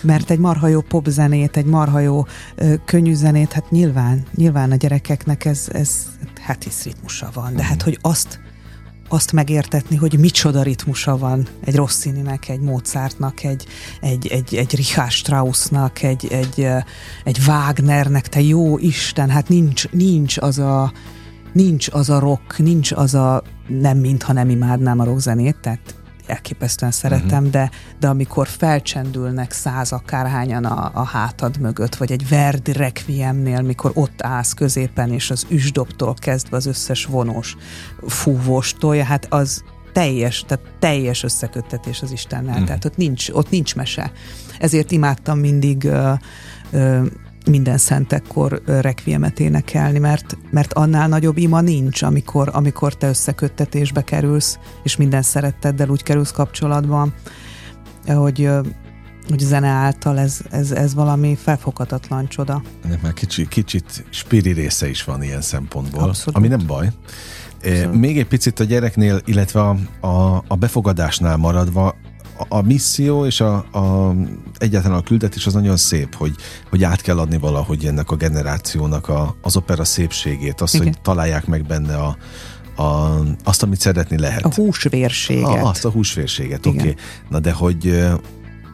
Mert 0.00 0.30
egy 0.30 0.38
marha 0.38 0.68
jó 0.68 0.80
popzenét, 0.80 1.56
egy 1.56 1.64
marha 1.66 1.98
jó 2.00 2.24
ö, 2.54 2.74
könnyű 2.84 3.14
zenét, 3.14 3.52
hát 3.52 3.70
nyilván, 3.70 4.22
nyilván 4.34 4.70
a 4.72 4.76
gyerekeknek 4.76 5.44
ez, 5.44 5.68
ez 5.72 6.06
hát 6.40 6.62
hisz 6.62 6.82
ritmusa 6.84 7.30
van, 7.34 7.54
de 7.56 7.62
hát 7.64 7.82
hogy 7.82 7.98
azt 8.00 8.40
azt 9.14 9.32
megértetni, 9.32 9.96
hogy 9.96 10.18
micsoda 10.18 10.62
ritmusa 10.62 11.18
van 11.18 11.46
egy 11.64 11.74
Rossininek, 11.74 12.48
egy 12.48 12.60
Mozartnak, 12.60 13.44
egy, 13.44 13.66
egy, 14.00 14.26
egy, 14.26 14.54
egy 14.54 14.74
Richard 14.74 15.10
Straussnak, 15.10 16.02
egy, 16.02 16.26
egy, 16.30 16.66
egy 17.24 17.38
Wagnernek, 17.46 18.28
te 18.28 18.40
jó 18.40 18.78
Isten, 18.78 19.30
hát 19.30 19.48
nincs, 19.48 19.88
nincs 19.90 20.36
az 20.36 20.58
a 20.58 20.92
nincs 21.52 21.88
az 21.92 22.10
a 22.10 22.18
rock, 22.18 22.58
nincs 22.58 22.92
az 22.92 23.14
a 23.14 23.42
nem 23.68 23.98
mintha 23.98 24.32
nem 24.32 24.50
imádnám 24.50 24.98
a 25.00 25.04
rockzenét, 25.04 25.56
tehát 25.60 25.94
elképesztően 26.26 26.92
szeretem, 26.92 27.38
uh-huh. 27.38 27.50
de, 27.50 27.70
de 28.00 28.08
amikor 28.08 28.48
felcsendülnek 28.48 29.52
száz 29.52 29.92
akárhányan 29.92 30.64
a, 30.64 30.90
a 30.94 31.04
hátad 31.04 31.60
mögött, 31.60 31.94
vagy 31.94 32.12
egy 32.12 32.28
Verdi 32.28 32.72
Requiemnél, 32.72 33.60
mikor 33.62 33.90
ott 33.94 34.22
állsz 34.22 34.52
középen, 34.52 35.12
és 35.12 35.30
az 35.30 35.46
üsdobtól 35.48 36.14
kezdve 36.14 36.56
az 36.56 36.66
összes 36.66 37.04
vonós 37.04 37.56
fúvós 38.06 38.72
tolja, 38.72 39.04
hát 39.04 39.26
az 39.30 39.64
teljes, 39.92 40.44
tehát 40.46 40.64
teljes 40.78 41.22
összeköttetés 41.22 42.02
az 42.02 42.12
Istennel, 42.12 42.50
uh-huh. 42.50 42.66
tehát 42.66 42.84
ott 42.84 42.96
nincs, 42.96 43.28
ott 43.30 43.50
nincs 43.50 43.74
mese. 43.74 44.12
Ezért 44.58 44.90
imádtam 44.90 45.38
mindig 45.38 45.84
ö, 46.70 47.02
minden 47.50 47.78
szentekkor 47.78 48.62
ö, 48.64 48.80
requiemet 48.80 49.40
énekelni, 49.40 49.98
mert, 49.98 50.36
mert 50.50 50.72
annál 50.72 51.08
nagyobb 51.08 51.36
ima 51.36 51.60
nincs, 51.60 52.02
amikor, 52.02 52.50
amikor 52.52 52.94
te 52.96 53.08
összeköttetésbe 53.08 54.02
kerülsz, 54.02 54.58
és 54.82 54.96
minden 54.96 55.22
szeretteddel 55.22 55.88
úgy 55.88 56.02
kerülsz 56.02 56.30
kapcsolatba, 56.32 57.08
hogy, 58.06 58.50
hogy 59.28 59.38
zene 59.38 59.68
által 59.68 60.18
ez, 60.18 60.38
ez, 60.50 60.70
ez 60.70 60.94
valami 60.94 61.36
felfoghatatlan 61.42 62.28
csoda. 62.28 62.62
Ennek 62.84 63.02
már 63.02 63.12
kicsi, 63.12 63.48
kicsit 63.48 64.04
spiri 64.10 64.52
része 64.52 64.88
is 64.88 65.04
van 65.04 65.22
ilyen 65.22 65.40
szempontból, 65.40 66.02
Abszolút. 66.02 66.36
ami 66.36 66.48
nem 66.48 66.66
baj. 66.66 66.88
Eh, 67.60 67.90
Még 67.92 68.18
egy 68.18 68.26
picit 68.26 68.60
a 68.60 68.64
gyereknél, 68.64 69.20
illetve 69.24 69.60
a, 69.60 69.76
a, 70.06 70.44
a 70.48 70.54
befogadásnál 70.54 71.36
maradva, 71.36 71.94
a, 72.48 72.62
misszió 72.62 73.26
és 73.26 73.40
a, 73.40 73.54
a, 73.54 74.14
egyáltalán 74.58 74.98
a 74.98 75.02
küldetés 75.02 75.46
az 75.46 75.52
nagyon 75.52 75.76
szép, 75.76 76.14
hogy, 76.14 76.34
hogy 76.70 76.84
át 76.84 77.00
kell 77.00 77.18
adni 77.18 77.38
valahogy 77.38 77.86
ennek 77.86 78.10
a 78.10 78.16
generációnak 78.16 79.08
a, 79.08 79.36
az 79.42 79.56
opera 79.56 79.84
szépségét, 79.84 80.60
azt, 80.60 80.74
Igen. 80.74 80.86
hogy 80.86 81.00
találják 81.00 81.46
meg 81.46 81.66
benne 81.66 81.96
a, 81.96 82.16
a, 82.82 83.20
azt, 83.44 83.62
amit 83.62 83.80
szeretni 83.80 84.18
lehet. 84.18 84.44
A 84.44 84.54
húsvérséget. 84.54 85.44
A, 85.44 85.68
azt 85.68 85.84
a 85.84 85.90
húsvérséget, 85.90 86.66
oké. 86.66 86.78
Okay. 86.78 86.94
Na 87.28 87.38
de 87.38 87.52
hogy 87.52 88.04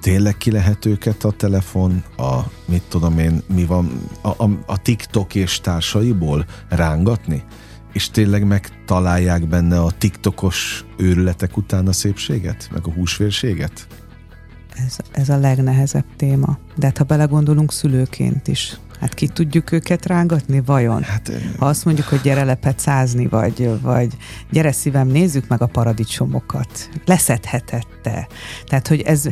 tényleg 0.01 0.37
ki 0.37 0.51
lehet 0.51 0.87
őket 0.87 1.25
a 1.25 1.31
telefon, 1.31 2.05
a 2.17 2.39
mit 2.65 2.83
tudom 2.89 3.19
én, 3.19 3.43
mi 3.55 3.65
van, 3.65 4.09
a, 4.21 4.29
a, 4.29 4.51
a 4.67 4.79
TikTok 4.79 5.35
és 5.35 5.61
társaiból 5.61 6.45
rángatni? 6.69 7.45
És 7.93 8.11
tényleg 8.11 8.47
megtalálják 8.47 9.49
benne 9.49 9.81
a 9.81 9.91
TikTokos 9.91 10.85
őrületek 10.97 11.57
után 11.57 11.87
a 11.87 11.93
szépséget, 11.93 12.69
meg 12.73 12.87
a 12.87 12.91
húsvérséget? 12.91 13.87
Ez, 14.87 14.97
ez 15.13 15.29
a 15.29 15.37
legnehezebb 15.37 16.05
téma. 16.17 16.59
De 16.77 16.87
hát 16.87 16.99
ha 16.99 17.05
belegondolunk 17.05 17.73
szülőként 17.73 18.49
is, 18.49 18.79
hát 19.01 19.15
ki 19.15 19.29
tudjuk 19.29 19.73
őket 19.73 20.07
rángatni, 20.07 20.63
vajon? 20.65 21.03
Hát 21.03 21.33
Ha 21.59 21.67
azt 21.67 21.85
mondjuk, 21.85 22.07
hogy 22.07 22.21
gyere 22.21 22.45
lepecázni, 22.45 23.27
vagy, 23.27 23.81
vagy 23.83 24.17
gyere 24.51 24.73
szívem, 24.73 25.09
nézzük 25.09 25.49
meg 25.49 25.63
a 25.63 25.67
paradicsomokat. 25.67 26.89
Leszedhetette. 27.05 28.29
Tehát, 28.65 28.89
hogy 28.89 29.01
ez, 29.01 29.25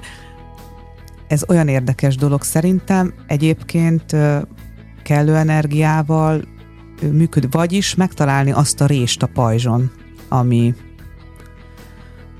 ez 1.28 1.44
olyan 1.48 1.68
érdekes 1.68 2.16
dolog 2.16 2.42
szerintem. 2.42 3.14
Egyébként 3.26 4.16
kellő 5.02 5.36
energiával 5.36 6.42
ö, 7.02 7.06
működik, 7.06 7.52
vagyis 7.52 7.94
megtalálni 7.94 8.52
azt 8.52 8.80
a 8.80 8.86
rést 8.86 9.22
a 9.22 9.26
pajzson, 9.26 9.90
ami, 10.28 10.74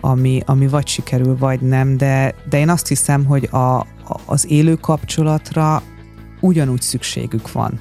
ami, 0.00 0.42
ami 0.46 0.68
vagy 0.68 0.86
sikerül, 0.86 1.36
vagy 1.36 1.60
nem, 1.60 1.96
de, 1.96 2.34
de 2.48 2.58
én 2.58 2.68
azt 2.68 2.86
hiszem, 2.88 3.24
hogy 3.24 3.44
a, 3.44 3.86
az 4.26 4.50
élő 4.50 4.74
kapcsolatra 4.74 5.82
ugyanúgy 6.40 6.82
szükségük 6.82 7.52
van. 7.52 7.80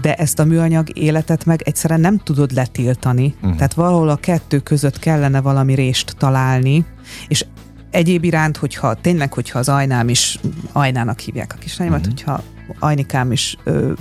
De 0.00 0.14
ezt 0.14 0.38
a 0.38 0.44
műanyag 0.44 0.98
életet 0.98 1.44
meg 1.44 1.62
egyszerűen 1.62 2.00
nem 2.00 2.18
tudod 2.18 2.52
letiltani. 2.52 3.34
Uh-huh. 3.36 3.56
Tehát 3.56 3.74
valahol 3.74 4.08
a 4.08 4.16
kettő 4.16 4.58
között 4.58 4.98
kellene 4.98 5.40
valami 5.40 5.74
rést 5.74 6.14
találni, 6.18 6.84
és 7.28 7.44
egyéb 7.90 8.24
iránt, 8.24 8.56
hogyha 8.56 8.94
tényleg, 8.94 9.32
hogyha 9.32 9.58
az 9.58 9.68
Ajnám 9.68 10.08
is, 10.08 10.38
Ajnának 10.72 11.18
hívják 11.18 11.52
a 11.54 11.58
kislányomat, 11.58 12.06
uh-huh. 12.06 12.14
hogyha 12.14 12.42
Ajnikám 12.78 13.32
is 13.32 13.56
ö, 13.64 13.92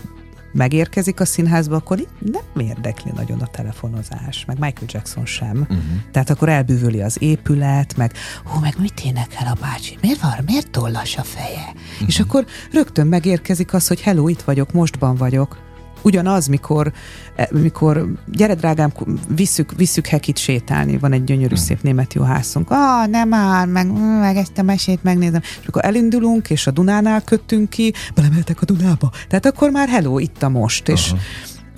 megérkezik 0.57 1.19
a 1.19 1.25
színházba, 1.25 1.75
akkor 1.75 2.07
nem 2.19 2.67
érdekli 2.67 3.11
nagyon 3.15 3.39
a 3.39 3.47
telefonozás, 3.47 4.45
meg 4.45 4.59
Michael 4.59 4.87
Jackson 4.87 5.25
sem. 5.25 5.57
Uh-huh. 5.61 5.77
Tehát 6.11 6.29
akkor 6.29 6.49
elbűvöli 6.49 7.01
az 7.01 7.17
épület, 7.19 7.97
meg 7.97 8.13
hú, 8.43 8.59
meg 8.59 8.73
mit 8.79 9.01
énekel 9.05 9.47
a 9.47 9.57
bácsi? 9.61 9.97
Miért 10.01 10.21
van? 10.21 10.33
Miért 10.45 10.69
tollas 10.69 11.17
a 11.17 11.23
feje? 11.23 11.73
Uh-huh. 11.93 12.07
És 12.07 12.19
akkor 12.19 12.45
rögtön 12.71 13.07
megérkezik 13.07 13.73
az, 13.73 13.87
hogy 13.87 14.01
hello, 14.01 14.27
itt 14.27 14.41
vagyok, 14.41 14.71
mostban 14.71 15.15
vagyok. 15.15 15.66
Ugyanaz, 16.07 16.47
mikor, 16.47 16.91
eh, 17.35 17.47
mikor 17.51 18.07
gyere 18.31 18.55
drágám, 18.55 18.93
visszük, 19.27 19.71
visszük 19.75 20.07
Hekit 20.07 20.37
sétálni, 20.37 20.97
van 20.97 21.13
egy 21.13 21.23
gyönyörű 21.23 21.55
szép 21.55 21.81
német 21.81 22.13
juhászunk. 22.13 22.71
Ah, 22.71 23.07
nem 23.07 23.27
már, 23.27 23.67
meg, 23.67 23.91
meg 24.19 24.37
ezt 24.37 24.57
a 24.57 24.61
mesét 24.61 25.03
megnézem. 25.03 25.41
És 25.61 25.67
akkor 25.67 25.85
elindulunk, 25.85 26.49
és 26.49 26.67
a 26.67 26.71
Dunánál 26.71 27.21
köttünk 27.21 27.69
ki, 27.69 27.93
belemeltek 28.15 28.61
a 28.61 28.65
Dunába. 28.65 29.11
Tehát 29.27 29.45
akkor 29.45 29.69
már 29.69 29.87
hello, 29.87 30.19
itt 30.19 30.43
a 30.43 30.49
most. 30.49 30.87
És, 30.87 31.13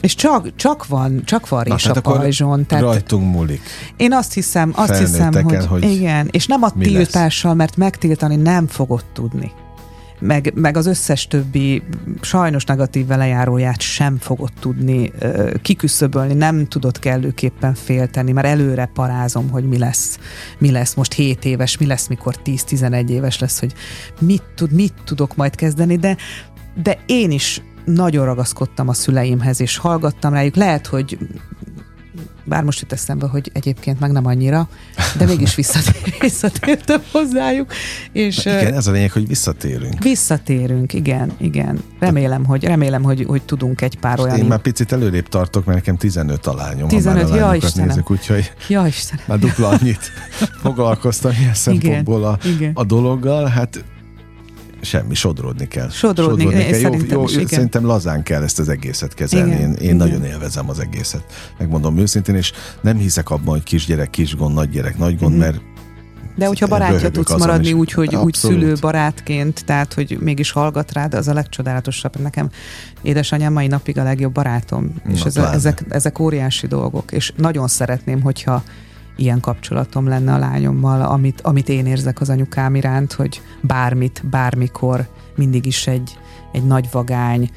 és 0.02 0.16
csak, 0.16 0.56
csak 0.56 0.88
van, 0.88 1.22
csak 1.26 1.50
van 1.50 1.64
rés 1.64 1.86
a 1.86 2.02
pajzson. 2.02 2.66
Tehát 2.66 2.84
rajtunk 2.84 3.34
múlik. 3.34 3.62
én 3.98 4.14
azt 4.14 4.34
hiszem, 4.34 4.72
azt 4.76 4.98
hiszem, 4.98 5.34
hogy, 5.34 5.66
hogy 5.66 5.84
igen, 5.84 6.28
és 6.32 6.46
nem 6.46 6.64
a 6.64 6.70
tiltással, 6.80 7.54
mert 7.54 7.78
megtiltani 7.78 8.36
nem 8.36 8.68
fogod 8.68 9.04
tudni. 9.14 9.52
Meg, 10.20 10.52
meg 10.56 10.78
az 10.78 10.86
összes 10.86 11.28
többi 11.28 11.84
sajnos 12.22 12.64
negatív 12.64 13.08
velejáróját 13.08 13.82
sem 13.82 14.18
fogod 14.18 14.52
tudni 14.60 15.12
ö, 15.20 15.52
kiküszöbölni, 15.62 16.34
nem 16.34 16.68
tudod 16.68 17.00
kellőképpen 17.00 17.74
félteni, 17.74 18.32
mert 18.32 18.48
előre 18.48 18.86
parázom, 18.94 19.50
hogy 19.50 19.68
mi 19.68 19.78
lesz, 19.78 20.20
mi 20.58 20.72
lesz 20.72 20.94
most 20.94 21.14
7 21.14 21.46
éves, 21.46 21.78
mi 21.78 21.86
lesz, 21.86 22.08
mikor 22.08 22.36
10-11 22.46 23.10
éves 23.10 23.40
lesz, 23.40 23.60
hogy 23.60 23.74
mit, 24.20 24.44
tud, 24.56 24.72
mit 24.72 24.94
tudok 25.04 25.36
majd 25.36 25.56
kezdeni, 25.56 25.96
de, 25.96 26.18
de 26.84 27.00
én 27.06 27.32
is 27.32 27.62
nagyon 27.86 28.26
ragaszkodtam 28.26 28.88
a 28.88 28.94
szüleimhez, 28.94 29.62
és 29.62 29.78
hallgattam 29.78 30.34
rájuk. 30.34 30.56
Lehet, 30.56 30.88
hogy 30.88 31.18
bár 32.50 32.64
most 32.64 32.80
jut 32.82 32.92
eszembe, 32.92 33.28
hogy 33.28 33.52
egyébként 33.54 34.00
meg 34.00 34.12
nem 34.12 34.26
annyira, 34.26 34.70
de 35.18 35.26
mégis 35.26 35.56
visszatér, 35.56 36.16
visszatértem 36.20 37.02
hozzájuk, 37.12 37.74
és 38.12 38.38
Igen, 38.38 38.74
ez 38.74 38.88
a 38.88 38.92
lényeg, 38.92 39.12
hogy 39.12 39.28
visszatérünk. 39.28 40.04
visszatérünk, 40.04 40.94
igen, 40.94 41.32
igen. 41.38 41.84
Remélem, 42.00 42.46
hogy, 42.46 42.64
remélem, 42.64 43.04
hogy, 43.04 43.26
hogy 43.28 43.42
tudunk 43.42 43.82
egy 43.82 43.98
pár 44.00 44.20
olyan... 44.20 44.38
Én 44.38 44.46
már 44.46 44.60
picit 44.60 44.92
előrébb 44.92 45.28
tartok, 45.28 45.66
mert 45.66 45.78
nekem 45.78 45.98
15 45.98 46.46
alányom. 46.48 46.88
15, 46.88 47.22
ha 47.22 47.28
már 47.28 47.32
a 47.32 47.36
ja, 47.36 47.46
lányokat 47.46 47.68
Istenem. 47.70 47.88
nézzük, 47.88 48.12
úgyhogy 48.12 48.52
Ja, 48.68 48.86
Istenem. 48.88 49.24
már 49.28 49.40
dupla 49.40 49.68
annyit 49.68 50.12
foglalkoztam 50.64 51.32
ilyen 51.40 51.54
szempontból 51.54 52.24
a, 52.24 52.38
igen. 52.46 52.72
a 52.74 52.84
dologgal, 52.84 53.46
hát 53.46 53.84
semmi, 54.82 55.14
sodródni 55.14 55.68
kell. 55.68 55.90
Sodródni, 55.90 56.44
én 56.44 56.50
kell. 56.50 56.60
Jó, 56.68 56.74
szerintem 56.74 57.18
jó, 57.18 57.24
is, 57.24 57.34
igen. 57.34 57.48
Szerintem 57.48 57.86
lazán 57.86 58.24
kell 58.24 58.44
ezt 58.44 58.60
az 58.60 58.70
egészet 58.70 59.14
kezelni. 59.14 59.52
Igen, 59.52 59.62
Én, 59.62 59.74
én 59.74 59.82
igen. 59.82 59.96
nagyon 59.96 60.24
élvezem 60.24 60.70
az 60.70 60.80
egészet. 60.80 61.24
Megmondom 61.58 61.98
őszintén, 61.98 62.36
és 62.36 62.52
nem 62.82 62.98
hiszek 62.98 63.30
abban, 63.30 63.54
hogy 63.54 63.64
kisgyerek, 63.64 64.10
kis 64.10 64.36
gond, 64.36 64.54
nagy 64.54 64.70
gyerek, 64.70 64.98
nagy 64.98 65.18
gond, 65.18 65.32
Mhm. 65.32 65.42
mert 65.42 65.62
De 66.36 66.46
hogyha 66.46 66.68
barátja 66.68 67.10
tudsz 67.10 67.38
maradni 67.38 67.68
is. 67.68 67.74
úgy, 67.74 67.92
hogy 67.92 68.16
úgy 68.16 68.34
szülő 68.34 68.74
barátként, 68.82 69.66
tehát, 69.66 69.94
hogy 69.94 70.18
mégis 70.22 70.52
hallgat 70.52 70.92
rád, 70.94 71.14
az 71.14 71.28
a 71.28 71.34
legcsodálatosabb. 71.34 72.20
Nekem 72.22 72.50
édesanyám 73.02 73.54
mai 73.54 73.68
napig 73.68 73.98
a 73.98 74.04
legjobb 74.04 74.34
barátom, 74.34 74.94
és 75.12 75.20
Na, 75.20 75.26
ez, 75.26 75.34
pláne. 75.34 75.56
ezek, 75.56 75.84
ezek 75.90 76.20
óriási 76.20 76.68
dolgok, 76.68 77.12
és 77.12 77.34
nagyon 77.36 77.68
szeretném, 77.68 78.22
hogyha 78.22 78.64
ilyen 79.20 79.40
kapcsolatom 79.40 80.08
lenne 80.08 80.34
a 80.34 80.38
lányommal, 80.38 81.02
amit, 81.02 81.42
amit 81.42 81.70
én 81.70 81.86
érzek 81.86 82.22
az 82.22 82.30
anyukám 82.30 82.76
iránt, 82.76 83.14
hogy 83.14 83.42
bármit, 83.62 84.22
bármikor 84.30 85.08
mindig 85.36 85.66
is 85.66 85.88
egy, 85.88 86.18
egy 86.52 86.64
nagy 86.64 86.88
vagány, 86.92 87.50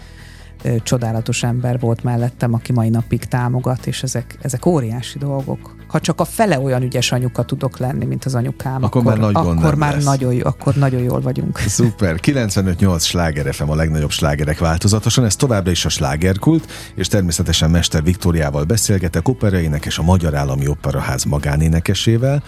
csodálatos 0.82 1.42
ember 1.42 1.80
volt 1.80 2.02
mellettem, 2.02 2.54
aki 2.54 2.72
mai 2.72 2.88
napig 2.88 3.24
támogat, 3.24 3.86
és 3.86 4.02
ezek, 4.02 4.38
ezek 4.42 4.66
óriási 4.66 5.18
dolgok. 5.18 5.74
Ha 5.93 6.01
csak 6.01 6.20
a 6.20 6.24
fele 6.24 6.61
olyan 6.61 6.82
ügyes 6.82 7.12
anyuka 7.12 7.43
tudok 7.43 7.78
lenni, 7.78 8.05
mint 8.05 8.24
az 8.24 8.34
anyukám, 8.34 8.82
akkor, 8.82 9.01
akkor 9.01 9.03
már, 9.03 9.18
nagy 9.18 9.32
gond 9.32 9.59
akkor 9.59 9.74
már 9.74 9.95
lesz. 9.95 10.05
nagyon, 10.05 10.40
akkor 10.40 10.74
nagyon 10.74 11.03
jól 11.03 11.20
vagyunk. 11.20 11.59
Szuper. 11.66 12.18
95-8 12.22 13.03
sláger 13.03 13.55
FM 13.55 13.68
a 13.68 13.74
legnagyobb 13.74 14.11
slágerek 14.11 14.59
változatosan, 14.59 15.24
ez 15.24 15.36
továbbra 15.36 15.70
is 15.70 15.84
a 15.84 15.88
slágerkult, 15.88 16.70
és 16.95 17.09
természetesen 17.09 17.70
Mester 17.70 18.03
Viktóriával 18.03 18.64
beszélgetek, 18.64 19.28
operaénekes 19.28 19.99
a 19.99 20.03
Magyar 20.03 20.34
Állami 20.34 20.66
Operaház 20.66 21.24
magánénekesével. 21.24 22.43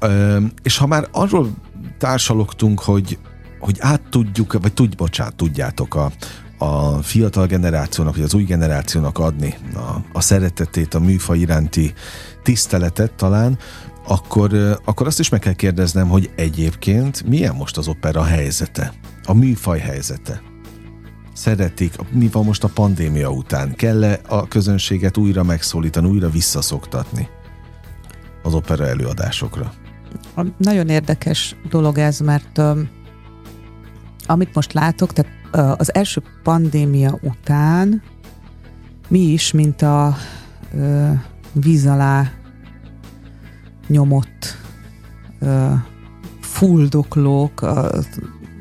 Ö, 0.00 0.38
és 0.62 0.76
ha 0.76 0.86
már 0.86 1.08
arról 1.10 1.50
társalogtunk, 1.98 2.80
hogy 2.80 3.18
hogy 3.58 3.76
át 3.80 4.00
tudjuk, 4.10 4.52
vagy 4.52 4.72
tudj, 4.72 4.96
bocsánat, 4.96 5.34
tudjátok 5.34 5.94
a, 5.94 6.10
a 6.58 7.02
fiatal 7.02 7.46
generációnak, 7.46 8.14
vagy 8.14 8.24
az 8.24 8.34
új 8.34 8.42
generációnak 8.42 9.18
adni 9.18 9.54
a, 9.74 9.78
a 10.12 10.20
szeretetét, 10.20 10.94
a 10.94 11.00
műfaj 11.00 11.38
iránti 11.38 11.92
tiszteletet 12.42 13.12
talán, 13.12 13.58
akkor, 14.06 14.78
akkor 14.84 15.06
azt 15.06 15.18
is 15.18 15.28
meg 15.28 15.40
kell 15.40 15.52
kérdeznem, 15.52 16.08
hogy 16.08 16.30
egyébként 16.36 17.26
milyen 17.26 17.54
most 17.54 17.76
az 17.76 17.88
opera 17.88 18.24
helyzete, 18.24 18.92
a 19.24 19.32
műfaj 19.32 19.78
helyzete. 19.78 20.42
Szeretik, 21.32 21.94
mi 22.10 22.28
van 22.32 22.44
most 22.44 22.64
a 22.64 22.68
pandémia 22.68 23.30
után? 23.30 23.74
Kell-e 23.74 24.20
a 24.28 24.48
közönséget 24.48 25.16
újra 25.16 25.42
megszólítani, 25.42 26.08
újra 26.08 26.30
visszaszoktatni 26.30 27.28
az 28.42 28.54
opera 28.54 28.86
előadásokra? 28.86 29.72
Nagyon 30.56 30.88
érdekes 30.88 31.56
dolog 31.70 31.98
ez, 31.98 32.20
mert 32.20 32.60
amit 34.26 34.54
most 34.54 34.72
látok, 34.72 35.12
tehát 35.12 35.32
az 35.50 35.94
első 35.94 36.22
pandémia 36.42 37.18
után 37.22 38.02
mi 39.08 39.18
is, 39.18 39.52
mint 39.52 39.82
a 39.82 40.16
ö, 40.74 41.10
víz 41.52 41.86
alá 41.86 42.30
nyomott 43.86 44.56
ö, 45.38 45.72
fuldoklók, 46.40 47.62
ö, 47.62 47.98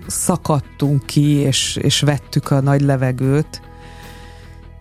szakadtunk 0.07 1.05
ki, 1.05 1.29
és, 1.29 1.75
és 1.75 2.01
vettük 2.01 2.51
a 2.51 2.61
nagy 2.61 2.81
levegőt, 2.81 3.61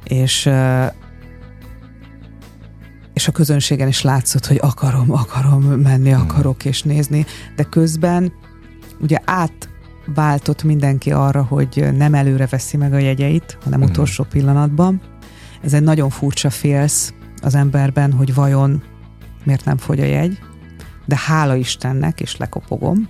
és 0.05 0.47
ö, 0.47 0.85
és 3.17 3.29
a 3.29 3.33
közönségen 3.33 3.89
is 3.89 4.03
látszott, 4.03 4.47
hogy 4.47 4.59
akarom, 4.61 5.13
akarom 5.13 5.63
menni, 5.63 6.11
hmm. 6.11 6.21
akarok 6.21 6.65
és 6.65 6.83
nézni, 6.83 7.27
de 7.57 7.63
közben 7.63 8.33
ugye 9.01 9.19
át 9.25 9.69
váltott 10.15 10.63
mindenki 10.63 11.13
arra, 11.13 11.43
hogy 11.43 11.89
nem 11.97 12.15
előre 12.15 12.47
veszi 12.47 12.77
meg 12.77 12.93
a 12.93 12.99
jegyeit, 12.99 13.59
hanem 13.65 13.81
uh-huh. 13.81 13.95
utolsó 13.95 14.25
pillanatban. 14.25 15.01
Ez 15.63 15.73
egy 15.73 15.83
nagyon 15.83 16.11
furcsa 16.11 16.51
félsz 16.51 17.15
az 17.43 17.55
emberben, 17.55 18.13
hogy 18.13 18.35
vajon 18.35 18.83
miért 19.45 19.65
nem 19.65 19.77
fogy 19.77 20.01
a 20.01 20.05
jegy, 20.05 20.39
de 21.05 21.17
hála 21.27 21.55
Istennek, 21.55 22.21
és 22.21 22.37
lekopogom, 22.37 23.09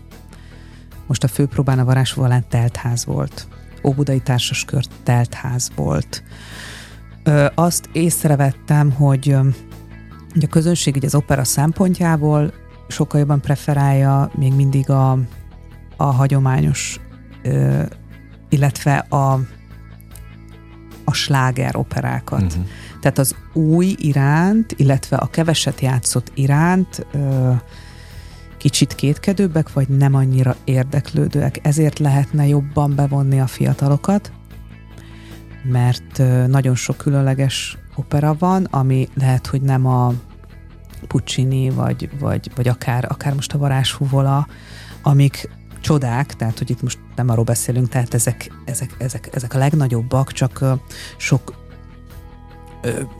most 1.06 1.24
a 1.24 1.28
főpróbán 1.28 1.78
a 1.78 1.84
varázsvalán 1.84 2.44
teltház 2.48 3.04
volt. 3.04 3.48
Óbudai 3.84 4.20
társaskör 4.20 4.84
teltház 5.02 5.70
volt. 5.74 6.22
Ö, 7.22 7.46
azt 7.54 7.88
észrevettem, 7.92 8.90
hogy, 8.90 9.36
hogy 10.32 10.44
a 10.44 10.48
közönség 10.48 10.96
így 10.96 11.04
az 11.04 11.14
opera 11.14 11.44
szempontjából 11.44 12.52
sokkal 12.88 13.20
jobban 13.20 13.40
preferálja 13.40 14.30
még 14.34 14.52
mindig 14.54 14.90
a, 14.90 15.18
a 15.96 16.04
hagyományos, 16.04 17.00
ö, 17.42 17.82
illetve 18.48 18.96
a, 18.96 19.32
a 21.04 21.12
sláger 21.12 21.76
operákat. 21.76 22.42
Uh-huh. 22.42 22.64
Tehát 23.00 23.18
az 23.18 23.34
új 23.52 23.94
iránt, 23.98 24.72
illetve 24.76 25.16
a 25.16 25.26
keveset 25.26 25.80
játszott 25.80 26.32
iránt 26.34 27.06
ö, 27.12 27.52
kicsit 28.56 28.94
kétkedőbbek, 28.94 29.72
vagy 29.72 29.88
nem 29.88 30.14
annyira 30.14 30.56
érdeklődőek. 30.64 31.58
Ezért 31.62 31.98
lehetne 31.98 32.46
jobban 32.46 32.94
bevonni 32.94 33.40
a 33.40 33.46
fiatalokat, 33.46 34.32
mert 35.62 36.22
nagyon 36.46 36.74
sok 36.74 36.96
különleges 36.96 37.78
opera 37.96 38.36
van, 38.38 38.64
ami 38.64 39.08
lehet, 39.14 39.46
hogy 39.46 39.62
nem 39.62 39.86
a 39.86 40.12
Puccini, 41.06 41.70
vagy, 41.70 42.10
vagy, 42.18 42.50
vagy 42.54 42.68
akár, 42.68 43.06
akár 43.08 43.34
most 43.34 43.52
a 43.52 43.58
varázshúvola, 43.58 44.46
amik 45.02 45.48
csodák, 45.86 46.34
tehát 46.34 46.58
hogy 46.58 46.70
itt 46.70 46.82
most 46.82 46.98
nem 47.16 47.28
arról 47.28 47.44
beszélünk, 47.44 47.88
tehát 47.88 48.14
ezek, 48.14 48.50
ezek, 48.64 48.94
ezek, 48.98 49.28
ezek 49.32 49.54
a 49.54 49.58
legnagyobbak, 49.58 50.32
csak 50.32 50.64
sok 51.16 51.64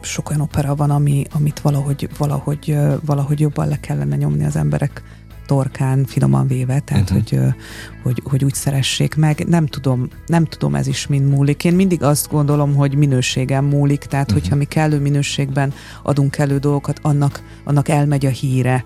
sok 0.00 0.28
olyan 0.28 0.40
opera 0.40 0.74
van, 0.74 0.90
ami, 0.90 1.24
amit 1.32 1.60
valahogy, 1.60 2.08
valahogy, 2.18 2.78
valahogy 3.04 3.40
jobban 3.40 3.68
le 3.68 3.80
kellene 3.80 4.16
nyomni 4.16 4.44
az 4.44 4.56
emberek 4.56 5.02
torkán, 5.46 6.04
finoman 6.04 6.46
véve, 6.46 6.80
tehát 6.80 7.10
uh-huh. 7.10 7.16
hogy, 7.16 7.54
hogy, 8.02 8.22
hogy 8.24 8.44
úgy 8.44 8.54
szeressék 8.54 9.14
meg. 9.14 9.46
Nem 9.48 9.66
tudom, 9.66 10.08
nem 10.26 10.44
tudom, 10.44 10.74
ez 10.74 10.86
is 10.86 11.06
mind 11.06 11.28
múlik. 11.28 11.64
Én 11.64 11.74
mindig 11.74 12.02
azt 12.02 12.28
gondolom, 12.30 12.74
hogy 12.74 12.94
minőségem 12.94 13.64
múlik, 13.64 14.04
tehát 14.04 14.26
uh-huh. 14.26 14.40
hogyha 14.42 14.56
mi 14.56 14.64
kellő 14.64 15.00
minőségben 15.00 15.72
adunk 16.02 16.38
elő 16.38 16.58
dolgokat, 16.58 16.98
annak, 17.02 17.42
annak 17.64 17.88
elmegy 17.88 18.26
a 18.26 18.30
híre. 18.30 18.84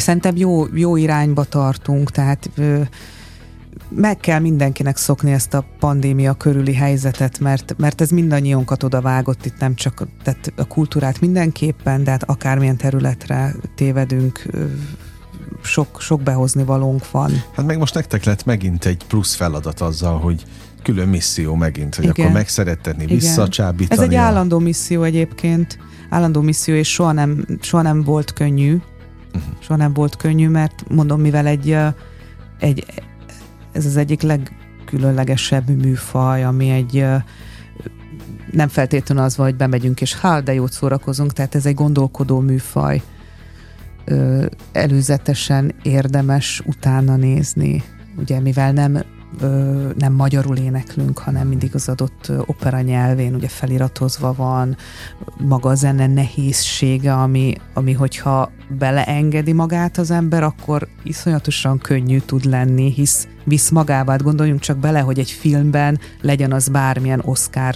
Szerintem 0.00 0.36
jó, 0.36 0.66
jó 0.74 0.96
irányba 0.96 1.44
tartunk, 1.44 2.10
tehát 2.10 2.50
ö, 2.56 2.80
meg 3.88 4.16
kell 4.16 4.38
mindenkinek 4.38 4.96
szokni 4.96 5.32
ezt 5.32 5.54
a 5.54 5.64
pandémia 5.78 6.34
körüli 6.34 6.74
helyzetet, 6.74 7.38
mert, 7.38 7.74
mert 7.78 8.00
ez 8.00 8.10
mindannyiunkat 8.10 8.82
oda 8.82 9.00
vágott 9.00 9.46
itt 9.46 9.58
nem 9.58 9.74
csak 9.74 10.06
tehát 10.22 10.52
a 10.56 10.64
kultúrát 10.64 11.20
mindenképpen, 11.20 12.04
de 12.04 12.10
hát 12.10 12.22
akármilyen 12.22 12.76
területre 12.76 13.54
tévedünk, 13.74 14.46
sok, 15.62 16.00
sok 16.00 16.22
behozni 16.22 16.64
valónk 16.64 17.10
van. 17.10 17.30
Hát 17.54 17.66
meg 17.66 17.78
most 17.78 17.94
nektek 17.94 18.24
lett 18.24 18.44
megint 18.44 18.84
egy 18.84 19.04
plusz 19.08 19.34
feladat 19.34 19.80
azzal, 19.80 20.18
hogy 20.18 20.44
külön 20.82 21.08
misszió 21.08 21.54
megint, 21.54 21.94
hogy 21.94 22.04
Igen. 22.04 22.26
akkor 22.26 22.32
megszerettetni, 22.32 23.06
visszacsábítani. 23.06 24.00
Ez 24.00 24.08
egy 24.08 24.14
állandó 24.14 24.58
misszió 24.58 25.02
egyébként, 25.02 25.78
állandó 26.10 26.40
misszió, 26.40 26.74
és 26.74 26.92
soha 26.92 27.12
nem, 27.12 27.44
soha 27.60 27.82
nem 27.82 28.02
volt 28.02 28.32
könnyű, 28.32 28.78
uh-huh. 29.36 29.54
soha 29.58 29.78
nem 29.78 29.92
volt 29.92 30.16
könnyű, 30.16 30.48
mert 30.48 30.84
mondom, 30.88 31.20
mivel 31.20 31.46
egy, 31.46 31.76
egy 32.58 32.84
ez 33.72 33.86
az 33.86 33.96
egyik 33.96 34.22
legkülönlegesebb 34.22 35.68
műfaj, 35.68 36.44
ami 36.44 36.70
egy 36.70 37.04
nem 38.52 38.68
feltétlenül 38.68 39.24
az 39.24 39.36
van, 39.36 39.46
hogy 39.46 39.56
bemegyünk 39.56 40.00
és 40.00 40.14
hát 40.14 40.42
de 40.42 40.54
jót 40.54 40.72
szórakozunk, 40.72 41.32
tehát 41.32 41.54
ez 41.54 41.66
egy 41.66 41.74
gondolkodó 41.74 42.40
műfaj. 42.40 43.02
Előzetesen 44.72 45.74
érdemes 45.82 46.62
utána 46.64 47.16
nézni, 47.16 47.82
ugye 48.16 48.40
mivel 48.40 48.72
nem 48.72 49.04
nem 49.96 50.12
magyarul 50.12 50.56
éneklünk, 50.56 51.18
hanem 51.18 51.48
mindig 51.48 51.70
az 51.74 51.88
adott 51.88 52.32
opera 52.46 52.80
nyelvén, 52.80 53.34
ugye 53.34 53.48
feliratozva 53.48 54.34
van, 54.34 54.76
maga 55.38 55.70
a 55.70 55.74
zene 55.74 56.06
nehézsége, 56.06 57.14
ami, 57.14 57.54
ami 57.74 57.92
hogyha 57.92 58.50
beleengedi 58.78 59.52
magát 59.52 59.98
az 59.98 60.10
ember, 60.10 60.42
akkor 60.42 60.88
iszonyatosan 61.02 61.78
könnyű 61.78 62.18
tud 62.18 62.44
lenni, 62.44 62.92
hisz 62.92 63.28
visz 63.44 63.70
magával. 63.70 64.12
Hát 64.12 64.22
gondoljunk 64.22 64.60
csak 64.60 64.78
bele, 64.78 65.00
hogy 65.00 65.18
egy 65.18 65.30
filmben 65.30 65.98
legyen 66.20 66.52
az 66.52 66.68
bármilyen 66.68 67.22
Oscar 67.24 67.74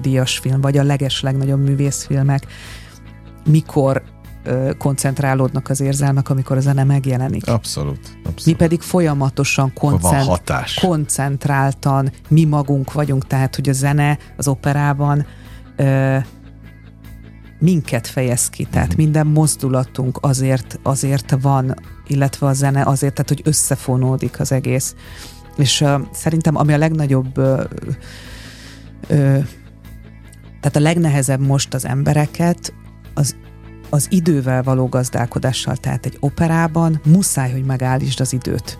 díjas 0.00 0.38
film, 0.38 0.60
vagy 0.60 0.78
a 0.78 0.82
leges 0.82 1.20
legnagyobb 1.20 1.64
művészfilmek, 1.64 2.46
mikor 3.44 4.02
koncentrálódnak 4.78 5.68
az 5.68 5.80
érzelmek, 5.80 6.28
amikor 6.28 6.56
a 6.56 6.60
zene 6.60 6.84
megjelenik. 6.84 7.48
Abszolút. 7.48 7.98
abszolút. 7.98 8.44
Mi 8.44 8.52
pedig 8.52 8.80
folyamatosan 8.80 9.72
koncent- 9.72 10.80
koncentráltan 10.80 12.12
mi 12.28 12.44
magunk 12.44 12.92
vagyunk, 12.92 13.26
tehát 13.26 13.54
hogy 13.54 13.68
a 13.68 13.72
zene 13.72 14.18
az 14.36 14.48
operában 14.48 15.26
ö, 15.76 16.16
minket 17.58 18.06
fejez 18.06 18.48
ki, 18.48 18.64
tehát 18.64 18.86
uh-huh. 18.86 19.02
minden 19.04 19.26
mozdulatunk 19.26 20.18
azért, 20.20 20.78
azért 20.82 21.36
van, 21.40 21.74
illetve 22.06 22.46
a 22.46 22.52
zene 22.52 22.82
azért, 22.82 23.14
tehát 23.14 23.28
hogy 23.28 23.42
összefonódik 23.44 24.40
az 24.40 24.52
egész. 24.52 24.94
És 25.56 25.80
ö, 25.80 25.98
szerintem 26.12 26.56
ami 26.56 26.72
a 26.72 26.78
legnagyobb 26.78 27.38
ö, 27.38 27.64
ö, 29.08 29.38
tehát 30.60 30.76
a 30.76 30.80
legnehezebb 30.80 31.40
most 31.40 31.74
az 31.74 31.86
embereket, 31.86 32.72
az 33.14 33.36
az 33.92 34.06
idővel 34.10 34.62
való 34.62 34.86
gazdálkodással, 34.86 35.76
tehát 35.76 36.06
egy 36.06 36.16
operában 36.20 37.00
muszáj, 37.04 37.52
hogy 37.52 37.64
megállítsd 37.64 38.20
az 38.20 38.32
időt. 38.32 38.78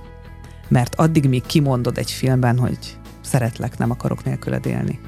Mert 0.69 0.95
addig, 0.95 1.29
míg 1.29 1.43
kimondod 1.47 1.99
egy 1.99 2.11
filmben, 2.11 2.59
hogy 2.59 2.99
szeretlek, 3.21 3.79
nem 3.79 3.91
akarok 3.91 4.25
nélküled 4.25 4.67
élni. 4.67 5.01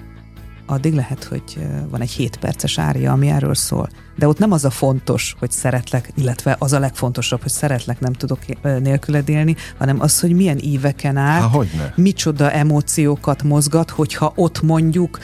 Addig 0.66 0.94
lehet, 0.94 1.24
hogy 1.24 1.66
van 1.90 2.00
egy 2.00 2.10
7 2.10 2.36
perces 2.36 2.78
ária, 2.78 3.12
ami 3.12 3.28
erről 3.28 3.54
szól. 3.54 3.88
De 4.16 4.28
ott 4.28 4.38
nem 4.38 4.52
az 4.52 4.64
a 4.64 4.70
fontos, 4.70 5.34
hogy 5.38 5.50
szeretlek, 5.50 6.12
illetve 6.14 6.56
az 6.58 6.72
a 6.72 6.78
legfontosabb, 6.78 7.42
hogy 7.42 7.50
szeretlek, 7.50 8.00
nem 8.00 8.12
tudok 8.12 8.38
nélküled 8.62 9.28
élni, 9.28 9.56
hanem 9.78 10.00
az, 10.00 10.20
hogy 10.20 10.34
milyen 10.34 10.58
éveken 10.58 11.16
át, 11.16 11.40
Há, 11.40 11.46
hogyne? 11.46 11.92
micsoda 11.96 12.50
emóciókat 12.50 13.42
mozgat, 13.42 13.90
hogyha 13.90 14.32
ott 14.34 14.62
mondjuk, 14.62 15.18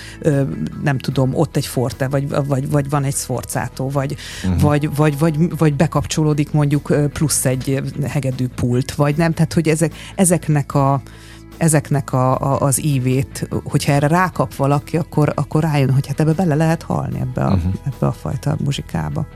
nem 0.82 0.98
tudom, 0.98 1.34
ott 1.34 1.56
egy 1.56 1.66
forte, 1.66 2.08
vagy, 2.08 2.28
vagy, 2.46 2.70
vagy 2.70 2.88
van 2.88 3.04
egy 3.04 3.14
szforcátó, 3.14 3.90
vagy, 3.90 4.16
uh-huh. 4.44 4.60
vagy, 4.60 4.94
vagy, 4.94 5.18
vagy, 5.18 5.58
vagy 5.58 5.74
bekapcsolódik 5.74 6.52
mondjuk 6.52 6.94
plusz 7.12 7.44
egy 7.44 7.82
hegedű 8.08 8.48
pult, 8.48 8.94
vagy 8.94 9.16
nem, 9.16 9.32
tehát 9.32 9.52
hogy 9.52 9.68
ezek, 9.68 9.94
ezeknek 10.14 10.74
a 10.74 11.02
ezeknek 11.60 12.12
a, 12.12 12.38
a, 12.38 12.60
az 12.60 12.84
ívét, 12.84 13.48
hogyha 13.64 13.92
erre 13.92 14.06
rákap 14.06 14.54
valaki, 14.54 14.96
akkor, 14.96 15.32
akkor 15.34 15.62
rájön, 15.62 15.92
hogy 15.92 16.06
hát 16.06 16.20
ebbe 16.20 16.32
bele 16.32 16.54
lehet 16.54 16.82
halni 16.82 17.20
ebbe 17.20 17.44
a, 17.44 17.54
uh-huh. 17.54 17.72
ebbe 17.84 18.06
a 18.06 18.12
fajta 18.12 18.56
muzsikába. 18.64 19.26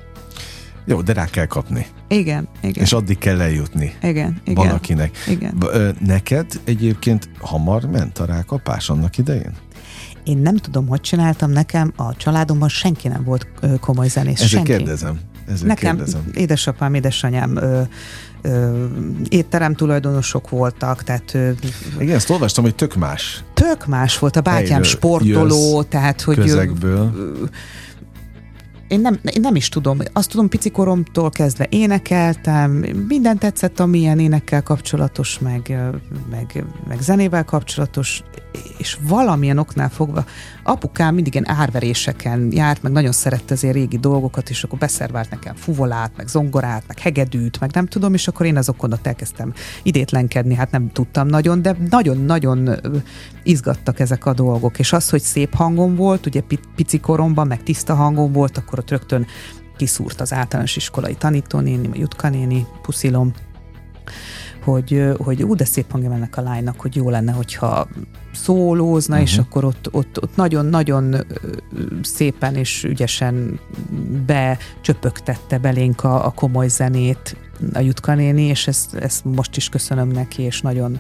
Jó, 0.84 1.02
de 1.02 1.12
rá 1.12 1.24
kell 1.24 1.46
kapni. 1.46 1.86
Igen, 2.08 2.48
igen. 2.60 2.84
És 2.84 2.92
addig 2.92 3.18
kell 3.18 3.40
eljutni. 3.40 3.94
Igen, 4.02 4.40
igen. 4.44 4.66
Valakinek. 4.66 5.16
Igen. 5.28 5.62
Neked 6.00 6.46
egyébként 6.64 7.28
hamar 7.40 7.84
ment 7.84 8.18
a 8.18 8.24
rákapás 8.24 8.90
annak 8.90 9.18
idején? 9.18 9.52
Én 10.24 10.38
nem 10.38 10.56
tudom, 10.56 10.86
hogy 10.86 11.00
csináltam, 11.00 11.50
nekem 11.50 11.92
a 11.96 12.16
családomban 12.16 12.68
senki 12.68 13.08
nem 13.08 13.24
volt 13.24 13.46
komoly 13.80 14.08
zenész. 14.08 14.34
Ezért 14.34 14.50
senki. 14.50 14.70
kérdezem. 14.70 15.20
Ezért 15.47 15.66
Nekem 15.66 15.97
kérdezem. 15.97 16.22
édesapám, 16.34 16.95
édesanyám 16.95 17.57
ö, 17.57 17.80
ö, 18.42 18.84
étterem 19.28 19.74
tulajdonosok 19.74 20.49
voltak, 20.49 21.03
tehát... 21.03 21.34
Ö, 21.34 21.51
Igen, 21.99 22.14
ezt 22.14 22.30
olvastam, 22.30 22.64
hogy 22.64 22.74
tök 22.74 22.95
más. 22.95 23.45
Tök 23.55 23.86
más 23.86 24.18
volt, 24.18 24.36
a 24.36 24.40
bátyám 24.40 24.66
Helyről 24.66 24.82
sportoló, 24.82 25.82
tehát 25.82 26.20
hogy... 26.20 26.36
Közegből. 26.36 27.12
Ö, 27.16 27.45
én 28.88 29.01
nem, 29.01 29.18
én 29.22 29.40
nem 29.40 29.55
is 29.55 29.68
tudom. 29.68 29.99
Azt 30.12 30.30
tudom, 30.30 30.49
pici 30.49 30.70
koromtól 30.70 31.30
kezdve 31.30 31.66
énekeltem, 31.70 32.70
minden 33.09 33.38
tetszett, 33.38 33.80
ami 33.80 33.99
ilyen 33.99 34.18
énekkel 34.18 34.62
kapcsolatos, 34.62 35.38
meg, 35.38 35.78
meg, 36.30 36.64
meg 36.88 37.01
zenével 37.01 37.45
kapcsolatos, 37.45 38.22
és 38.78 38.98
valamilyen 39.09 39.59
oknál 39.59 39.88
fogva 39.88 40.24
apukám 40.62 41.14
mindig 41.14 41.34
ilyen 41.34 41.48
árveréseken 41.48 42.48
járt, 42.52 42.82
meg 42.82 42.92
nagyon 42.92 43.12
szerette 43.12 43.55
azért 43.55 43.74
régi 43.74 43.98
dolgokat, 43.98 44.50
és 44.50 44.64
akkor 44.64 44.78
beszervált 44.78 45.30
nekem 45.30 45.55
fuvolát, 45.55 46.12
meg 46.16 46.28
zongorát, 46.28 46.84
meg 46.86 46.98
hegedűt, 46.98 47.61
meg 47.61 47.70
nem 47.72 47.86
tudom, 47.86 48.14
és 48.14 48.28
akkor 48.28 48.46
én 48.46 48.57
azokon 48.57 48.92
ott 48.92 49.07
elkezdtem 49.07 49.52
idétlenkedni, 49.82 50.55
hát 50.55 50.70
nem 50.70 50.90
tudtam 50.92 51.26
nagyon, 51.26 51.62
de 51.62 51.76
nagyon-nagyon 51.90 52.70
izgattak 53.42 54.00
ezek 54.00 54.26
a 54.26 54.32
dolgok, 54.32 54.78
és 54.78 54.92
az, 54.92 55.11
hogy 55.11 55.22
szép 55.22 55.55
hangom 55.55 55.94
volt, 55.94 56.26
ugye 56.26 56.42
pici 56.74 57.00
koromban, 57.00 57.46
meg 57.46 57.62
tiszta 57.62 57.94
hangom 57.94 58.32
volt, 58.32 58.57
akkor 58.57 58.78
ott 58.78 58.90
rögtön 58.90 59.26
kiszúrt 59.76 60.20
az 60.20 60.32
általános 60.32 60.76
iskolai 60.76 61.14
tanítónéni, 61.14 61.86
a 61.86 61.90
Jutka 61.94 62.28
néni, 62.28 62.66
puszilom, 62.82 63.32
hogy, 64.64 65.04
hogy 65.18 65.42
ú, 65.42 65.54
de 65.54 65.64
szép 65.64 65.90
hangja 65.90 66.12
ennek 66.12 66.36
a 66.36 66.42
lánynak, 66.42 66.80
hogy 66.80 66.96
jó 66.96 67.10
lenne, 67.10 67.32
hogyha 67.32 67.88
szólózna, 68.32 69.14
uh-huh. 69.14 69.28
és 69.28 69.36
mhm. 69.36 69.46
akkor 69.46 69.64
ott, 69.64 69.88
ott, 69.90 70.22
ott 70.22 70.36
nagyon-nagyon 70.36 71.26
szépen 72.02 72.54
és 72.54 72.84
ügyesen 72.84 73.60
becsöpögtette 74.26 75.58
belénk 75.58 76.04
a, 76.04 76.26
a 76.26 76.30
komoly 76.30 76.68
zenét 76.68 77.36
a 77.72 77.78
Jutka 77.78 78.14
néni, 78.14 78.42
és 78.42 78.66
ezt, 78.66 78.94
ezt 78.94 79.24
most 79.24 79.56
is 79.56 79.68
köszönöm 79.68 80.08
neki, 80.08 80.42
és 80.42 80.60
nagyon, 80.60 80.98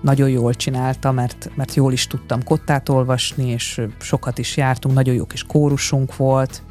nagyon 0.00 0.28
jól 0.28 0.54
csinálta, 0.54 1.12
mert, 1.12 1.50
mert 1.54 1.74
jól 1.74 1.92
is 1.92 2.06
tudtam 2.06 2.44
kottát 2.44 2.88
olvasni, 2.88 3.48
és 3.48 3.80
sokat 3.98 4.38
is 4.38 4.56
jártunk, 4.56 4.94
nagyon 4.94 5.14
jó 5.14 5.24
kis 5.24 5.42
kórusunk 5.42 6.16
volt, 6.16 6.62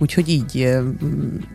Úgyhogy 0.00 0.28
így, 0.28 0.68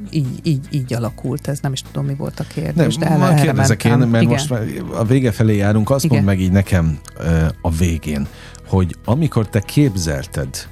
így, 0.10 0.28
így, 0.44 0.68
így 0.72 0.94
alakult 0.94 1.48
ez. 1.48 1.60
Nem 1.60 1.74
is 1.74 1.82
tudom, 1.82 2.06
mi 2.06 2.14
volt 2.14 2.40
a 2.40 2.44
kérdés. 2.44 2.96
Nem, 2.96 3.20
de 3.20 3.26
el, 3.26 3.42
kérdezek 3.42 3.84
én, 3.84 3.98
mert 3.98 4.24
Igen. 4.24 4.26
most 4.28 4.52
a 4.94 5.04
vége 5.04 5.32
felé 5.32 5.56
járunk, 5.56 5.90
azt 5.90 6.06
Igen. 6.06 6.18
mondd 6.18 6.28
meg 6.30 6.40
így 6.40 6.52
nekem 6.52 7.00
a 7.62 7.72
végén, 7.72 8.28
hogy 8.68 8.96
amikor 9.06 9.50
te 9.50 9.60
képzelted, 9.60 10.68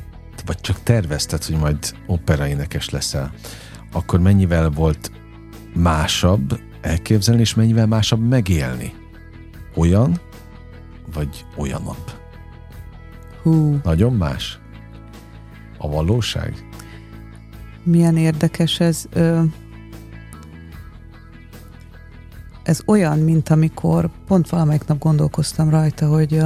vagy 0.46 0.62
csak 0.62 0.84
tervezted, 0.84 1.44
hogy 1.44 1.56
majd 1.56 1.78
operaénekes 2.08 2.90
leszel, 2.90 3.34
akkor 3.92 4.20
mennyivel 4.20 4.70
volt 4.70 5.12
másabb 5.76 6.60
elképzelni, 6.82 7.42
és 7.42 7.54
mennyivel 7.54 7.88
másabb 7.88 8.28
megélni? 8.28 8.94
Olyan, 9.76 10.20
vagy 11.14 11.46
olyanabb? 11.58 12.12
Hú. 13.42 13.80
Nagyon 13.84 14.14
más? 14.14 14.60
A 15.78 15.90
valóság? 15.90 16.68
Milyen 17.84 18.18
érdekes 18.18 18.80
ez. 18.80 19.06
Ez 22.64 22.82
olyan, 22.86 23.20
mint 23.20 23.50
amikor 23.50 24.10
pont 24.28 24.50
valamelyik 24.50 24.86
nap 24.86 25.00
gondolkoztam 25.00 25.70
rajta, 25.70 26.08
hogy 26.08 26.42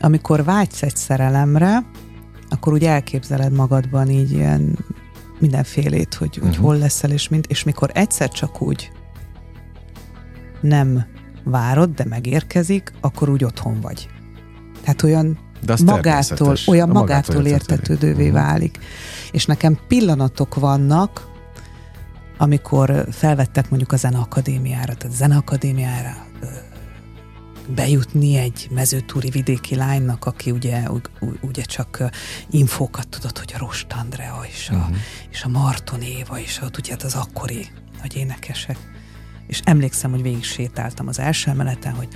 amikor 0.00 0.44
vágysz 0.44 0.82
egy 0.82 0.96
szerelemre, 0.96 1.84
akkor 2.48 2.72
úgy 2.72 2.84
elképzeled 2.84 3.52
magadban 3.52 4.10
így 4.10 4.32
ilyen 4.32 4.78
mindenfélét, 5.38 6.14
hogy, 6.14 6.28
uh-huh. 6.28 6.44
hogy 6.44 6.54
mhm. 6.56 6.64
hol 6.64 6.76
leszel, 6.76 7.10
és 7.10 7.28
mint, 7.28 7.46
és 7.46 7.64
mikor 7.64 7.90
egyszer 7.94 8.28
csak 8.28 8.62
úgy 8.62 8.90
nem 10.60 11.04
várod, 11.44 11.90
de 11.90 12.04
megérkezik, 12.04 12.92
akkor 13.00 13.28
úgy 13.28 13.44
otthon 13.44 13.80
vagy. 13.80 14.08
Tehát 14.80 15.02
olyan 15.02 15.38
de 15.66 15.72
az 15.72 15.80
magától, 15.80 16.56
olyan 16.66 16.88
magától, 16.88 17.34
magától 17.34 17.46
értetődővé 17.46 18.28
uh-huh. 18.28 18.42
válik. 18.42 18.78
És 19.30 19.44
nekem 19.44 19.78
pillanatok 19.88 20.54
vannak, 20.54 21.26
amikor 22.38 23.06
felvettek 23.10 23.68
mondjuk 23.68 23.92
a 23.92 23.96
Zeneakadémiára, 23.96 24.94
tehát 24.94 25.14
a 25.14 25.16
Zeneakadémiára 25.16 26.26
bejutni 27.74 28.36
egy 28.36 28.68
mezőtúri 28.70 29.30
vidéki 29.30 29.74
lánynak, 29.74 30.24
aki 30.24 30.50
ugye, 30.50 30.82
ugye 31.40 31.62
csak 31.62 32.10
infókat 32.50 33.08
tudott, 33.08 33.38
hogy 33.38 33.52
a 33.54 33.58
Rost 33.58 33.92
Andrea 33.92 34.40
és 34.48 34.68
a, 34.68 34.74
uh-huh. 34.74 34.96
és 35.30 35.42
a 35.42 35.48
Marton 35.48 36.00
Éva, 36.00 36.38
és 36.38 36.60
ugye 36.78 36.90
hát 36.90 37.02
az 37.02 37.14
akkori 37.14 37.66
nagy 38.02 38.16
énekesek. 38.16 38.78
És 39.46 39.60
emlékszem, 39.64 40.10
hogy 40.10 40.22
végig 40.22 40.44
sétáltam 40.44 41.08
az 41.08 41.18
első 41.18 41.50
emeleten, 41.50 41.92
hogy 41.92 42.08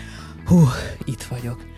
hú, 0.46 0.68
itt 1.04 1.22
vagyok. 1.22 1.69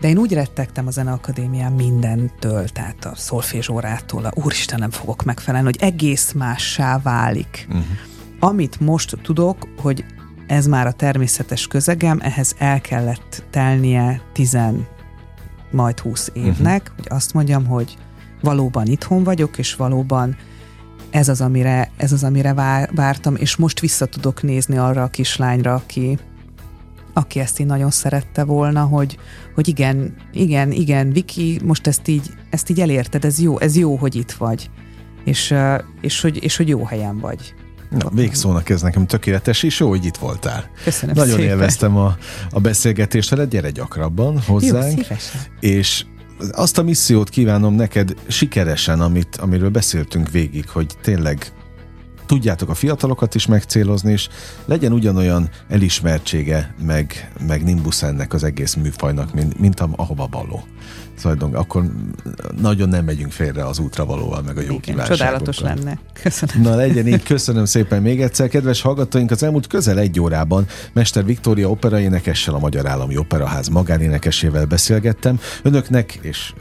De 0.00 0.08
én 0.08 0.18
úgy 0.18 0.32
rettegtem 0.32 0.86
a 0.86 0.90
Zeneakadémián 0.90 1.72
mindentől, 1.72 2.68
tehát 2.68 3.04
a 3.04 3.12
szolfézsórától, 3.14 4.24
a 4.24 4.32
úristen 4.34 4.78
nem 4.78 4.90
fogok 4.90 5.24
megfelelni, 5.24 5.66
hogy 5.66 5.78
egész 5.80 6.32
mássá 6.32 7.00
válik. 7.02 7.66
Uh-huh. 7.68 7.84
Amit 8.40 8.80
most 8.80 9.18
tudok, 9.22 9.68
hogy 9.78 10.04
ez 10.46 10.66
már 10.66 10.86
a 10.86 10.92
természetes 10.92 11.66
közegem, 11.66 12.18
ehhez 12.22 12.54
el 12.58 12.80
kellett 12.80 13.44
telnie 13.50 14.22
tizen, 14.32 14.86
majd 15.70 15.98
húsz 15.98 16.30
mhm. 16.34 16.46
évnek, 16.46 16.80
uh-huh. 16.80 16.96
hogy 16.96 17.06
azt 17.08 17.32
mondjam, 17.32 17.66
hogy 17.66 17.98
valóban 18.40 18.86
itthon 18.86 19.24
vagyok, 19.24 19.58
és 19.58 19.74
valóban 19.74 20.36
ez 21.10 21.28
az, 21.28 21.40
amire, 21.40 21.90
ez 21.96 22.12
az, 22.12 22.24
amire 22.24 22.54
vártam, 22.94 23.36
és 23.36 23.56
most 23.56 23.80
vissza 23.80 24.06
tudok 24.06 24.42
nézni 24.42 24.76
arra 24.76 25.02
a 25.02 25.08
kislányra, 25.08 25.74
aki, 25.74 26.18
aki 27.12 27.40
ezt 27.40 27.60
így 27.60 27.66
nagyon 27.66 27.90
szerette 27.90 28.44
volna, 28.44 28.82
hogy, 28.82 29.18
hogy 29.54 29.68
igen, 29.68 30.14
igen, 30.32 30.72
igen, 30.72 31.12
Viki, 31.12 31.60
most 31.64 31.86
ezt 31.86 32.08
így, 32.08 32.30
ezt 32.50 32.70
így 32.70 32.80
elérted, 32.80 33.24
ez 33.24 33.40
jó, 33.40 33.58
ez 33.58 33.76
jó, 33.76 33.96
hogy 33.96 34.14
itt 34.14 34.32
vagy, 34.32 34.70
és, 35.24 35.54
és, 36.00 36.20
hogy, 36.20 36.44
és 36.44 36.56
hogy 36.56 36.68
jó 36.68 36.84
helyen 36.84 37.18
vagy. 37.18 37.54
Na, 37.90 38.10
végszónak 38.10 38.68
ez 38.68 38.82
nekem 38.82 39.06
tökéletes, 39.06 39.62
és 39.62 39.78
jó, 39.80 39.88
hogy 39.88 40.04
itt 40.04 40.16
voltál. 40.16 40.70
Köszönöm 40.84 41.14
Nagyon 41.14 41.34
szépen. 41.34 41.50
élveztem 41.50 41.96
a, 41.96 42.16
a 42.50 42.60
beszélgetést 42.60 43.30
veled, 43.30 43.50
gyere 43.50 43.70
gyakrabban 43.70 44.40
hozzánk. 44.40 44.96
Jó, 44.96 45.02
szívesen. 45.02 45.40
És 45.60 46.04
azt 46.52 46.78
a 46.78 46.82
missziót 46.82 47.28
kívánom 47.28 47.74
neked 47.74 48.14
sikeresen, 48.28 49.00
amit, 49.00 49.36
amiről 49.36 49.70
beszéltünk 49.70 50.30
végig, 50.30 50.68
hogy 50.68 50.96
tényleg 51.02 51.52
tudjátok 52.30 52.68
a 52.68 52.74
fiatalokat 52.74 53.34
is 53.34 53.46
megcélozni, 53.46 54.12
és 54.12 54.28
legyen 54.64 54.92
ugyanolyan 54.92 55.48
elismertsége, 55.68 56.74
meg, 56.82 57.32
meg 57.46 57.64
nimbus 57.64 58.02
ennek 58.02 58.34
az 58.34 58.44
egész 58.44 58.74
műfajnak, 58.74 59.34
mint, 59.34 59.58
mint 59.58 59.80
ahova 59.80 60.28
való. 60.30 60.64
Szóval 61.14 61.50
akkor 61.52 61.84
nagyon 62.60 62.88
nem 62.88 63.04
megyünk 63.04 63.32
félre 63.32 63.66
az 63.66 63.78
útra 63.78 64.04
valóval, 64.04 64.42
meg 64.42 64.56
a 64.56 64.60
jó 64.60 64.76
Igen, 64.82 65.04
Csodálatos 65.04 65.58
lenne. 65.60 65.98
Köszönöm. 66.22 66.62
Na 66.62 66.74
legyen 66.74 67.06
így, 67.06 67.22
köszönöm 67.22 67.64
szépen 67.64 68.02
még 68.02 68.22
egyszer. 68.22 68.48
Kedves 68.48 68.80
hallgatóink, 68.80 69.30
az 69.30 69.42
elmúlt 69.42 69.66
közel 69.66 69.98
egy 69.98 70.20
órában 70.20 70.66
Mester 70.92 71.24
Viktória 71.24 71.70
operaénekessel, 71.70 72.54
a 72.54 72.58
Magyar 72.58 72.86
Állami 72.86 73.16
Operaház 73.16 73.68
magánénekesével 73.68 74.66
beszélgettem. 74.66 75.40
Önöknek 75.62 76.18
és 76.22 76.52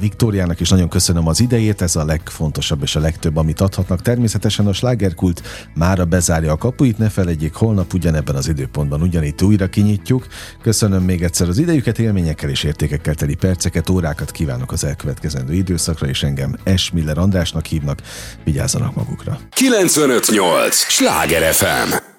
Viktóriának 0.00 0.60
is 0.60 0.68
nagyon 0.68 0.88
köszönöm 0.88 1.28
az 1.28 1.40
idejét, 1.40 1.82
ez 1.82 1.96
a 1.96 2.04
legfontosabb 2.04 2.82
és 2.82 2.96
a 2.96 3.00
legtöbb, 3.00 3.36
amit 3.36 3.60
adhatnak. 3.60 4.02
Természetesen 4.02 4.66
a 4.66 4.72
slágerkult 4.72 5.42
mára 5.74 6.04
bezárja 6.04 6.52
a 6.52 6.56
kapuit, 6.56 6.98
ne 6.98 7.08
felejtjék, 7.08 7.54
holnap 7.54 7.94
ugyanebben 7.94 8.34
az 8.34 8.48
időpontban 8.48 9.02
ugyanitt 9.02 9.42
újra 9.42 9.68
kinyitjuk. 9.68 10.26
Köszönöm 10.62 11.02
még 11.02 11.22
egyszer 11.22 11.48
az 11.48 11.58
idejüket, 11.58 11.98
élményekkel 11.98 12.50
és 12.50 12.62
értékekkel 12.62 13.14
teli 13.14 13.34
perceket, 13.34 13.90
órákat 13.90 14.30
kívánok 14.30 14.72
az 14.72 14.84
elkövetkezendő 14.84 15.52
időszakra, 15.52 16.06
és 16.06 16.22
engem 16.22 16.56
S. 16.76 16.90
Miller 16.90 17.18
Andrásnak 17.18 17.66
hívnak. 17.66 18.00
Vigyázzanak 18.44 18.94
magukra. 18.94 19.38
958! 19.50 20.76
Sláger 20.76 21.54
FM! 21.54 22.11